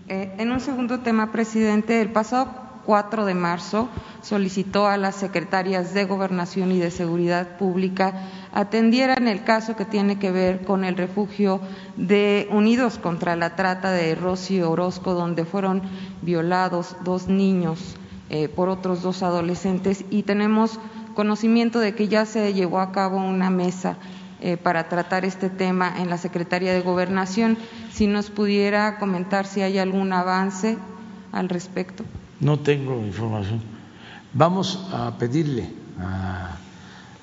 [0.07, 3.89] Eh, en un segundo tema, presidente, el pasado 4 de marzo
[4.21, 10.19] solicitó a las secretarias de Gobernación y de Seguridad Pública atendieran el caso que tiene
[10.19, 11.61] que ver con el refugio
[11.95, 15.81] de Unidos contra la Trata de Rosy Orozco, donde fueron
[16.21, 17.95] violados dos niños
[18.29, 20.79] eh, por otros dos adolescentes y tenemos
[21.15, 23.97] conocimiento de que ya se llevó a cabo una mesa
[24.41, 27.57] eh, para tratar este tema en la Secretaría de Gobernación.
[27.91, 30.77] Si nos pudiera comentar si hay algún avance
[31.31, 32.03] al respecto.
[32.39, 33.61] No tengo información.
[34.33, 35.69] Vamos a pedirle
[35.99, 36.57] a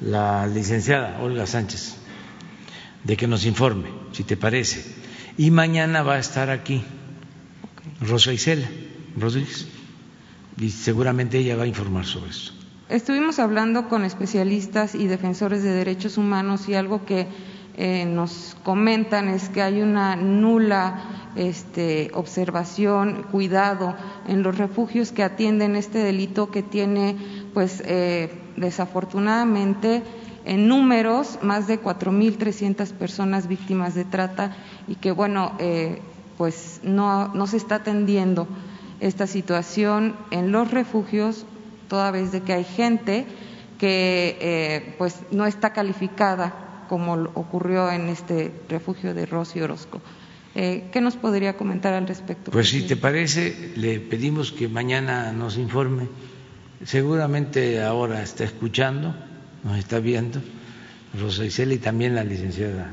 [0.01, 1.97] la licenciada Olga Sánchez
[3.05, 4.85] de que nos informe, si te parece.
[5.37, 6.83] Y mañana va a estar aquí
[8.01, 8.69] Rosa Isela
[9.17, 9.67] Rodríguez
[10.59, 12.58] y seguramente ella va a informar sobre eso.
[12.89, 17.27] Estuvimos hablando con especialistas y defensores de derechos humanos y algo que
[17.77, 23.95] eh, nos comentan es que hay una nula este, observación, cuidado
[24.27, 27.17] en los refugios que atienden este delito que tiene,
[27.53, 30.03] pues, eh, desafortunadamente,
[30.47, 34.57] en números más de 4.300 personas víctimas de trata
[34.89, 36.01] y que, bueno, eh,
[36.39, 38.49] pues no, no se está atendiendo
[39.01, 41.45] esta situación en los refugios,
[41.89, 43.27] toda vez de que hay gente
[43.79, 50.01] que pues no está calificada como ocurrió en este refugio de Rosy Orozco.
[50.55, 52.51] Eh, ¿Qué nos podría comentar al respecto?
[52.51, 56.09] Pues si te parece, le pedimos que mañana nos informe.
[56.85, 59.15] Seguramente ahora está escuchando,
[59.63, 60.41] nos está viendo
[61.21, 62.93] Rosa Isela y también la licenciada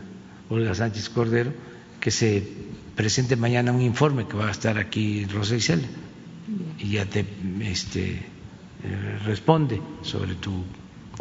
[0.50, 1.54] Olga Sánchez Cordero,
[2.00, 2.48] que se
[2.96, 5.88] presente mañana un informe que va a estar aquí Rosa Isela
[6.78, 7.26] y ya te
[7.62, 8.26] este, eh,
[9.26, 10.52] responde sobre tu,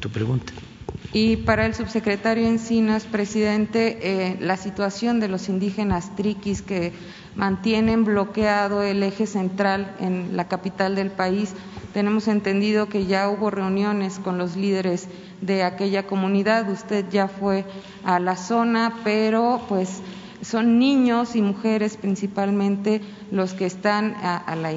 [0.00, 0.52] tu pregunta.
[1.12, 6.92] Y para el subsecretario Encinas, presidente, eh, la situación de los indígenas triquis que
[7.36, 11.54] mantienen bloqueado el eje central en la capital del país.
[11.92, 15.08] Tenemos entendido que ya hubo reuniones con los líderes
[15.40, 16.68] de aquella comunidad.
[16.68, 17.64] Usted ya fue
[18.04, 20.00] a la zona, pero pues
[20.44, 23.00] son niños y mujeres principalmente
[23.30, 24.72] los que están a, la,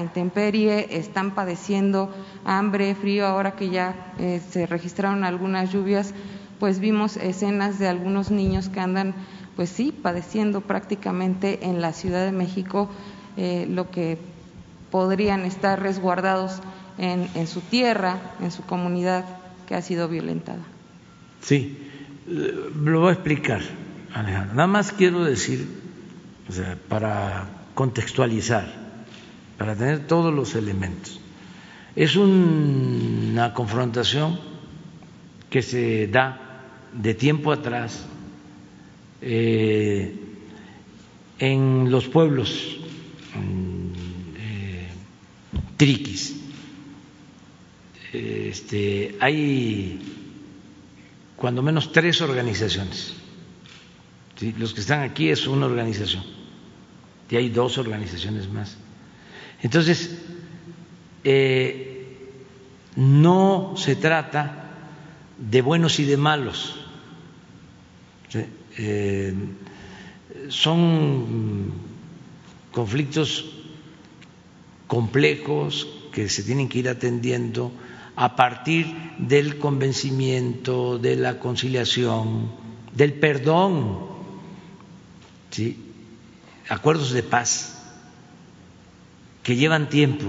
[0.00, 2.12] intemperie, están padeciendo
[2.44, 6.14] hambre, frío, ahora que ya eh, se registraron algunas lluvias,
[6.58, 9.14] pues vimos escenas de algunos niños que andan,
[9.56, 12.90] pues sí, padeciendo prácticamente en la Ciudad de México
[13.36, 14.18] eh, lo que
[14.90, 16.60] podrían estar resguardados
[16.98, 19.24] en, en su tierra, en su comunidad
[19.66, 20.62] que ha sido violentada.
[21.40, 21.78] Sí,
[22.26, 23.62] lo voy a explicar
[24.14, 24.54] Alejandro.
[24.54, 25.66] Nada más quiero decir,
[26.48, 28.66] o sea, para contextualizar,
[29.58, 31.20] para tener todos los elementos.
[31.96, 34.38] Es una confrontación
[35.50, 36.62] que se da
[36.92, 38.06] de tiempo atrás
[39.20, 40.14] eh,
[41.38, 42.78] en los pueblos
[44.38, 44.88] eh,
[45.76, 46.36] triquis.
[48.12, 50.00] Este, hay
[51.36, 53.21] cuando menos tres organizaciones
[54.58, 56.24] los que están aquí es una organización
[57.32, 58.76] y hay dos organizaciones más.
[59.62, 60.18] Entonces,
[61.24, 62.28] eh,
[62.96, 64.68] no se trata
[65.38, 66.76] de buenos y de malos.
[68.76, 69.34] Eh,
[70.48, 71.72] son
[72.70, 73.46] conflictos
[74.86, 77.72] complejos que se tienen que ir atendiendo
[78.14, 78.86] a partir
[79.16, 82.52] del convencimiento, de la conciliación,
[82.94, 84.11] del perdón
[85.52, 85.78] ¿sí?
[86.68, 87.78] acuerdos de paz
[89.42, 90.26] que llevan tiempo.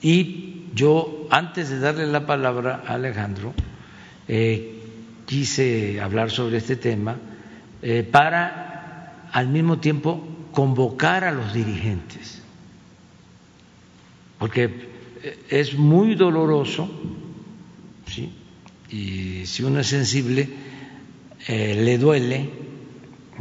[0.00, 3.54] Y yo, antes de darle la palabra a Alejandro,
[4.26, 4.80] eh,
[5.26, 7.16] quise hablar sobre este tema
[7.82, 12.42] eh, para al mismo tiempo convocar a los dirigentes,
[14.38, 14.90] porque
[15.48, 16.90] es muy doloroso,
[18.06, 18.32] ¿sí?
[18.90, 20.48] y si uno es sensible,
[21.46, 22.61] eh, le duele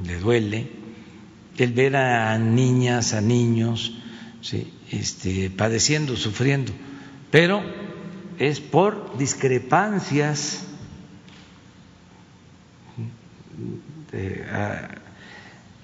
[0.06, 0.68] le duele
[1.58, 3.94] el ver a niñas, a niños,
[4.90, 6.72] este, padeciendo, sufriendo,
[7.30, 7.62] pero
[8.40, 10.66] es por discrepancias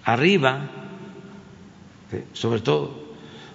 [0.03, 0.69] arriba,
[2.33, 3.13] sobre todo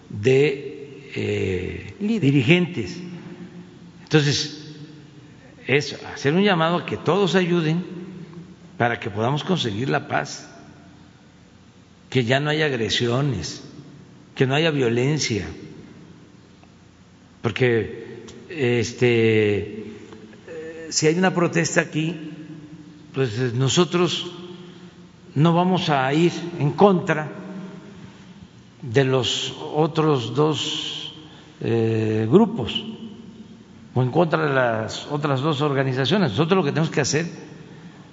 [0.09, 3.01] de eh, dirigentes.
[4.03, 4.75] Entonces,
[5.67, 7.85] es hacer un llamado a que todos ayuden
[8.77, 10.52] para que podamos conseguir la paz,
[12.13, 13.65] que ya no haya agresiones,
[14.35, 15.47] que no haya violencia,
[17.41, 19.87] porque este,
[20.91, 22.15] si hay una protesta aquí,
[23.15, 24.31] pues nosotros
[25.35, 27.33] no vamos a ir en contra
[28.83, 31.15] de los otros dos
[31.63, 32.85] eh, grupos
[33.95, 36.33] o en contra de las otras dos organizaciones.
[36.33, 37.27] Nosotros lo que tenemos que hacer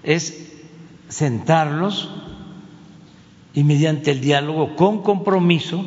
[0.04, 0.54] es
[1.10, 2.10] sentarlos
[3.54, 5.84] y mediante el diálogo con compromiso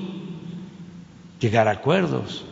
[1.40, 2.44] llegar a acuerdos.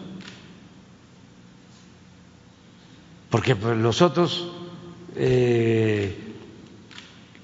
[3.28, 4.50] Porque pues, los otros,
[5.16, 6.16] eh,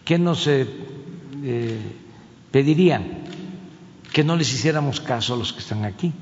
[0.05, 0.67] ¿qué nos eh,
[2.51, 3.25] pedirían?
[4.13, 6.13] Que no les hiciéramos caso a los que están aquí.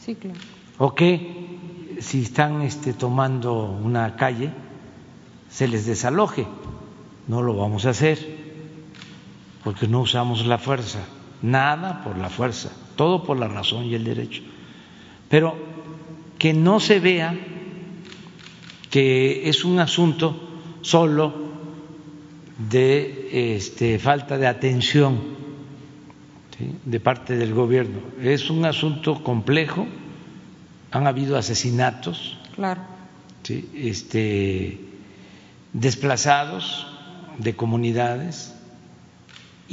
[0.00, 0.38] Sí, claro.
[0.78, 4.50] O que si están este, tomando una calle,
[5.50, 6.46] se les desaloje.
[7.28, 8.33] No lo vamos a hacer
[9.64, 11.00] porque no usamos la fuerza,
[11.42, 14.42] nada por la fuerza, todo por la razón y el derecho.
[15.28, 15.56] Pero
[16.38, 17.34] que no se vea
[18.90, 20.38] que es un asunto
[20.82, 21.34] solo
[22.70, 25.34] de este, falta de atención
[26.84, 28.00] de parte del gobierno.
[28.22, 29.86] Es un asunto complejo,
[30.92, 32.82] han habido asesinatos, claro.
[33.74, 34.78] este,
[35.72, 36.86] desplazados
[37.38, 38.53] de comunidades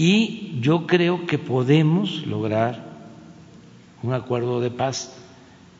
[0.01, 2.83] y yo creo que podemos lograr
[4.01, 5.13] un acuerdo de paz,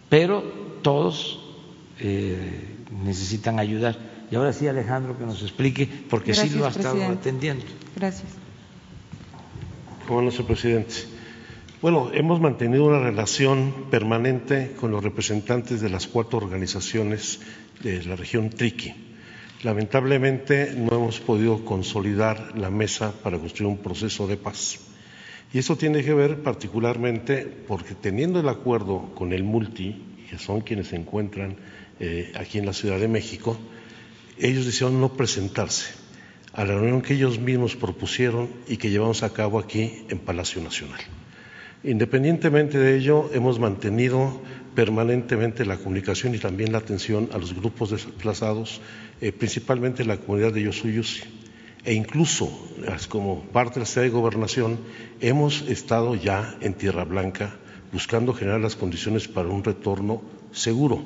[0.10, 0.44] pero
[0.84, 1.40] todos
[2.00, 3.98] eh, necesitan ayudar.
[4.30, 7.66] Y ahora sí, Alejandro, que nos explique, porque sí lo ha estado atendiendo.
[7.96, 8.30] Gracias.
[10.08, 10.94] Bueno, señor presidente.
[11.82, 17.40] Bueno, hemos mantenido una relación permanente con los representantes de las cuatro organizaciones
[17.82, 19.11] de la región Triqui.
[19.64, 24.80] Lamentablemente no hemos podido consolidar la mesa para construir un proceso de paz.
[25.54, 30.62] Y eso tiene que ver particularmente porque teniendo el acuerdo con el multi, que son
[30.62, 31.58] quienes se encuentran
[32.00, 33.58] eh, aquí en la Ciudad de México,
[34.40, 35.94] ellos decidieron no presentarse
[36.54, 40.62] a la reunión que ellos mismos propusieron y que llevamos a cabo aquí en Palacio
[40.62, 41.00] Nacional.
[41.84, 44.42] Independientemente de ello, hemos mantenido
[44.76, 48.82] permanentemente la comunicación y también la atención a los grupos desplazados,
[49.20, 51.24] eh, principalmente la comunidad de Yosuyusi.
[51.84, 52.52] E incluso,
[53.10, 54.80] como parte de la Ciudad de Gobernación,
[55.20, 57.56] hemos estado ya en Tierra Blanca
[57.92, 60.22] buscando generar las condiciones para un retorno
[60.52, 61.04] seguro.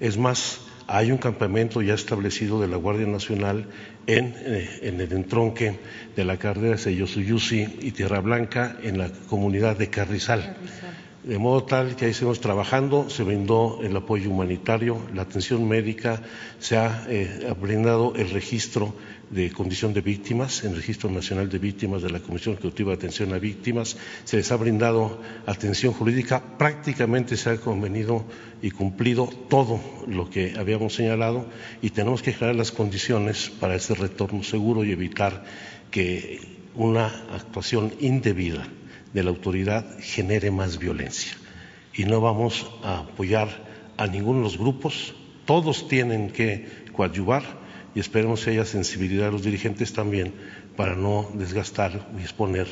[0.00, 3.66] Es más, hay un campamento ya establecido de la Guardia Nacional
[4.06, 5.78] en, eh, el entronque
[6.16, 10.56] de la carrera de Yosuyusi y Tierra Blanca en la comunidad de Carrizal.
[11.28, 16.22] De modo tal que ahí seguimos trabajando, se brindó el apoyo humanitario, la atención médica,
[16.58, 18.94] se ha eh, brindado el registro
[19.28, 23.34] de condición de víctimas, el Registro Nacional de Víctimas de la Comisión Ejecutiva de Atención
[23.34, 28.24] a Víctimas, se les ha brindado atención jurídica, prácticamente se ha convenido
[28.62, 31.44] y cumplido todo lo que habíamos señalado
[31.82, 35.44] y tenemos que generar las condiciones para ese retorno seguro y evitar
[35.90, 36.40] que
[36.74, 38.66] una actuación indebida
[39.12, 41.32] de la autoridad genere más violencia.
[41.94, 43.48] Y no vamos a apoyar
[43.96, 45.14] a ninguno de los grupos,
[45.44, 47.42] todos tienen que coadyuvar
[47.94, 50.34] y esperemos que haya sensibilidad de los dirigentes también
[50.76, 52.68] para no desgastar y exponer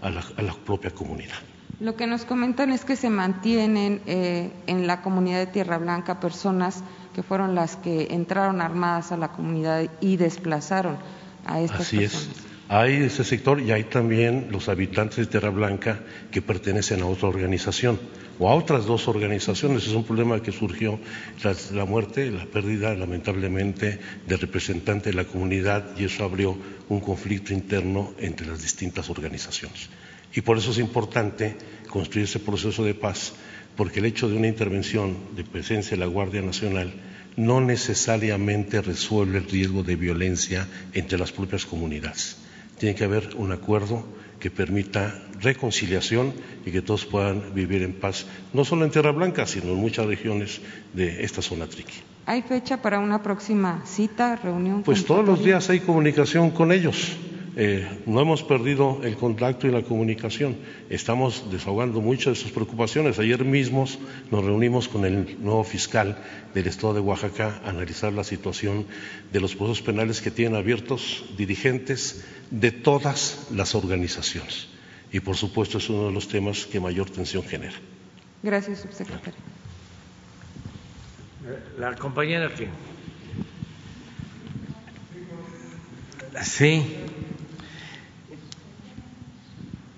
[0.00, 1.36] a la, propia comunidad.
[1.80, 6.20] Lo que nos comentan es que se mantienen eh, en la comunidad de Tierra Blanca
[6.20, 6.82] personas
[7.14, 10.96] que fueron las que entraron armadas a la comunidad y desplazaron
[11.44, 12.36] a estas Así personas.
[12.36, 12.49] Es.
[12.72, 17.26] Hay ese sector y hay también los habitantes de Tierra Blanca que pertenecen a otra
[17.26, 17.98] organización
[18.38, 19.88] o a otras dos organizaciones.
[19.88, 21.00] Es un problema que surgió
[21.42, 26.56] tras la muerte, la pérdida, lamentablemente, de representante de la comunidad y eso abrió
[26.88, 29.88] un conflicto interno entre las distintas organizaciones.
[30.32, 31.56] Y por eso es importante
[31.88, 33.32] construir ese proceso de paz,
[33.76, 36.92] porque el hecho de una intervención de presencia de la Guardia Nacional
[37.36, 42.39] no necesariamente resuelve el riesgo de violencia entre las propias comunidades.
[42.80, 44.06] Tiene que haber un acuerdo
[44.40, 46.32] que permita reconciliación
[46.64, 48.24] y que todos puedan vivir en paz,
[48.54, 50.62] no solo en Tierra Blanca, sino en muchas regiones
[50.94, 52.00] de esta zona triqui.
[52.24, 54.82] ¿Hay fecha para una próxima cita, reunión?
[54.82, 57.18] Pues todos los días hay comunicación con ellos.
[57.62, 60.56] Eh, no hemos perdido el contacto y la comunicación.
[60.88, 63.18] Estamos desahogando muchas de sus preocupaciones.
[63.18, 63.84] Ayer mismo
[64.30, 66.16] nos reunimos con el nuevo fiscal
[66.54, 68.86] del Estado de Oaxaca a analizar la situación
[69.30, 74.68] de los procesos penales que tienen abiertos dirigentes de todas las organizaciones.
[75.12, 77.76] Y por supuesto es uno de los temas que mayor tensión genera.
[78.42, 79.38] Gracias, subsecretario.
[81.78, 82.68] La compañera aquí.
[86.42, 86.86] Sí.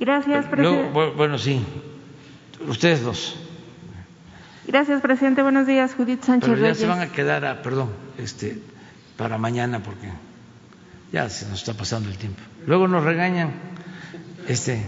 [0.03, 0.91] Gracias, presidente.
[1.17, 1.65] bueno, sí.
[2.67, 3.37] Ustedes dos.
[4.67, 5.43] Gracias, presidente.
[5.43, 8.59] Buenos días, Judith Sánchez Pero ya se van a quedar, a, perdón, este,
[9.17, 10.09] para mañana porque
[11.13, 12.41] ya se nos está pasando el tiempo.
[12.67, 13.53] Luego nos regañan.
[14.49, 14.83] Este,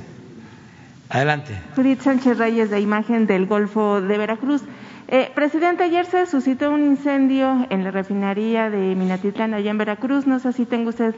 [1.09, 1.61] adelante.
[1.77, 4.63] Judith Sánchez Reyes, de Imagen del Golfo de Veracruz.
[5.07, 10.27] Eh, presidente, ayer se suscitó un incendio en la refinería de Minatitlán, allá en Veracruz.
[10.27, 11.15] No sé si tenga usted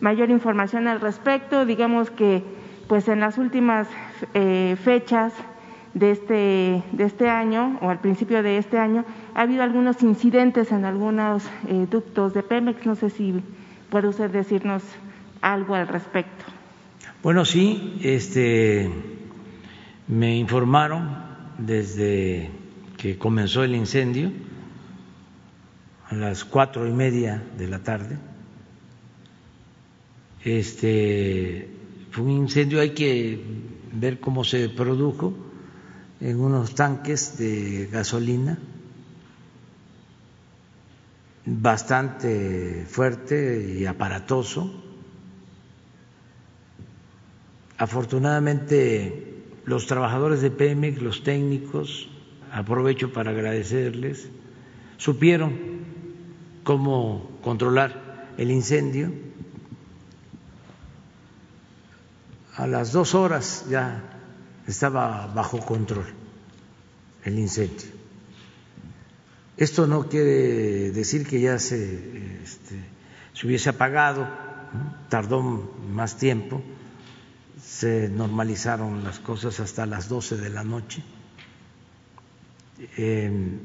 [0.00, 1.66] mayor información al respecto.
[1.66, 2.42] Digamos que
[2.88, 3.88] pues en las últimas
[4.34, 5.32] eh, fechas
[5.94, 9.04] de este, de este año o al principio de este año
[9.34, 12.84] ha habido algunos incidentes en algunos eh, ductos de Pemex.
[12.84, 13.42] No sé si
[13.90, 14.82] puede usted decirnos
[15.40, 16.44] algo al respecto.
[17.22, 18.90] Bueno, sí, este,
[20.08, 21.16] me informaron
[21.58, 22.50] desde
[22.98, 24.30] que comenzó el incendio
[26.10, 28.18] a las cuatro y media de la tarde.
[30.44, 31.73] Este
[32.14, 33.42] fue un incendio, hay que
[33.92, 35.34] ver cómo se produjo
[36.20, 38.56] en unos tanques de gasolina
[41.44, 44.72] bastante fuerte y aparatoso.
[47.78, 52.08] Afortunadamente los trabajadores de Pemex, los técnicos,
[52.52, 54.30] aprovecho para agradecerles,
[54.98, 55.58] supieron
[56.62, 59.33] cómo controlar el incendio.
[62.56, 64.02] A las dos horas ya
[64.66, 66.06] estaba bajo control
[67.24, 67.88] el incendio.
[69.56, 72.76] Esto no quiere decir que ya se, este,
[73.32, 74.28] se hubiese apagado,
[75.08, 76.62] tardó más tiempo,
[77.62, 81.02] se normalizaron las cosas hasta las 12 de la noche.
[82.96, 83.58] Eh,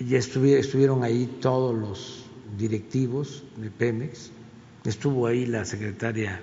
[0.00, 2.26] ya estuvieron ahí todos los
[2.58, 4.30] directivos de Pemex,
[4.84, 6.40] estuvo ahí la secretaria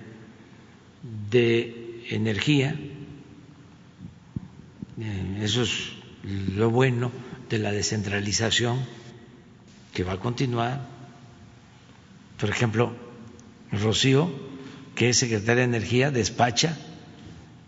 [1.03, 2.75] de Energía,
[4.99, 5.93] eh, eso es
[6.23, 7.11] lo bueno
[7.49, 8.79] de la descentralización
[9.93, 10.87] que va a continuar.
[12.39, 12.93] Por ejemplo,
[13.71, 14.31] Rocío,
[14.95, 16.77] que es secretaria de Energía, despacha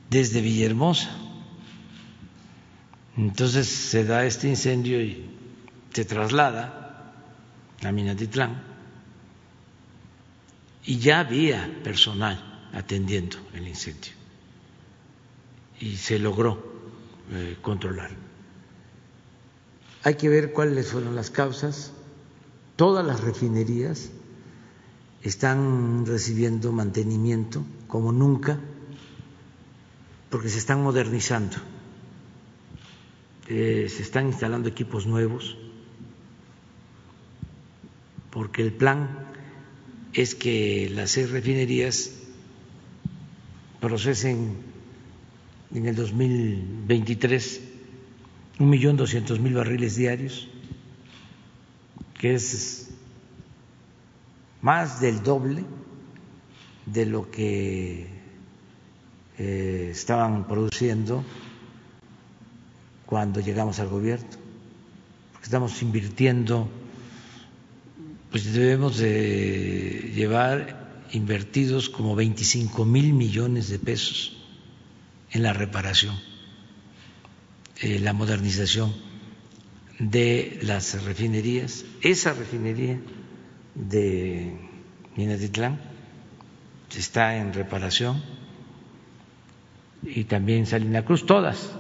[0.09, 1.15] desde Villahermosa.
[3.17, 5.29] Entonces se da este incendio y
[5.93, 7.13] se traslada
[7.83, 8.63] a Minatitlán
[10.85, 14.11] y ya había personal atendiendo el incendio
[15.79, 16.61] y se logró
[17.31, 18.11] eh, controlar.
[20.03, 21.91] Hay que ver cuáles fueron las causas.
[22.75, 24.11] Todas las refinerías
[25.23, 28.59] están recibiendo mantenimiento como nunca
[30.29, 31.55] porque se están modernizando,
[33.47, 35.57] eh, se están instalando equipos nuevos
[38.31, 39.27] porque el plan
[40.11, 42.11] es que las seis refinerías
[43.85, 44.57] procesen
[45.71, 47.61] en el 2023
[48.57, 50.47] un millón doscientos mil barriles diarios,
[52.19, 52.89] que es
[54.63, 55.63] más del doble
[56.87, 58.07] de lo que
[59.37, 61.23] eh, estaban produciendo
[63.05, 64.25] cuando llegamos al gobierno,
[65.31, 66.67] porque estamos invirtiendo
[68.31, 70.74] pues debemos de llevar
[71.11, 74.37] invertidos como 25 mil millones de pesos
[75.31, 76.15] en la reparación,
[77.81, 78.93] eh, la modernización
[79.99, 81.85] de las refinerías.
[82.01, 82.99] Esa refinería
[83.75, 84.57] de
[85.15, 85.79] Minatitlán
[86.95, 88.21] está en reparación
[90.03, 91.71] y también Salina Cruz, todas.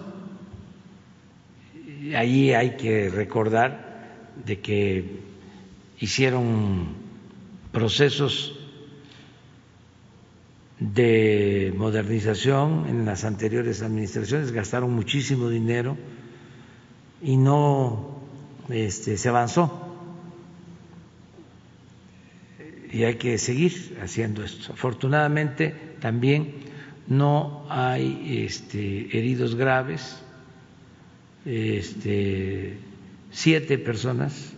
[2.15, 5.19] Ahí hay que recordar de que
[5.99, 6.87] hicieron
[7.71, 8.59] procesos
[10.79, 15.97] de modernización en las anteriores administraciones, gastaron muchísimo dinero
[17.21, 18.19] y no
[18.69, 19.81] este, se avanzó.
[22.91, 24.73] Y hay que seguir haciendo esto.
[24.73, 26.55] Afortunadamente también
[27.07, 30.21] no hay este, heridos graves,
[31.45, 32.77] este,
[33.31, 34.53] siete personas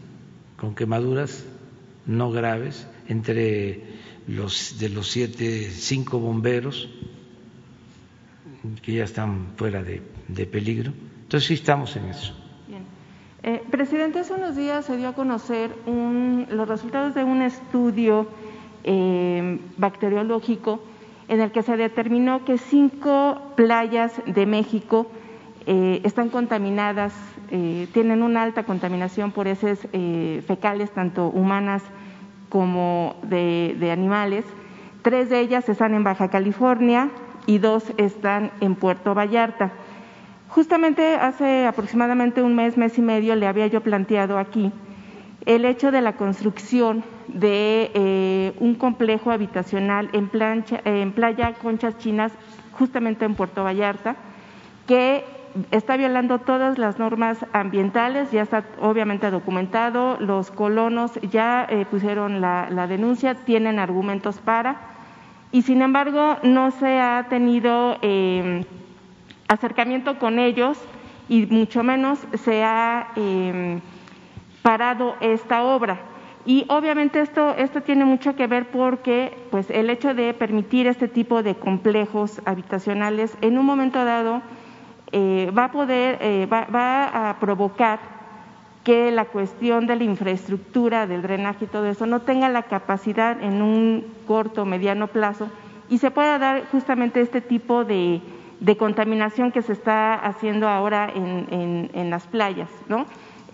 [0.55, 1.45] con quemaduras
[2.05, 3.81] no graves, entre
[4.27, 6.89] los de los siete, cinco bomberos
[8.81, 10.01] que ya están fuera de,
[10.45, 10.91] peligro.
[11.23, 12.33] Entonces sí estamos en eso.
[13.43, 18.27] Eh, presidente, hace unos días se dio a conocer los resultados de un estudio
[18.83, 20.81] eh, bacteriológico
[21.29, 25.07] en el que se determinó que cinco playas de México
[25.65, 27.13] eh, están contaminadas
[27.51, 31.83] eh, tienen una alta contaminación por heces eh, fecales, tanto humanas
[32.49, 34.45] como de, animales.
[35.01, 37.09] Tres de ellas están en Baja California
[37.45, 39.71] y dos están en Puerto Vallarta.
[40.49, 44.71] Justamente hace aproximadamente un mes, mes y medio, le había yo planteado aquí
[45.45, 50.29] el hecho de la construcción de eh, un complejo habitacional en,
[50.83, 52.33] en playa Conchas Chinas,
[52.73, 54.17] justamente en Puerto Vallarta,
[54.87, 55.23] que
[55.71, 62.41] está violando todas las normas ambientales, ya está obviamente documentado, los colonos ya eh, pusieron
[62.41, 64.77] la, denuncia, tienen argumentos para,
[65.51, 68.63] y sin embargo no se ha tenido em,
[69.47, 70.77] acercamiento con ellos
[71.29, 73.81] y mucho menos se ha em,
[74.61, 75.99] parado esta obra.
[76.45, 81.09] Y obviamente esto, esto tiene mucho que ver porque pues, el hecho de permitir este
[81.09, 84.41] tipo de complejos habitacionales en un momento dado
[85.11, 87.99] eh, va a poder, eh, va, a provocar
[88.83, 93.41] que la cuestión de la infraestructura, del drenaje y todo eso no tenga la capacidad
[93.41, 95.49] en un corto o mediano plazo
[95.89, 98.21] y se pueda dar justamente este tipo de,
[98.77, 102.69] contaminación que se está haciendo ahora en, las playas.
[102.87, 103.05] ¿no?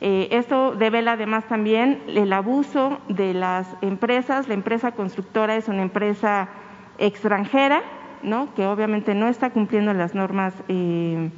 [0.02, 4.48] Eh, esto devela además también el abuso de las empresas.
[4.48, 6.50] La empresa constructora es una empresa
[6.98, 7.82] extranjera,
[8.24, 8.54] ¿no?
[8.56, 11.30] que obviamente no está cumpliendo las normas eh,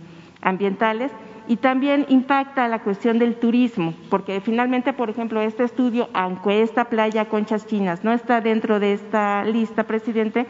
[0.41, 1.11] ambientales
[1.47, 6.85] y también impacta la cuestión del turismo, porque finalmente, por ejemplo, este estudio, aunque esta
[6.85, 10.47] playa Conchas Chinas no está dentro de esta lista, presidente,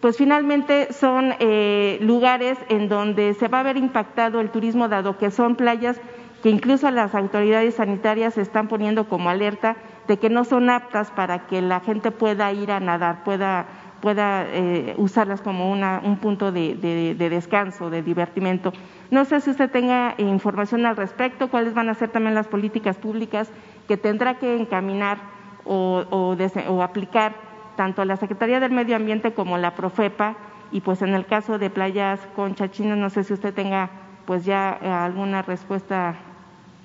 [0.00, 5.18] pues finalmente son eh, lugares en donde se va a ver impactado el turismo, dado
[5.18, 6.00] que son playas
[6.42, 9.76] que incluso las autoridades sanitarias están poniendo como alerta
[10.08, 13.66] de que no son aptas para que la gente pueda ir a nadar, pueda
[14.00, 16.74] pueda eh, usarlas como un punto de,
[17.16, 18.72] descanso, de divertimento.
[19.10, 22.96] No sé si usted tenga información al respecto, cuáles van a ser también las políticas
[22.96, 23.48] públicas
[23.86, 25.18] que tendrá que encaminar
[25.64, 26.36] o,
[26.82, 27.34] aplicar
[27.76, 30.36] tanto la Secretaría del Medio Ambiente como la Profepa
[30.72, 33.90] y pues en el caso de playas conchachinas no sé si usted tenga
[34.26, 36.14] pues ya eh, alguna respuesta.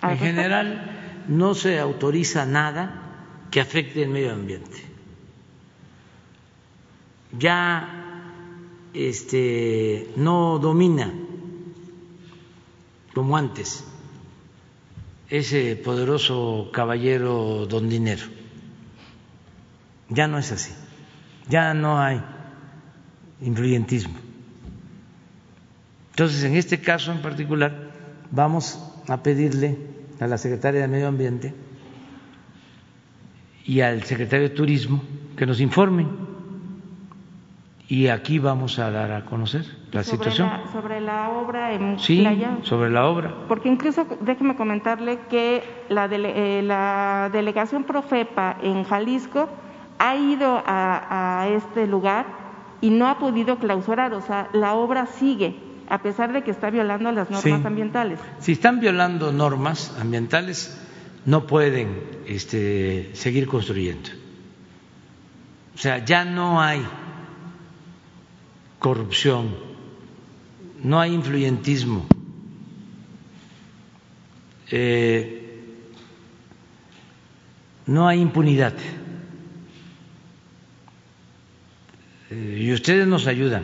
[0.02, 3.02] en general no se autoriza nada
[3.52, 4.95] que afecte el medio ambiente
[7.38, 7.96] ya
[8.94, 11.14] este, no domina
[13.14, 13.84] como antes
[15.30, 18.24] ese poderoso caballero don dinero.
[20.10, 20.72] Ya no es así,
[21.50, 22.22] ya no hay
[23.42, 24.16] influyentismo.
[26.12, 27.92] Entonces, en este caso en particular,
[28.32, 29.78] vamos a pedirle
[30.20, 31.54] a la secretaria de Medio Ambiente
[33.66, 35.04] y al secretario de Turismo
[35.36, 36.35] que nos informen
[37.88, 40.50] y aquí vamos a dar a conocer la situación.
[40.72, 42.26] sobre la obra en sí,
[42.64, 43.34] sobre la obra.
[43.48, 49.50] Porque incluso déjeme comentarle que la, eh, la delegación Profepa en Jalisco
[50.00, 52.26] ha ido a, este lugar
[52.82, 55.56] y no ha podido clausurar, o sea, la obra sigue
[55.88, 58.20] a pesar de que está violando las normas ambientales.
[58.40, 60.82] Si están violando normas ambientales,
[61.26, 64.10] no pueden este, seguir construyendo.
[65.76, 66.84] O sea, ya no hay
[68.80, 69.56] corrupción,
[70.84, 72.06] no hay influyentismo.
[74.72, 75.46] Eh,
[77.88, 78.74] no hay impunidad.
[82.32, 83.64] Eh, y ustedes nos ayudan.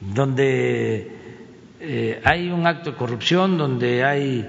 [0.00, 1.12] Donde
[1.80, 4.46] eh, hay un acto de corrupción, donde hay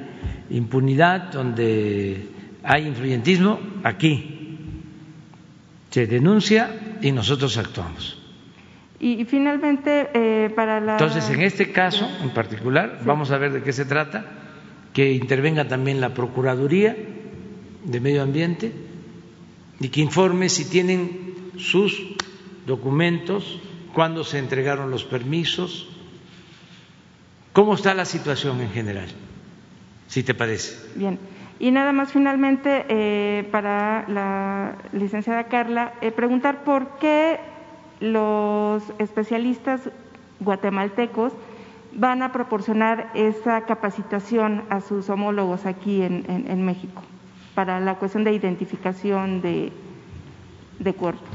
[0.49, 2.27] impunidad, donde
[2.63, 4.57] hay influyentismo, aquí
[5.89, 8.22] se denuncia y nosotros actuamos.
[9.03, 10.93] Y, finalmente, eh, para la.
[10.93, 14.25] Entonces, en este caso en particular, vamos a ver de qué se trata,
[14.93, 16.95] que intervenga también la Procuraduría
[17.83, 18.71] de Medio Ambiente
[19.81, 22.15] y que informe si tienen sus
[22.65, 23.59] documentos,
[23.91, 25.89] cuándo se entregaron los permisos,
[27.51, 29.09] cómo está la situación en general,
[30.07, 30.79] si te parece.
[30.95, 31.19] Bien.
[31.59, 37.51] Y nada más finalmente eh, para la licenciada Carla, eh, preguntar por qué
[38.03, 39.79] los especialistas
[40.41, 41.31] guatemaltecos
[41.95, 47.01] van a proporcionar esa capacitación a sus homólogos aquí en, México
[47.55, 49.71] para la cuestión de identificación de,
[50.97, 51.29] cuerpos.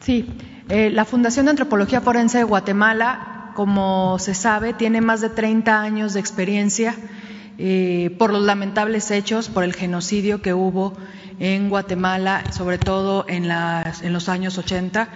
[0.00, 0.30] Sí,
[0.70, 5.78] eh, la Fundación de Antropología Forense de Guatemala, como se sabe, tiene más de 30
[5.78, 6.94] años de experiencia
[7.56, 10.94] eh, por los lamentables hechos, por el genocidio que hubo
[11.38, 13.48] en Guatemala, sobre todo en,
[14.12, 15.08] los años 80,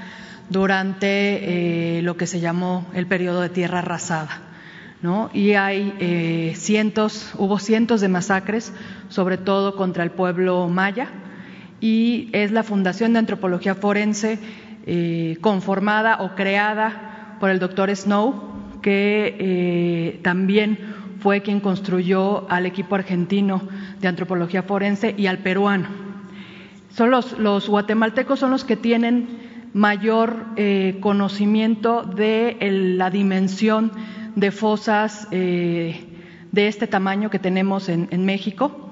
[0.48, 4.42] durante eh, lo que se llamó el periodo de tierra arrasada.
[5.32, 8.72] Y hay eh, cientos, hubo cientos de masacres,
[9.08, 11.08] sobre todo contra el pueblo maya,
[11.80, 14.38] y es la Fundación de Antropología Forense
[15.40, 23.62] conformada o creada por el doctor Snow, que también fue quien construyó al equipo argentino
[24.00, 25.88] de antropología forense y al peruano.
[26.90, 29.28] Son los, guatemaltecos son los que tienen
[29.72, 32.56] mayor eh, conocimiento de
[32.96, 33.92] la dimensión
[34.34, 36.04] de fosas eh,
[36.52, 38.87] de este tamaño que tenemos en, México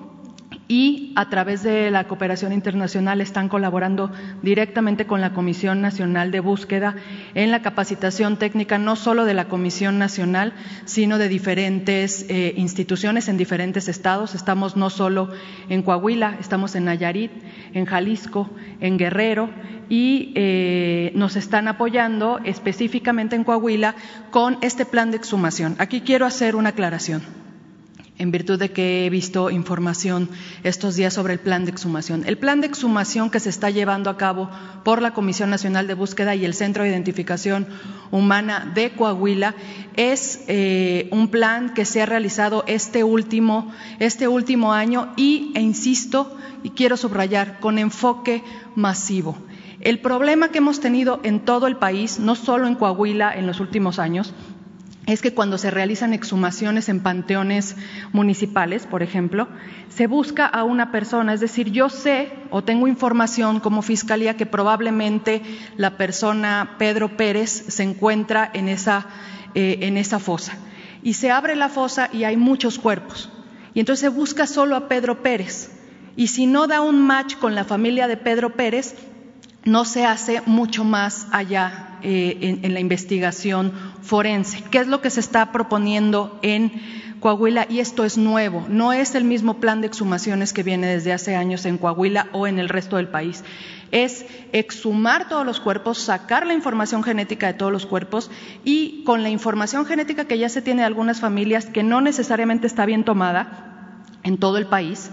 [0.68, 4.10] y a través de la cooperación internacional están colaborando
[4.42, 6.96] directamente con la Comisión Nacional de Búsqueda
[7.34, 13.28] en la capacitación técnica no solo de la Comisión Nacional, sino de diferentes eh, instituciones
[13.28, 14.34] en diferentes estados.
[14.34, 15.30] Estamos no solo
[15.68, 17.30] en Coahuila, estamos en Nayarit,
[17.72, 19.50] en Jalisco, en Guerrero
[19.88, 23.94] y eh, nos están apoyando específicamente en Coahuila
[24.30, 25.76] con este plan de exhumación.
[25.78, 27.45] Aquí quiero hacer una aclaración
[28.18, 30.28] en virtud de que he visto información
[30.62, 32.24] estos días sobre el plan de exhumación.
[32.26, 34.50] El plan de exhumación que se está llevando a cabo
[34.84, 37.66] por la Comisión Nacional de Búsqueda y el Centro de Identificación
[38.10, 39.54] Humana de Coahuila
[39.96, 45.60] es eh, un plan que se ha realizado este último, este último año y, e
[45.60, 48.42] insisto, y quiero subrayar, con enfoque
[48.74, 49.36] masivo.
[49.80, 53.60] El problema que hemos tenido en todo el país, no solo en Coahuila en los
[53.60, 54.32] últimos años,
[55.06, 57.76] es que cuando se realizan exhumaciones en panteones
[58.12, 59.48] municipales, por ejemplo,
[59.88, 64.46] se busca a una persona, es decir, yo sé o tengo información como fiscalía que
[64.46, 65.42] probablemente
[65.76, 69.06] la persona Pedro Pérez se encuentra en esa,
[69.54, 70.58] eh, en esa fosa.
[71.04, 73.30] Y se abre la fosa y hay muchos cuerpos.
[73.74, 75.70] Y entonces se busca solo a Pedro Pérez.
[76.16, 78.96] Y si no da un match con la familia de Pedro Pérez,
[79.64, 84.62] no se hace mucho más allá eh, en, la investigación forense.
[84.70, 86.72] ¿Qué es lo que se está proponiendo en
[87.20, 87.66] Coahuila?
[87.68, 91.36] Y esto es nuevo, no es el mismo plan de exhumaciones que viene desde hace
[91.36, 93.44] años en Coahuila o en el resto del país.
[93.92, 98.30] Es exhumar todos los cuerpos, sacar la información genética de todos los cuerpos
[98.64, 102.66] y con la información genética que ya se tiene de algunas familias, que no necesariamente
[102.66, 105.10] está bien tomada en todo el país,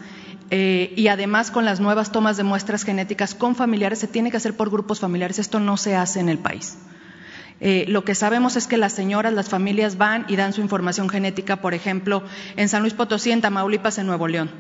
[0.56, 4.38] eh, y además con las nuevas tomas de muestras genéticas con familiares se tiene que
[4.38, 5.40] hacer por grupos familiares.
[5.40, 6.78] Esto no se hace en el país.
[7.60, 11.10] Eh, lo que sabemos es que las señoras, las familias van y dan su información
[11.10, 12.22] genética, por ejemplo,
[12.56, 14.52] en San Luis Potosí, en Tamaulipas, en Nuevo León.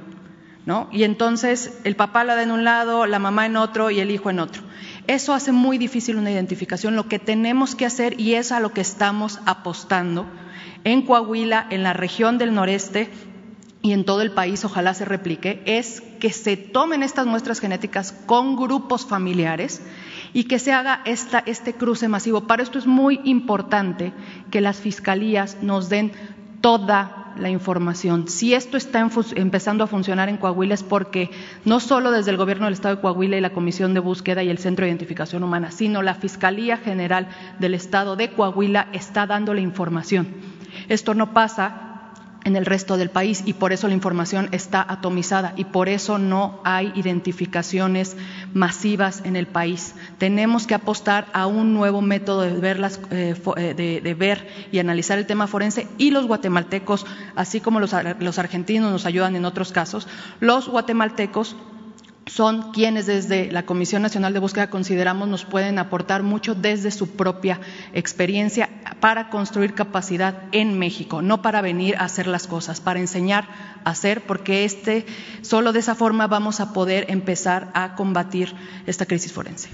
[0.65, 0.89] ¿no?
[0.91, 4.09] Y entonces el papá la da en un lado, la mamá en otro y el
[4.09, 4.63] hijo en otro.
[5.05, 6.95] Eso hace muy difícil una identificación.
[6.95, 10.25] Lo que tenemos que hacer, y es a lo que estamos apostando,
[10.85, 13.11] en Coahuila, en la región del noreste,
[13.83, 18.13] y en todo el país ojalá se replique, es que se tomen estas muestras genéticas
[18.13, 19.81] con grupos familiares
[20.31, 22.47] y que se haga este cruce masivo.
[22.47, 24.13] Para esto es muy importante
[24.49, 26.13] que las fiscalías nos den
[26.61, 28.29] toda la información.
[28.29, 29.05] Si esto está
[29.35, 31.29] empezando a funcionar en Coahuila es porque
[31.65, 34.49] no solo desde el Gobierno del Estado de Coahuila y la Comisión de Búsqueda y
[34.49, 37.27] el Centro de Identificación Humana, sino la Fiscalía General
[37.59, 40.27] del Estado de Coahuila está dando la información.
[40.87, 41.92] Esto no pasa
[42.43, 46.17] en el resto del país y por eso la información está atomizada y por eso
[46.17, 48.15] no hay identificaciones
[48.53, 49.95] masivas en el país.
[50.17, 55.17] Tenemos que apostar a un nuevo método de ver, eh, eh, de, ver y analizar
[55.17, 57.05] el tema forense y los guatemaltecos,
[57.35, 60.07] así como los argentinos nos ayudan en otros casos,
[60.39, 61.55] los guatemaltecos
[62.25, 67.15] son quienes desde la Comisión Nacional de Búsqueda consideramos nos pueden aportar mucho desde su
[67.15, 67.59] propia
[67.93, 68.69] experiencia
[68.99, 73.47] para construir capacidad en México, no para venir a hacer las cosas, para enseñar
[73.83, 75.05] a hacer, porque este,
[75.41, 78.53] solo de esa forma vamos a poder empezar a combatir
[78.85, 79.69] esta crisis forense.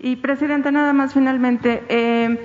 [0.00, 2.38] Y, Presidenta, nada más finalmente, eh,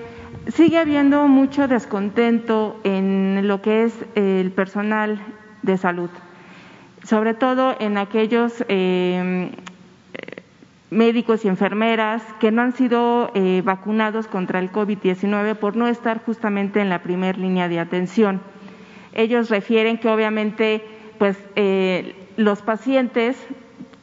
[0.56, 5.22] sigue habiendo mucho descontento en lo que es el personal
[5.62, 6.10] de salud
[7.04, 9.52] sobre todo en aquellos eh,
[10.94, 16.24] médicos y enfermeras que no han sido eh, vacunados contra el COVID-19 por no estar
[16.24, 18.42] justamente en la primera línea de atención.
[19.14, 20.84] Ellos refieren que obviamente
[21.18, 23.38] pues eh, los pacientes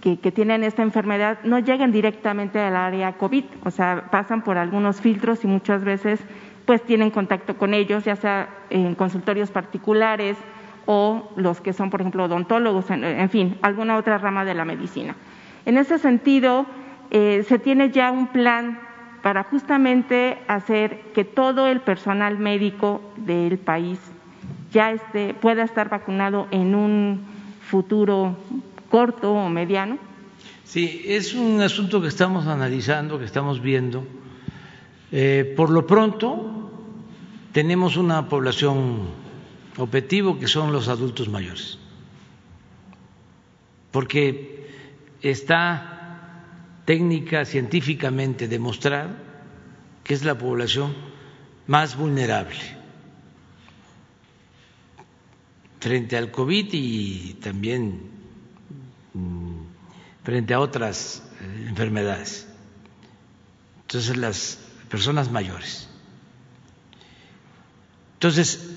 [0.01, 4.57] que, que, tienen esta enfermedad no llegan directamente al área COVID, o sea, pasan por
[4.57, 6.21] algunos filtros y muchas veces
[6.65, 10.37] pues tienen contacto con ellos, ya sea en consultorios particulares,
[10.87, 15.15] o los que son, por ejemplo, odontólogos, en, fin, alguna otra rama de la medicina.
[15.67, 16.67] En ese sentido,
[17.11, 18.81] eh, se tiene ya un plan
[19.23, 23.99] para justamente hacer que todo el personal médico del país
[24.73, 27.21] ya esté, pueda estar vacunado en un
[27.61, 28.37] futuro
[28.91, 29.99] corto o mediano?
[30.65, 34.05] Sí, es un asunto que estamos analizando, que estamos viendo.
[35.13, 36.71] Eh, por lo pronto,
[37.53, 39.09] tenemos una población
[39.81, 41.79] objetivo que son los adultos mayores,
[43.91, 44.69] porque
[45.23, 46.43] está
[46.85, 49.11] técnica científicamente demostrado
[50.05, 50.95] que es la población
[51.67, 52.81] más vulnerable
[55.81, 58.03] frente al COVID y también
[59.15, 59.61] mm,
[60.23, 62.47] frente a otras eh, enfermedades.
[63.83, 64.59] Entonces, las
[64.89, 65.89] personas mayores.
[68.15, 68.70] Entonces,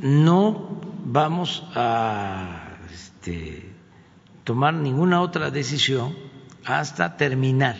[0.00, 3.72] no vamos a este,
[4.44, 6.14] tomar ninguna otra decisión
[6.64, 7.76] hasta terminar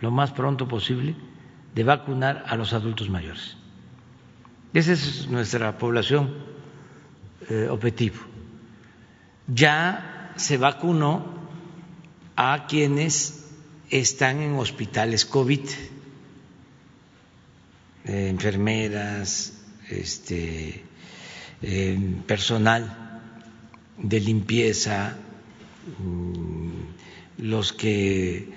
[0.00, 1.14] lo más pronto posible
[1.74, 3.56] de vacunar a los adultos mayores.
[4.74, 6.34] Esa es nuestra población
[7.48, 8.16] eh, objetivo.
[9.46, 11.24] Ya se vacunó
[12.36, 13.50] a quienes
[13.90, 15.68] están en hospitales COVID,
[18.04, 19.52] eh, enfermeras,
[19.88, 20.84] este,
[21.62, 23.20] eh, personal
[23.98, 25.16] de limpieza,
[25.98, 26.72] mm,
[27.38, 28.48] los que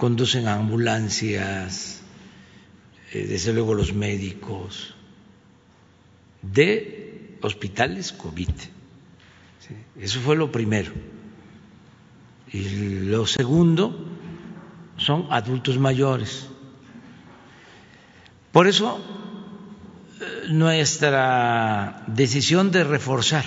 [0.00, 2.00] conducen ambulancias,
[3.12, 4.94] eh, desde luego los médicos,
[6.40, 8.48] de hospitales COVID.
[9.98, 10.92] Eso fue lo primero.
[12.50, 14.06] Y lo segundo
[14.96, 16.46] son adultos mayores.
[18.52, 19.19] Por eso eh,
[20.48, 23.44] nuestra decisión de reforzar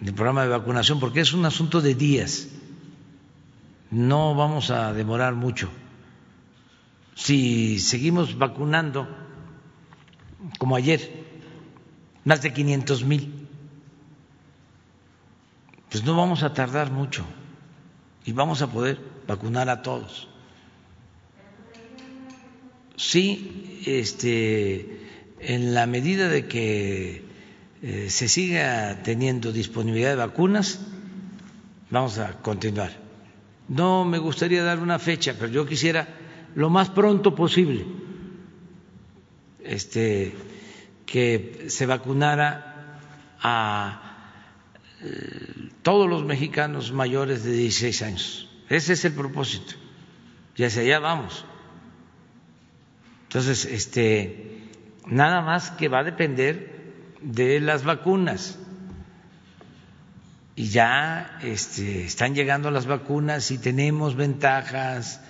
[0.00, 2.48] el programa de vacunación, porque es un asunto de días,
[3.90, 5.68] no vamos a demorar mucho.
[7.14, 9.08] Si seguimos vacunando,
[10.58, 11.00] como ayer,
[12.24, 13.48] más de 500 mil,
[15.90, 17.24] pues no vamos a tardar mucho
[18.24, 20.28] y vamos a poder vacunar a todos.
[22.96, 24.99] Sí, este,
[25.40, 27.24] en la medida de que
[27.82, 30.80] eh, se siga teniendo disponibilidad de vacunas,
[31.90, 33.10] vamos a continuar
[33.70, 36.08] no me gustaría dar una fecha, pero yo quisiera
[36.56, 37.86] lo más pronto posible
[39.62, 40.34] este,
[41.06, 42.98] que se vacunara
[43.40, 44.34] a
[45.02, 48.50] eh, todos los mexicanos mayores de 16 años.
[48.68, 49.74] Ese es el propósito.
[50.56, 51.44] Y hacia allá vamos.
[53.28, 54.59] Entonces, este,
[55.10, 56.80] nada más que va a depender
[57.20, 58.58] de las vacunas
[60.60, 65.22] y ya este, están llegando las vacunas y tenemos ventajas.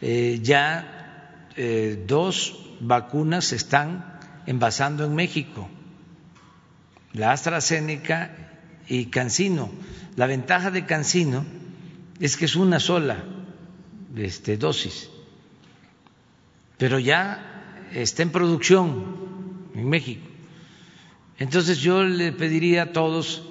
[0.00, 5.68] Eh, ya eh, dos vacunas se están envasando en México,
[7.12, 8.30] la AstraZeneca
[8.86, 9.70] y Cancino.
[10.16, 11.44] La ventaja de Cancino
[12.18, 13.24] es que es una sola
[14.16, 15.10] este, dosis,
[16.78, 19.27] pero ya está en producción
[19.78, 20.26] en México.
[21.38, 23.44] Entonces yo le pediría a todos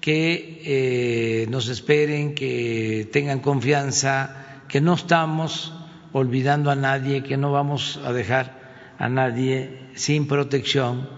[0.00, 5.72] que eh, nos esperen, que tengan confianza, que no estamos
[6.12, 8.58] olvidando a nadie, que no vamos a dejar
[8.98, 11.08] a nadie sin protección,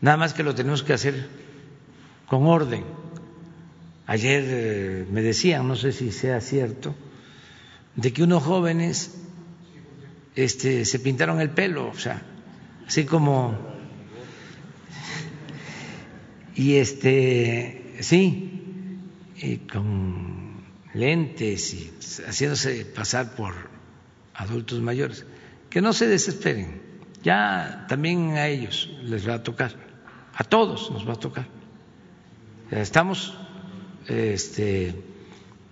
[0.00, 1.28] nada más que lo tenemos que hacer
[2.26, 2.84] con orden.
[4.06, 6.94] Ayer eh, me decían, no sé si sea cierto,
[7.96, 9.16] de que unos jóvenes
[10.36, 12.22] este, se pintaron el pelo, o sea,
[12.86, 13.56] así como
[16.54, 19.02] y este sí,
[19.70, 20.64] con
[20.94, 21.92] lentes y
[22.26, 23.54] haciéndose pasar por
[24.34, 25.26] adultos mayores,
[25.68, 26.80] que no se desesperen,
[27.22, 29.72] ya también a ellos les va a tocar,
[30.34, 31.46] a todos nos va a tocar.
[32.70, 33.34] Estamos
[34.08, 34.94] este,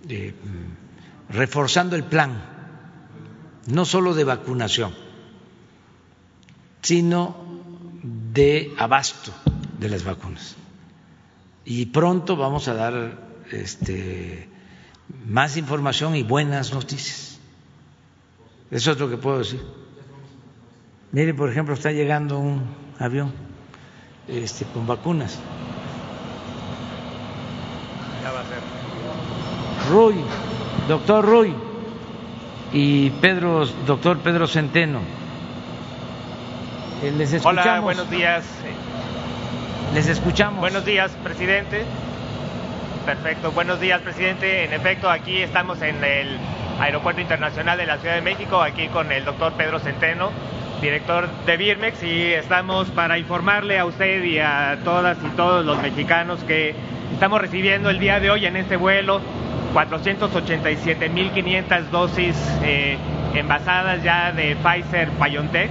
[0.07, 0.33] eh,
[1.29, 2.43] reforzando el plan,
[3.67, 4.93] no solo de vacunación,
[6.85, 7.35] sino
[8.03, 9.31] de abasto
[9.79, 10.55] de las vacunas
[11.65, 13.17] y pronto vamos a dar
[13.51, 14.47] este,
[15.25, 17.39] más información y buenas noticias.
[18.69, 19.61] Eso es lo que puedo decir.
[21.11, 22.61] Mire, por ejemplo, está llegando un
[22.99, 23.31] avión
[24.27, 25.39] este, con vacunas.
[28.21, 28.59] Ya va a ser.
[29.89, 30.15] Ruy,
[30.87, 31.55] doctor Ruy
[32.73, 35.24] y Pedro, doctor Pedro Centeno.
[37.05, 37.65] Eh, les escuchamos.
[37.65, 38.43] Hola, buenos días.
[39.93, 40.59] Les escuchamos.
[40.59, 41.83] Buenos días, presidente.
[43.05, 43.51] Perfecto.
[43.51, 44.65] Buenos días, presidente.
[44.65, 46.39] En efecto, aquí estamos en el
[46.79, 50.31] Aeropuerto Internacional de la Ciudad de México, aquí con el doctor Pedro Centeno,
[50.81, 55.79] director de Birmex, y estamos para informarle a usted y a todas y todos los
[55.83, 56.73] mexicanos que
[57.13, 59.21] estamos recibiendo el día de hoy en este vuelo
[59.75, 62.97] 487.500 dosis eh,
[63.35, 65.69] envasadas ya de Pfizer BioNTech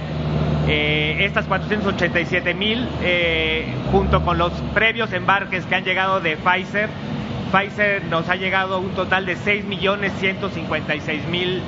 [0.67, 6.89] eh, estas 487 mil, eh, junto con los previos embarques que han llegado de Pfizer,
[7.51, 11.61] Pfizer nos ha llegado un total de 6 millones 156 mil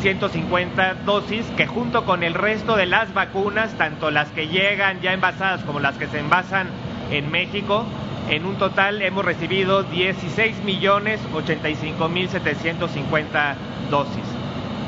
[0.00, 5.12] 150 dosis que junto con el resto de las vacunas, tanto las que llegan ya
[5.12, 6.66] envasadas como las que se envasan
[7.12, 7.86] en México,
[8.28, 13.56] en un total hemos recibido 16 millones 85 mil 750
[13.90, 14.41] dosis.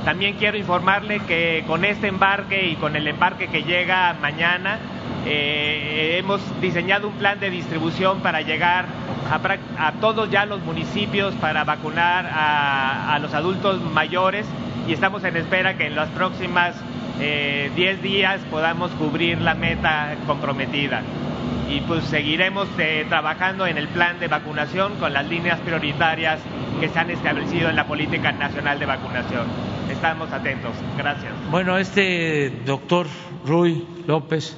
[0.04, 4.78] También quiero informarle que con este embarque y con el embarque que llega mañana,
[5.24, 8.84] eh, hemos diseñado un plan de distribución para llegar
[9.78, 14.46] a, todos ya los municipios para vacunar a, los adultos mayores
[14.86, 16.74] y estamos en espera que en las próximas
[17.18, 21.00] 10 eh, días podamos cubrir la meta comprometida.
[21.70, 26.40] Y pues seguiremos eh, trabajando en el plan de vacunación con las líneas prioritarias
[26.78, 29.73] que se han establecido en la política nacional de vacunación.
[29.90, 30.72] Estamos atentos.
[30.96, 31.32] Gracias.
[31.50, 33.06] Bueno, este doctor
[33.46, 34.56] Rui López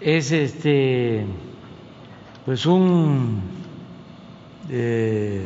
[0.00, 1.26] es este
[2.44, 3.42] pues un
[4.70, 5.44] eh,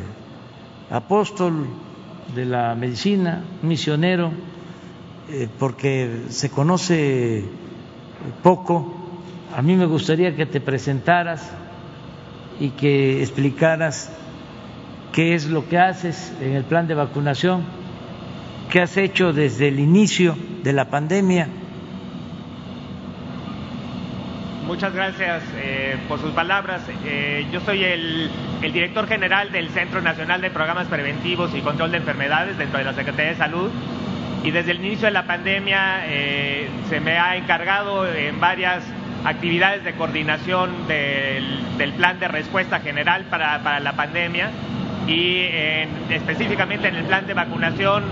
[0.90, 1.66] apóstol
[2.34, 4.30] de la medicina, misionero,
[5.30, 7.44] eh, porque se conoce
[8.42, 8.94] poco.
[9.56, 11.50] A mí me gustaría que te presentaras
[12.60, 14.12] y que explicaras
[15.12, 17.64] qué es lo que haces en el plan de vacunación,
[18.70, 21.48] qué has hecho desde el inicio de la pandemia
[24.66, 26.82] Muchas gracias eh, por sus palabras.
[27.04, 28.30] Eh, yo soy el,
[28.60, 32.94] director general del Centro Nacional de Programas Preventivos y Control de Enfermedades dentro de la
[32.94, 33.70] Secretaría de Salud.
[34.44, 38.82] Y desde el inicio de la pandemia eh, se me ha encargado en varias
[39.24, 44.50] actividades de coordinación del, plan de respuesta general para, la pandemia
[45.06, 45.46] y
[46.10, 48.04] específicamente en el plan de vacunación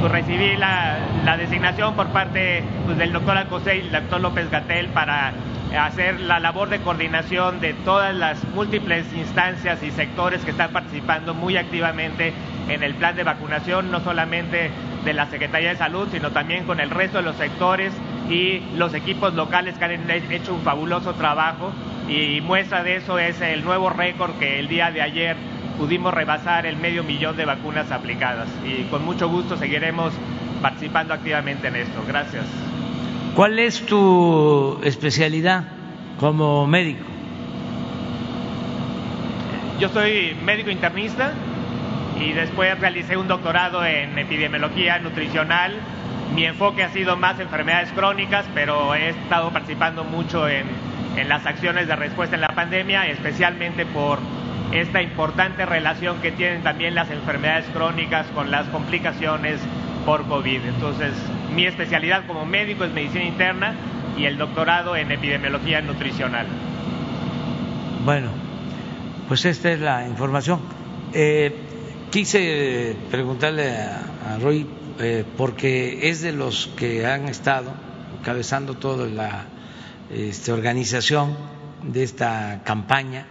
[0.00, 4.88] pues recibí la, designación por parte pues, del doctor Alcosé y el doctor López Gatel
[4.88, 5.32] para
[5.78, 11.34] hacer la labor de coordinación de todas las múltiples instancias y sectores que están participando
[11.34, 12.32] muy activamente
[12.68, 14.70] en el plan de vacunación, no solamente
[15.04, 17.92] de la Secretaría de Salud, sino también con el resto de los sectores
[18.30, 21.72] y los equipos locales que han hecho un fabuloso trabajo.
[22.08, 25.36] Y muestra de eso es el nuevo récord que el día de ayer
[25.80, 30.12] pudimos rebasar el medio millón de vacunas aplicadas y con mucho gusto seguiremos
[30.60, 32.04] participando activamente en esto.
[32.06, 32.44] Gracias.
[33.34, 35.64] ¿Cuál es tu especialidad
[36.18, 37.06] como médico?
[39.78, 41.32] Yo soy médico internista
[42.20, 45.72] y después realicé un doctorado en epidemiología nutricional.
[46.34, 50.66] Mi enfoque ha sido más enfermedades crónicas, pero he estado participando mucho en,
[51.16, 54.18] en las acciones de respuesta en la pandemia, especialmente por
[54.72, 59.60] esta importante relación que tienen también las enfermedades crónicas con las complicaciones
[60.06, 60.60] por COVID.
[60.64, 61.12] Entonces,
[61.54, 63.74] mi especialidad como médico es medicina interna
[64.16, 66.46] y el doctorado en epidemiología nutricional.
[68.04, 68.30] Bueno,
[69.28, 70.60] pues esta es la información.
[71.12, 71.54] Eh,
[72.10, 74.66] quise preguntarle a, Roy,
[75.00, 77.72] eh, porque es de los que han estado
[78.20, 79.46] encabezando toda la
[80.10, 81.36] este, organización
[81.82, 83.26] de esta campaña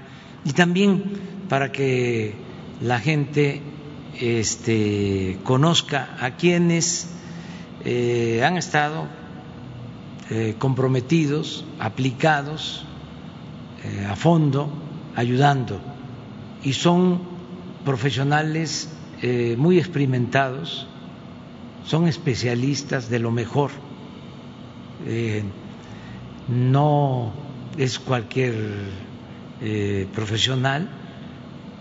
[0.50, 1.04] y también
[1.48, 2.34] para que
[2.82, 3.62] la gente
[4.20, 7.08] este, conozca a quienes
[7.86, 9.06] eh, han estado
[10.32, 12.84] eh, comprometidos, aplicados
[13.84, 14.72] eh, a fondo,
[15.16, 15.80] ayudando.
[16.64, 17.22] Y son
[17.86, 18.90] profesionales
[19.58, 20.88] muy experimentados,
[21.86, 23.72] son especialistas de lo mejor.
[26.48, 27.34] no
[27.78, 29.09] es cualquier
[29.62, 30.90] eh, profesional,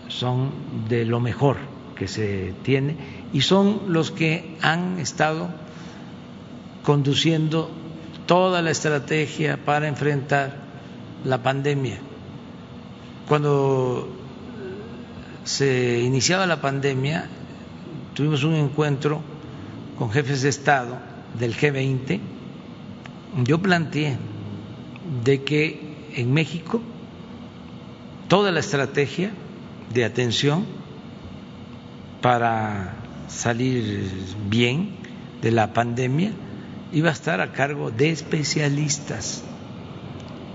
[0.09, 0.51] son
[0.89, 1.57] de lo mejor
[1.97, 2.97] que se tiene
[3.33, 5.49] y son los que han estado
[6.83, 7.71] conduciendo
[8.27, 10.57] toda la estrategia para enfrentar
[11.25, 11.99] la pandemia.
[13.27, 14.09] Cuando
[15.45, 17.29] se iniciaba la pandemia,
[18.15, 19.21] tuvimos un encuentro
[19.99, 20.97] con jefes de Estado
[21.39, 22.21] del G20,
[23.45, 24.17] yo planteé
[25.25, 26.81] de que en México
[28.29, 29.33] toda la estrategia
[29.93, 30.67] de atención
[32.21, 32.95] para
[33.29, 34.11] salir
[34.49, 34.97] bien
[35.41, 36.33] de la pandemia
[36.93, 39.45] iba a estar a cargo de especialistas,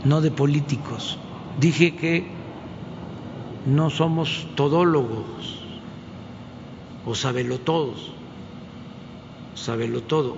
[0.03, 1.17] no de políticos.
[1.59, 2.27] Dije que
[3.65, 5.63] no somos todólogos
[7.05, 8.11] o sabelotodos,
[9.55, 10.37] sabelo todo,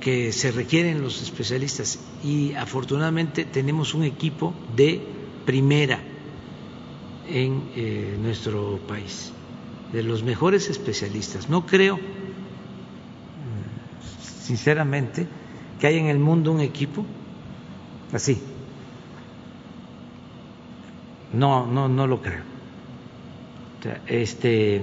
[0.00, 5.00] que se requieren los especialistas y afortunadamente tenemos un equipo de
[5.44, 6.00] primera
[7.28, 9.32] en eh, nuestro país,
[9.92, 11.48] de los mejores especialistas.
[11.48, 12.00] No creo, mm,
[14.42, 15.26] sinceramente,
[15.80, 17.04] que haya en el mundo un equipo
[18.12, 18.40] así.
[21.32, 22.52] No, no, no lo creo.
[24.06, 24.80] este,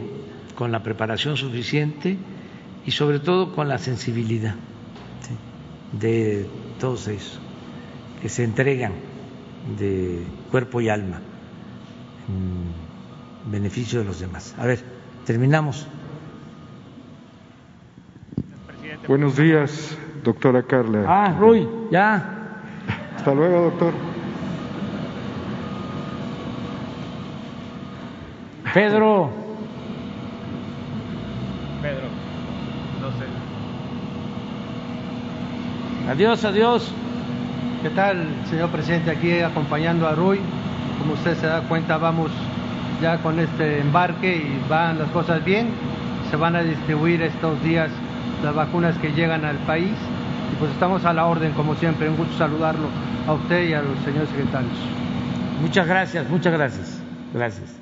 [0.56, 2.18] con la preparación suficiente
[2.86, 4.56] y sobre todo con la sensibilidad
[5.94, 6.46] de
[6.82, 7.40] todos ellos
[8.22, 8.92] que se entregan
[9.78, 10.22] de
[10.52, 11.22] cuerpo y alma
[13.46, 14.56] beneficio de los demás.
[14.58, 14.84] A ver,
[15.26, 15.88] terminamos.
[19.08, 21.06] Buenos días, doctora Carla.
[21.08, 22.24] Ah, Rui, ya.
[23.16, 23.94] Hasta luego, doctor.
[28.74, 29.32] Pedro.
[31.82, 32.08] Pedro,
[33.02, 33.26] no sé.
[36.12, 36.92] Adiós, adiós.
[37.82, 39.10] ¿Qué tal, señor presidente?
[39.10, 40.40] Aquí acompañando a Rui.
[41.10, 42.30] Como usted se da cuenta, vamos
[43.02, 45.70] ya con este embarque y van las cosas bien.
[46.30, 47.90] Se van a distribuir estos días
[48.44, 49.90] las vacunas que llegan al país.
[50.54, 52.08] Y pues estamos a la orden, como siempre.
[52.08, 52.90] Un gusto saludarlo
[53.26, 54.78] a usted y a los señores secretarios.
[55.60, 57.02] Muchas gracias, muchas gracias.
[57.34, 57.76] Gracias.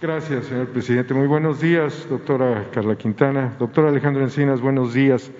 [0.00, 1.14] Gracias, señor presidente.
[1.14, 3.52] Muy buenos días, doctora Carla Quintana.
[3.60, 5.30] Doctor Alejandro Encinas, buenos días.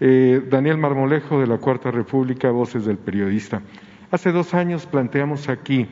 [0.00, 3.62] Eh, Daniel Marmolejo, de la Cuarta República, Voces del Periodista.
[4.10, 5.88] Hace dos años planteamos aquí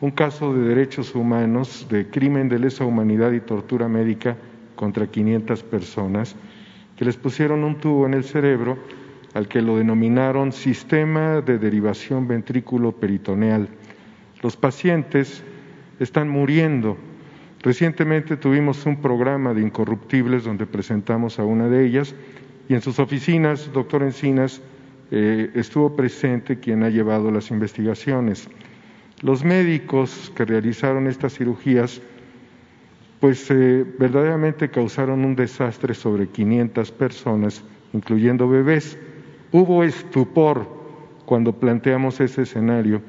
[0.00, 4.36] un caso de derechos humanos, de crimen de lesa humanidad y tortura médica
[4.74, 6.36] contra 500 personas,
[6.96, 8.78] que les pusieron un tubo en el cerebro
[9.34, 13.68] al que lo denominaron sistema de derivación ventrículo peritoneal.
[14.42, 15.42] Los pacientes
[16.00, 16.96] están muriendo.
[17.62, 22.14] Recientemente tuvimos un programa de incorruptibles donde presentamos a una de ellas
[22.68, 24.60] y en sus oficinas, doctor Encinas,
[25.10, 28.48] eh, estuvo presente quien ha llevado las investigaciones.
[29.22, 32.02] Los médicos que realizaron estas cirugías,
[33.18, 37.64] pues eh, verdaderamente causaron un desastre sobre 500 personas,
[37.94, 38.98] incluyendo bebés.
[39.52, 40.68] Hubo estupor
[41.24, 43.00] cuando planteamos ese escenario,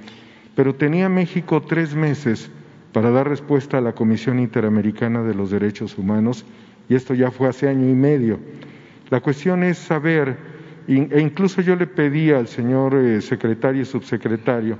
[0.55, 2.49] pero tenía México tres meses
[2.93, 6.45] para dar respuesta a la Comisión Interamericana de los Derechos Humanos
[6.87, 8.39] y esto ya fue hace año y medio.
[9.09, 10.37] La cuestión es saber,
[10.87, 14.77] e incluso yo le pedí al señor eh, secretario y subsecretario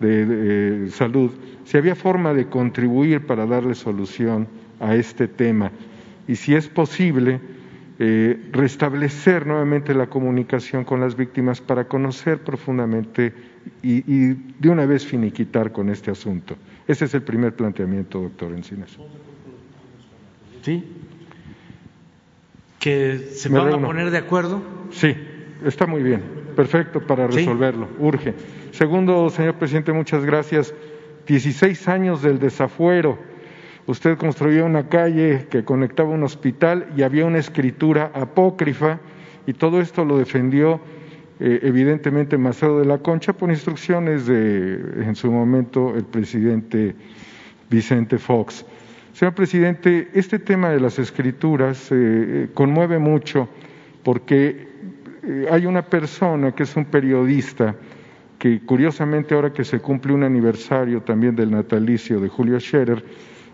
[0.00, 1.30] de, Salud
[1.64, 4.46] si había forma de contribuir para darle solución
[4.80, 5.70] a este tema
[6.26, 7.40] y si es posible
[7.98, 13.32] eh, restablecer nuevamente la comunicación con las víctimas para conocer profundamente
[13.82, 16.56] y, y, de una vez finiquitar con este asunto.
[16.88, 18.98] Ese es el primer planteamiento, doctor Encinas.
[20.62, 20.82] Sí,
[22.84, 24.60] que se van a poner de acuerdo.
[24.90, 25.16] Sí,
[25.64, 26.22] está muy bien,
[26.56, 28.34] perfecto para resolverlo, urge.
[28.72, 30.74] Segundo, señor presidente, muchas gracias.
[31.26, 33.18] 16 años del desafuero.
[33.86, 39.00] Usted construyó una calle que conectaba un hospital y había una escritura apócrifa
[39.46, 40.80] y todo esto lo defendió
[41.40, 44.74] eh, evidentemente Maceo de la Concha por instrucciones de
[45.04, 46.94] en su momento el presidente
[47.68, 48.64] Vicente Fox.
[49.12, 53.48] Señor presidente, este tema de las escrituras eh, eh, conmueve mucho
[54.02, 54.73] porque
[55.50, 57.74] hay una persona que es un periodista
[58.38, 63.04] que curiosamente ahora que se cumple un aniversario también del natalicio de Julio Scherer,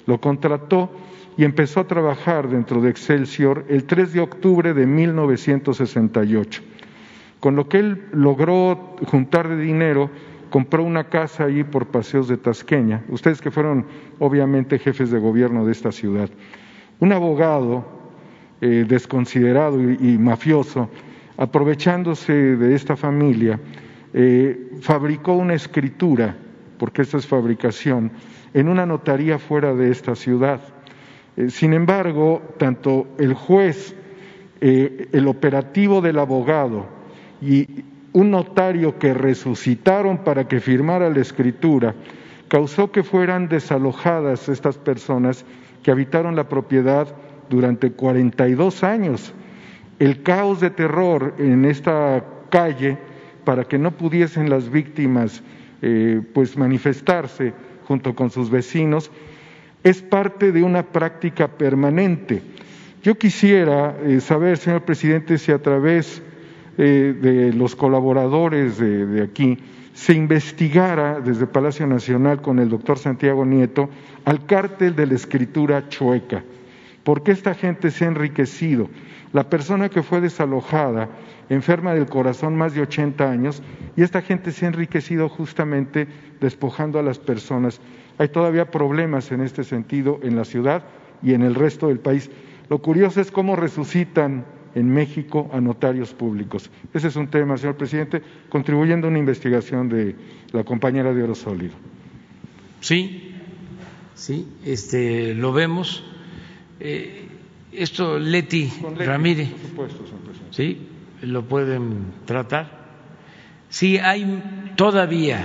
[0.06, 0.90] lo contrató
[1.36, 6.62] y empezó a trabajar dentro de Excelsior el 3 de octubre de 1968.
[7.38, 10.10] Con lo que él logró juntar de dinero,
[10.50, 13.86] compró una casa allí por Paseos de Tasqueña, ustedes que fueron
[14.18, 16.28] obviamente jefes de gobierno de esta ciudad.
[16.98, 17.86] Un abogado
[18.60, 20.90] eh, desconsiderado y, mafioso,
[21.40, 23.58] aprovechándose de esta familia,
[24.12, 26.36] eh, fabricó una escritura,
[26.78, 28.12] porque esta es fabricación,
[28.52, 30.60] en una notaría fuera de esta ciudad.
[31.38, 33.96] Eh, sin embargo, tanto el juez,
[34.60, 36.84] el operativo del abogado
[37.40, 37.66] y
[38.12, 41.94] un notario que resucitaron para que firmara la escritura,
[42.48, 45.46] causó que fueran desalojadas estas personas
[45.82, 47.08] que habitaron la propiedad
[47.48, 49.32] durante 42 años.
[50.00, 52.96] El caos de terror en esta calle
[53.44, 55.42] para que no pudiesen las víctimas
[55.82, 57.52] eh, pues manifestarse
[57.86, 59.10] junto con sus vecinos
[59.84, 62.40] es parte de una práctica permanente.
[63.02, 66.22] Yo quisiera eh, saber, señor presidente, si a través
[66.78, 69.58] eh, de los colaboradores de, aquí
[69.92, 73.90] se investigara desde Palacio Nacional con el doctor Santiago Nieto
[74.24, 76.42] al cártel de la escritura chueca.
[77.04, 78.88] porque esta gente se ha enriquecido?
[79.32, 81.08] La persona que fue desalojada,
[81.48, 83.62] enferma del corazón más de 80 años,
[83.96, 86.08] y esta gente se ha enriquecido justamente
[86.40, 87.80] despojando a las personas.
[88.18, 90.84] Hay todavía problemas en este sentido en la ciudad
[91.22, 92.30] y en el resto del país.
[92.68, 94.44] Lo curioso es cómo resucitan
[94.74, 96.70] en México a notarios públicos.
[96.94, 100.14] Ese es un tema, señor presidente, contribuyendo a una investigación de
[100.52, 101.74] la compañera de Oro Sólido.
[102.80, 103.34] Sí,
[104.14, 106.04] sí, este, lo vemos.
[106.78, 107.19] Eh,
[107.72, 109.48] esto, Leti, Ramírez,
[110.50, 110.88] sí,
[111.22, 112.80] lo pueden tratar.
[113.68, 115.42] Sí, hay todavía,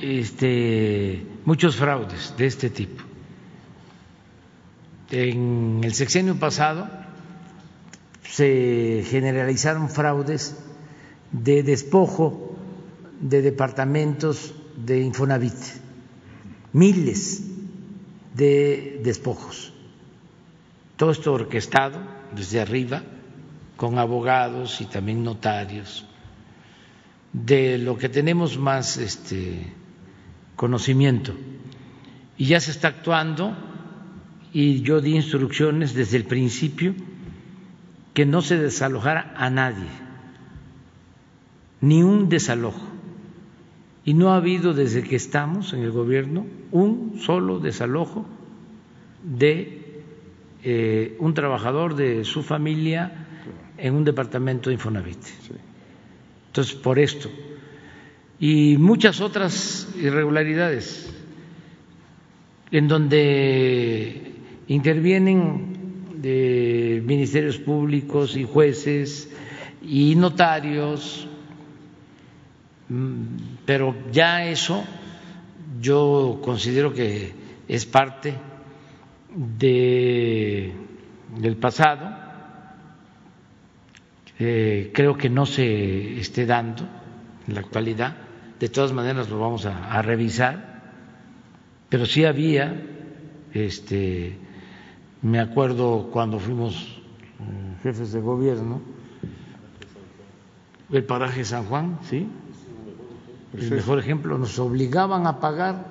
[0.00, 3.02] Este, muchos fraudes de este tipo.
[5.10, 6.88] En el sexenio pasado
[8.22, 10.56] se generalizaron fraudes
[11.32, 12.56] de despojo
[13.20, 15.54] de departamentos de Infonavit,
[16.72, 17.42] miles
[18.34, 19.72] de despojos.
[21.00, 21.98] Todo esto orquestado
[22.36, 23.02] desde arriba,
[23.78, 26.04] con abogados y también notarios,
[27.32, 29.72] de lo que tenemos más este,
[30.56, 31.32] conocimiento.
[32.36, 33.56] Y ya se está actuando
[34.52, 36.94] y yo di instrucciones desde el principio
[38.12, 39.88] que no se desalojara a nadie,
[41.80, 42.86] ni un desalojo.
[44.04, 48.26] Y no ha habido desde que estamos en el gobierno un solo desalojo
[49.24, 49.79] de
[50.62, 53.26] eh, un trabajador de su familia
[53.78, 55.18] en un departamento de Infonavit.
[56.48, 57.30] Entonces, por esto.
[58.38, 61.14] Y muchas otras irregularidades
[62.70, 64.32] en donde
[64.68, 69.30] intervienen de ministerios públicos y jueces
[69.82, 71.26] y notarios,
[72.88, 73.22] mm,
[73.64, 74.84] pero ya eso
[75.80, 77.32] yo considero que
[77.66, 78.34] es parte
[79.34, 80.72] de,
[81.38, 82.30] del pasado
[84.42, 86.88] eh, creo que no se esté dando
[87.46, 88.16] en la actualidad.
[88.58, 90.80] De todas maneras lo vamos a, revisar,
[91.90, 92.82] pero sí había,
[93.52, 94.38] este,
[95.20, 97.02] me acuerdo cuando fuimos
[97.38, 98.80] eh, jefes de gobierno,
[100.90, 102.26] el paraje San Juan, ¿sí?
[103.58, 105.86] El mejor ejemplo, nos obligaban a pagar,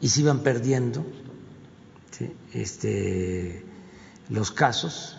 [0.00, 1.06] y se iban perdiendo
[2.52, 3.64] este,
[4.30, 5.16] los casos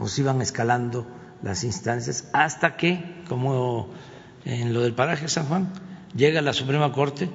[0.00, 1.06] o se iban escalando
[1.42, 3.90] las instancias hasta que, como
[4.46, 5.70] en lo del paraje San Juan,
[6.14, 7.28] llega la Suprema Corte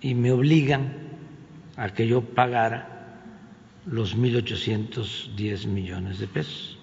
[0.00, 0.92] y me obligan
[1.76, 3.20] a que yo pagara
[3.86, 6.78] los 1.810 millones de pesos,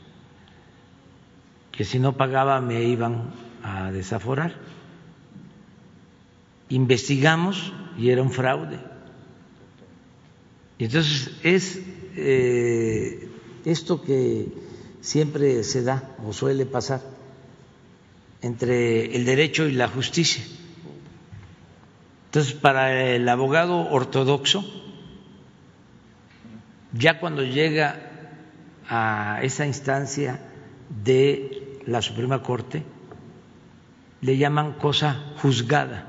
[1.72, 3.32] que si no pagaba me iban
[3.64, 4.56] a desaforar.
[6.70, 8.80] Investigamos y era un fraude.
[10.78, 11.82] Y entonces es
[12.16, 13.30] eh,
[13.66, 14.48] esto que
[15.02, 17.02] siempre se da o suele pasar
[18.42, 20.44] entre el derecho y la justicia.
[22.26, 24.66] Entonces, para el abogado ortodoxo,
[26.94, 28.00] ya cuando llega
[28.88, 30.40] a esa instancia
[31.04, 32.84] de la Suprema Corte,
[34.22, 36.08] le llaman cosa juzgada.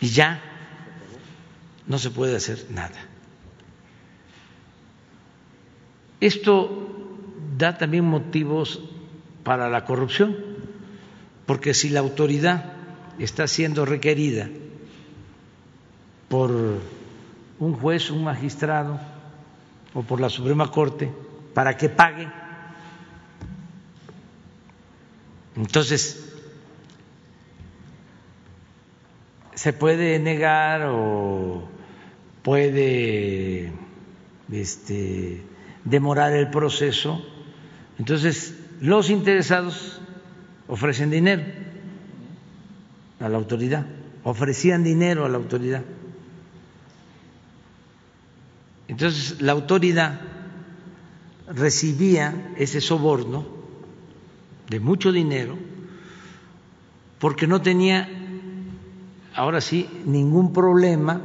[0.00, 0.42] Y ya
[1.86, 2.98] no se puede hacer nada.
[6.20, 6.88] Esto
[7.58, 8.80] da también motivos
[9.42, 10.36] para la corrupción,
[11.46, 12.72] porque si la autoridad
[13.18, 14.48] está siendo requerida
[16.28, 16.50] por
[17.58, 18.98] un juez, un magistrado
[19.94, 21.12] o por la Suprema Corte
[21.54, 22.28] para que pague.
[25.56, 26.32] Entonces,
[29.54, 31.68] se puede negar o
[32.42, 33.72] puede
[34.50, 35.42] este,
[35.84, 37.24] demorar el proceso.
[37.98, 40.02] Entonces, los interesados
[40.68, 41.44] ofrecen dinero
[43.18, 43.86] a la autoridad,
[44.22, 45.82] ofrecían dinero a la autoridad
[48.92, 50.20] entonces la autoridad
[51.48, 53.46] recibía ese soborno
[54.68, 55.56] de mucho dinero
[57.18, 58.06] porque no tenía,
[59.34, 61.22] ahora sí, ningún problema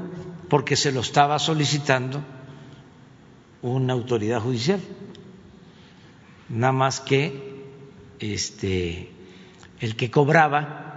[0.47, 2.23] porque se lo estaba solicitando
[3.61, 4.79] una autoridad judicial.
[6.49, 7.63] Nada más que
[8.19, 9.11] este
[9.79, 10.87] el que cobraba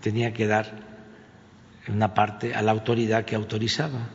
[0.00, 0.86] tenía que dar
[1.88, 4.10] una parte a la autoridad que autorizaba.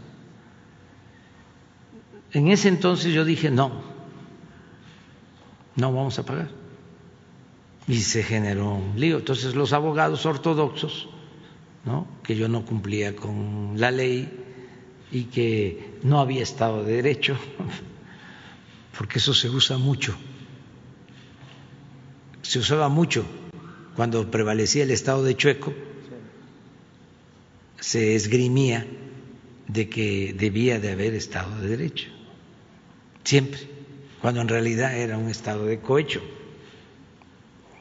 [2.31, 3.83] En ese entonces yo dije, no,
[5.75, 6.49] no vamos a pagar.
[7.87, 9.17] Y se generó un lío.
[9.17, 11.09] Entonces los abogados ortodoxos,
[11.85, 12.07] ¿no?
[12.23, 14.31] que yo no cumplía con la ley
[15.11, 17.37] y que no había Estado de Derecho,
[18.97, 20.15] porque eso se usa mucho,
[22.41, 23.25] se usaba mucho
[23.95, 25.73] cuando prevalecía el Estado de Chueco,
[27.79, 28.85] se esgrimía
[29.67, 32.09] de que debía de haber Estado de Derecho,
[33.23, 33.59] siempre,
[34.21, 36.21] cuando en realidad era un Estado de cohecho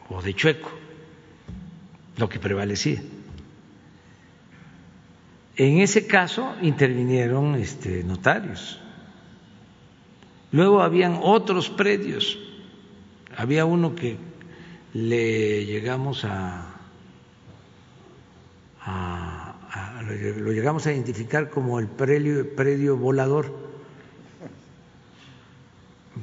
[0.08, 0.70] o de chueco,
[2.16, 3.02] lo que prevalecía.
[5.56, 8.81] En ese caso intervinieron este, notarios.
[10.52, 12.38] Luego habían otros predios.
[13.36, 14.18] Había uno que
[14.92, 16.68] le llegamos a,
[20.04, 23.72] lo llegamos a identificar como el predio, volador,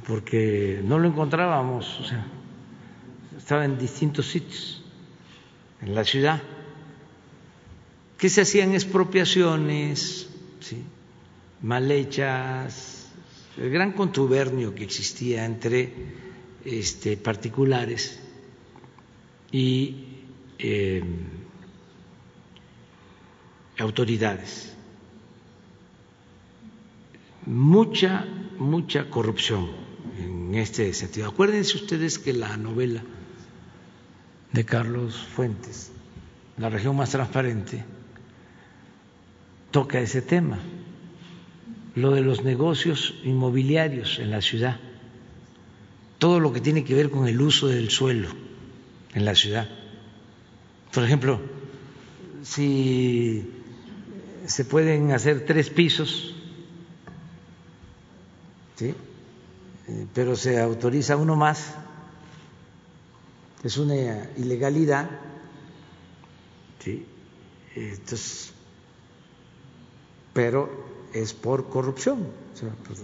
[0.07, 2.27] porque no lo encontrábamos, o sea,
[3.37, 4.83] estaba en distintos sitios
[5.81, 6.41] en la ciudad
[8.17, 10.29] que se hacían expropiaciones
[11.61, 12.98] mal hechas,
[13.59, 15.91] el gran contubernio que existía entre
[16.63, 18.17] este, particulares
[19.51, 20.05] y
[20.57, 21.03] eh,
[23.77, 24.73] autoridades.
[27.45, 28.25] Mucha,
[28.59, 29.69] mucha corrupción
[30.17, 31.27] en este sentido.
[31.27, 33.03] Acuérdense ustedes que la novela
[34.53, 35.91] de Carlos Fuentes,
[36.57, 37.85] La región más transparente,
[39.71, 40.59] toca ese tema,
[41.95, 44.77] lo de los negocios inmobiliarios en la ciudad,
[46.17, 48.29] todo lo que tiene que ver con el uso del suelo
[49.13, 49.67] en la ciudad.
[50.93, 51.39] Por ejemplo,
[52.43, 53.49] si
[54.45, 56.35] se pueden hacer tres pisos,
[58.75, 58.93] ¿sí?
[59.87, 61.75] Eh, pero se autoriza uno más,
[63.63, 63.95] es una
[64.37, 65.09] ilegalidad,
[66.79, 67.05] ¿sí?
[67.75, 68.53] entonces
[70.33, 70.69] pero
[71.13, 72.27] es por corrupción.
[72.85, 73.03] Pues,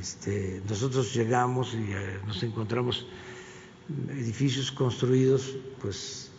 [0.00, 3.06] este, nosotros llegamos y eh, nos encontramos
[4.10, 6.30] edificios construidos pues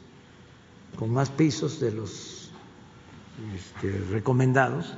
[0.95, 2.51] con más pisos de los
[3.55, 4.93] este, recomendados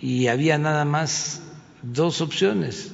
[0.00, 1.42] y había nada más
[1.82, 2.92] dos opciones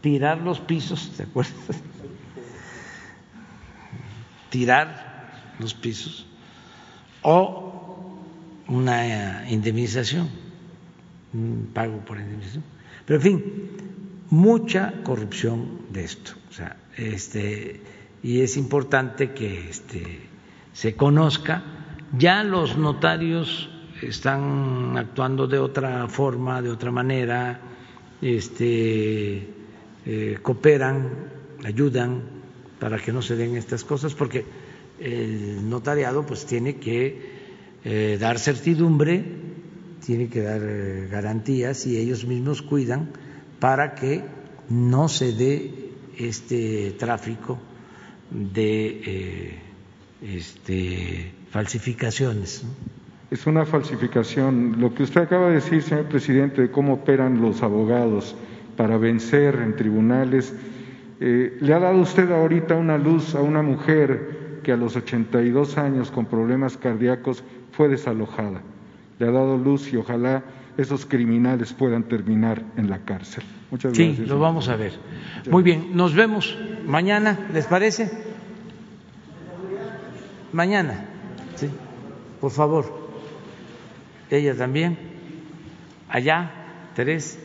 [0.00, 1.54] tirar los pisos ¿te acuerdas?
[4.50, 6.26] tirar los pisos
[7.22, 7.63] o
[8.68, 10.28] una indemnización,
[11.32, 12.64] un pago por indemnización.
[13.06, 13.44] Pero en fin,
[14.30, 16.32] mucha corrupción de esto.
[16.50, 17.80] O sea, este,
[18.22, 20.20] y es importante que este,
[20.72, 21.62] se conozca.
[22.16, 23.70] Ya los notarios
[24.00, 27.60] están actuando de otra forma, de otra manera,
[28.22, 29.48] este,
[30.06, 31.10] eh, cooperan,
[31.64, 32.22] ayudan
[32.78, 34.44] para que no se den estas cosas, porque
[35.00, 37.33] el notariado pues tiene que
[37.84, 39.22] eh, dar certidumbre,
[40.04, 43.10] tiene que dar eh, garantías y ellos mismos cuidan
[43.60, 44.24] para que
[44.70, 47.58] no se dé este tráfico
[48.30, 49.58] de eh,
[50.22, 52.64] este, falsificaciones.
[53.30, 54.80] Es una falsificación.
[54.80, 58.34] Lo que usted acaba de decir, señor presidente, de cómo operan los abogados
[58.78, 60.54] para vencer en tribunales,
[61.20, 66.10] le ha dado usted ahorita una luz a una mujer que a los 82 años
[66.10, 67.44] con problemas cardíacos
[67.76, 68.60] fue desalojada.
[69.18, 70.42] Le ha dado luz y ojalá
[70.76, 73.44] esos criminales puedan terminar en la cárcel.
[73.70, 74.16] Muchas gracias.
[74.16, 74.92] Sí, lo vamos a ver.
[75.50, 78.10] Muy bien, nos vemos mañana, ¿les parece?
[80.52, 81.04] Mañana,
[81.56, 81.68] sí,
[82.40, 83.04] por favor.
[84.30, 84.96] Ella también.
[86.08, 86.50] Allá,
[86.94, 87.38] tres,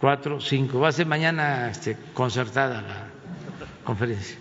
[0.00, 0.80] cuatro, cinco.
[0.80, 3.06] Va a ser mañana este, concertada la
[3.84, 4.36] conferencia.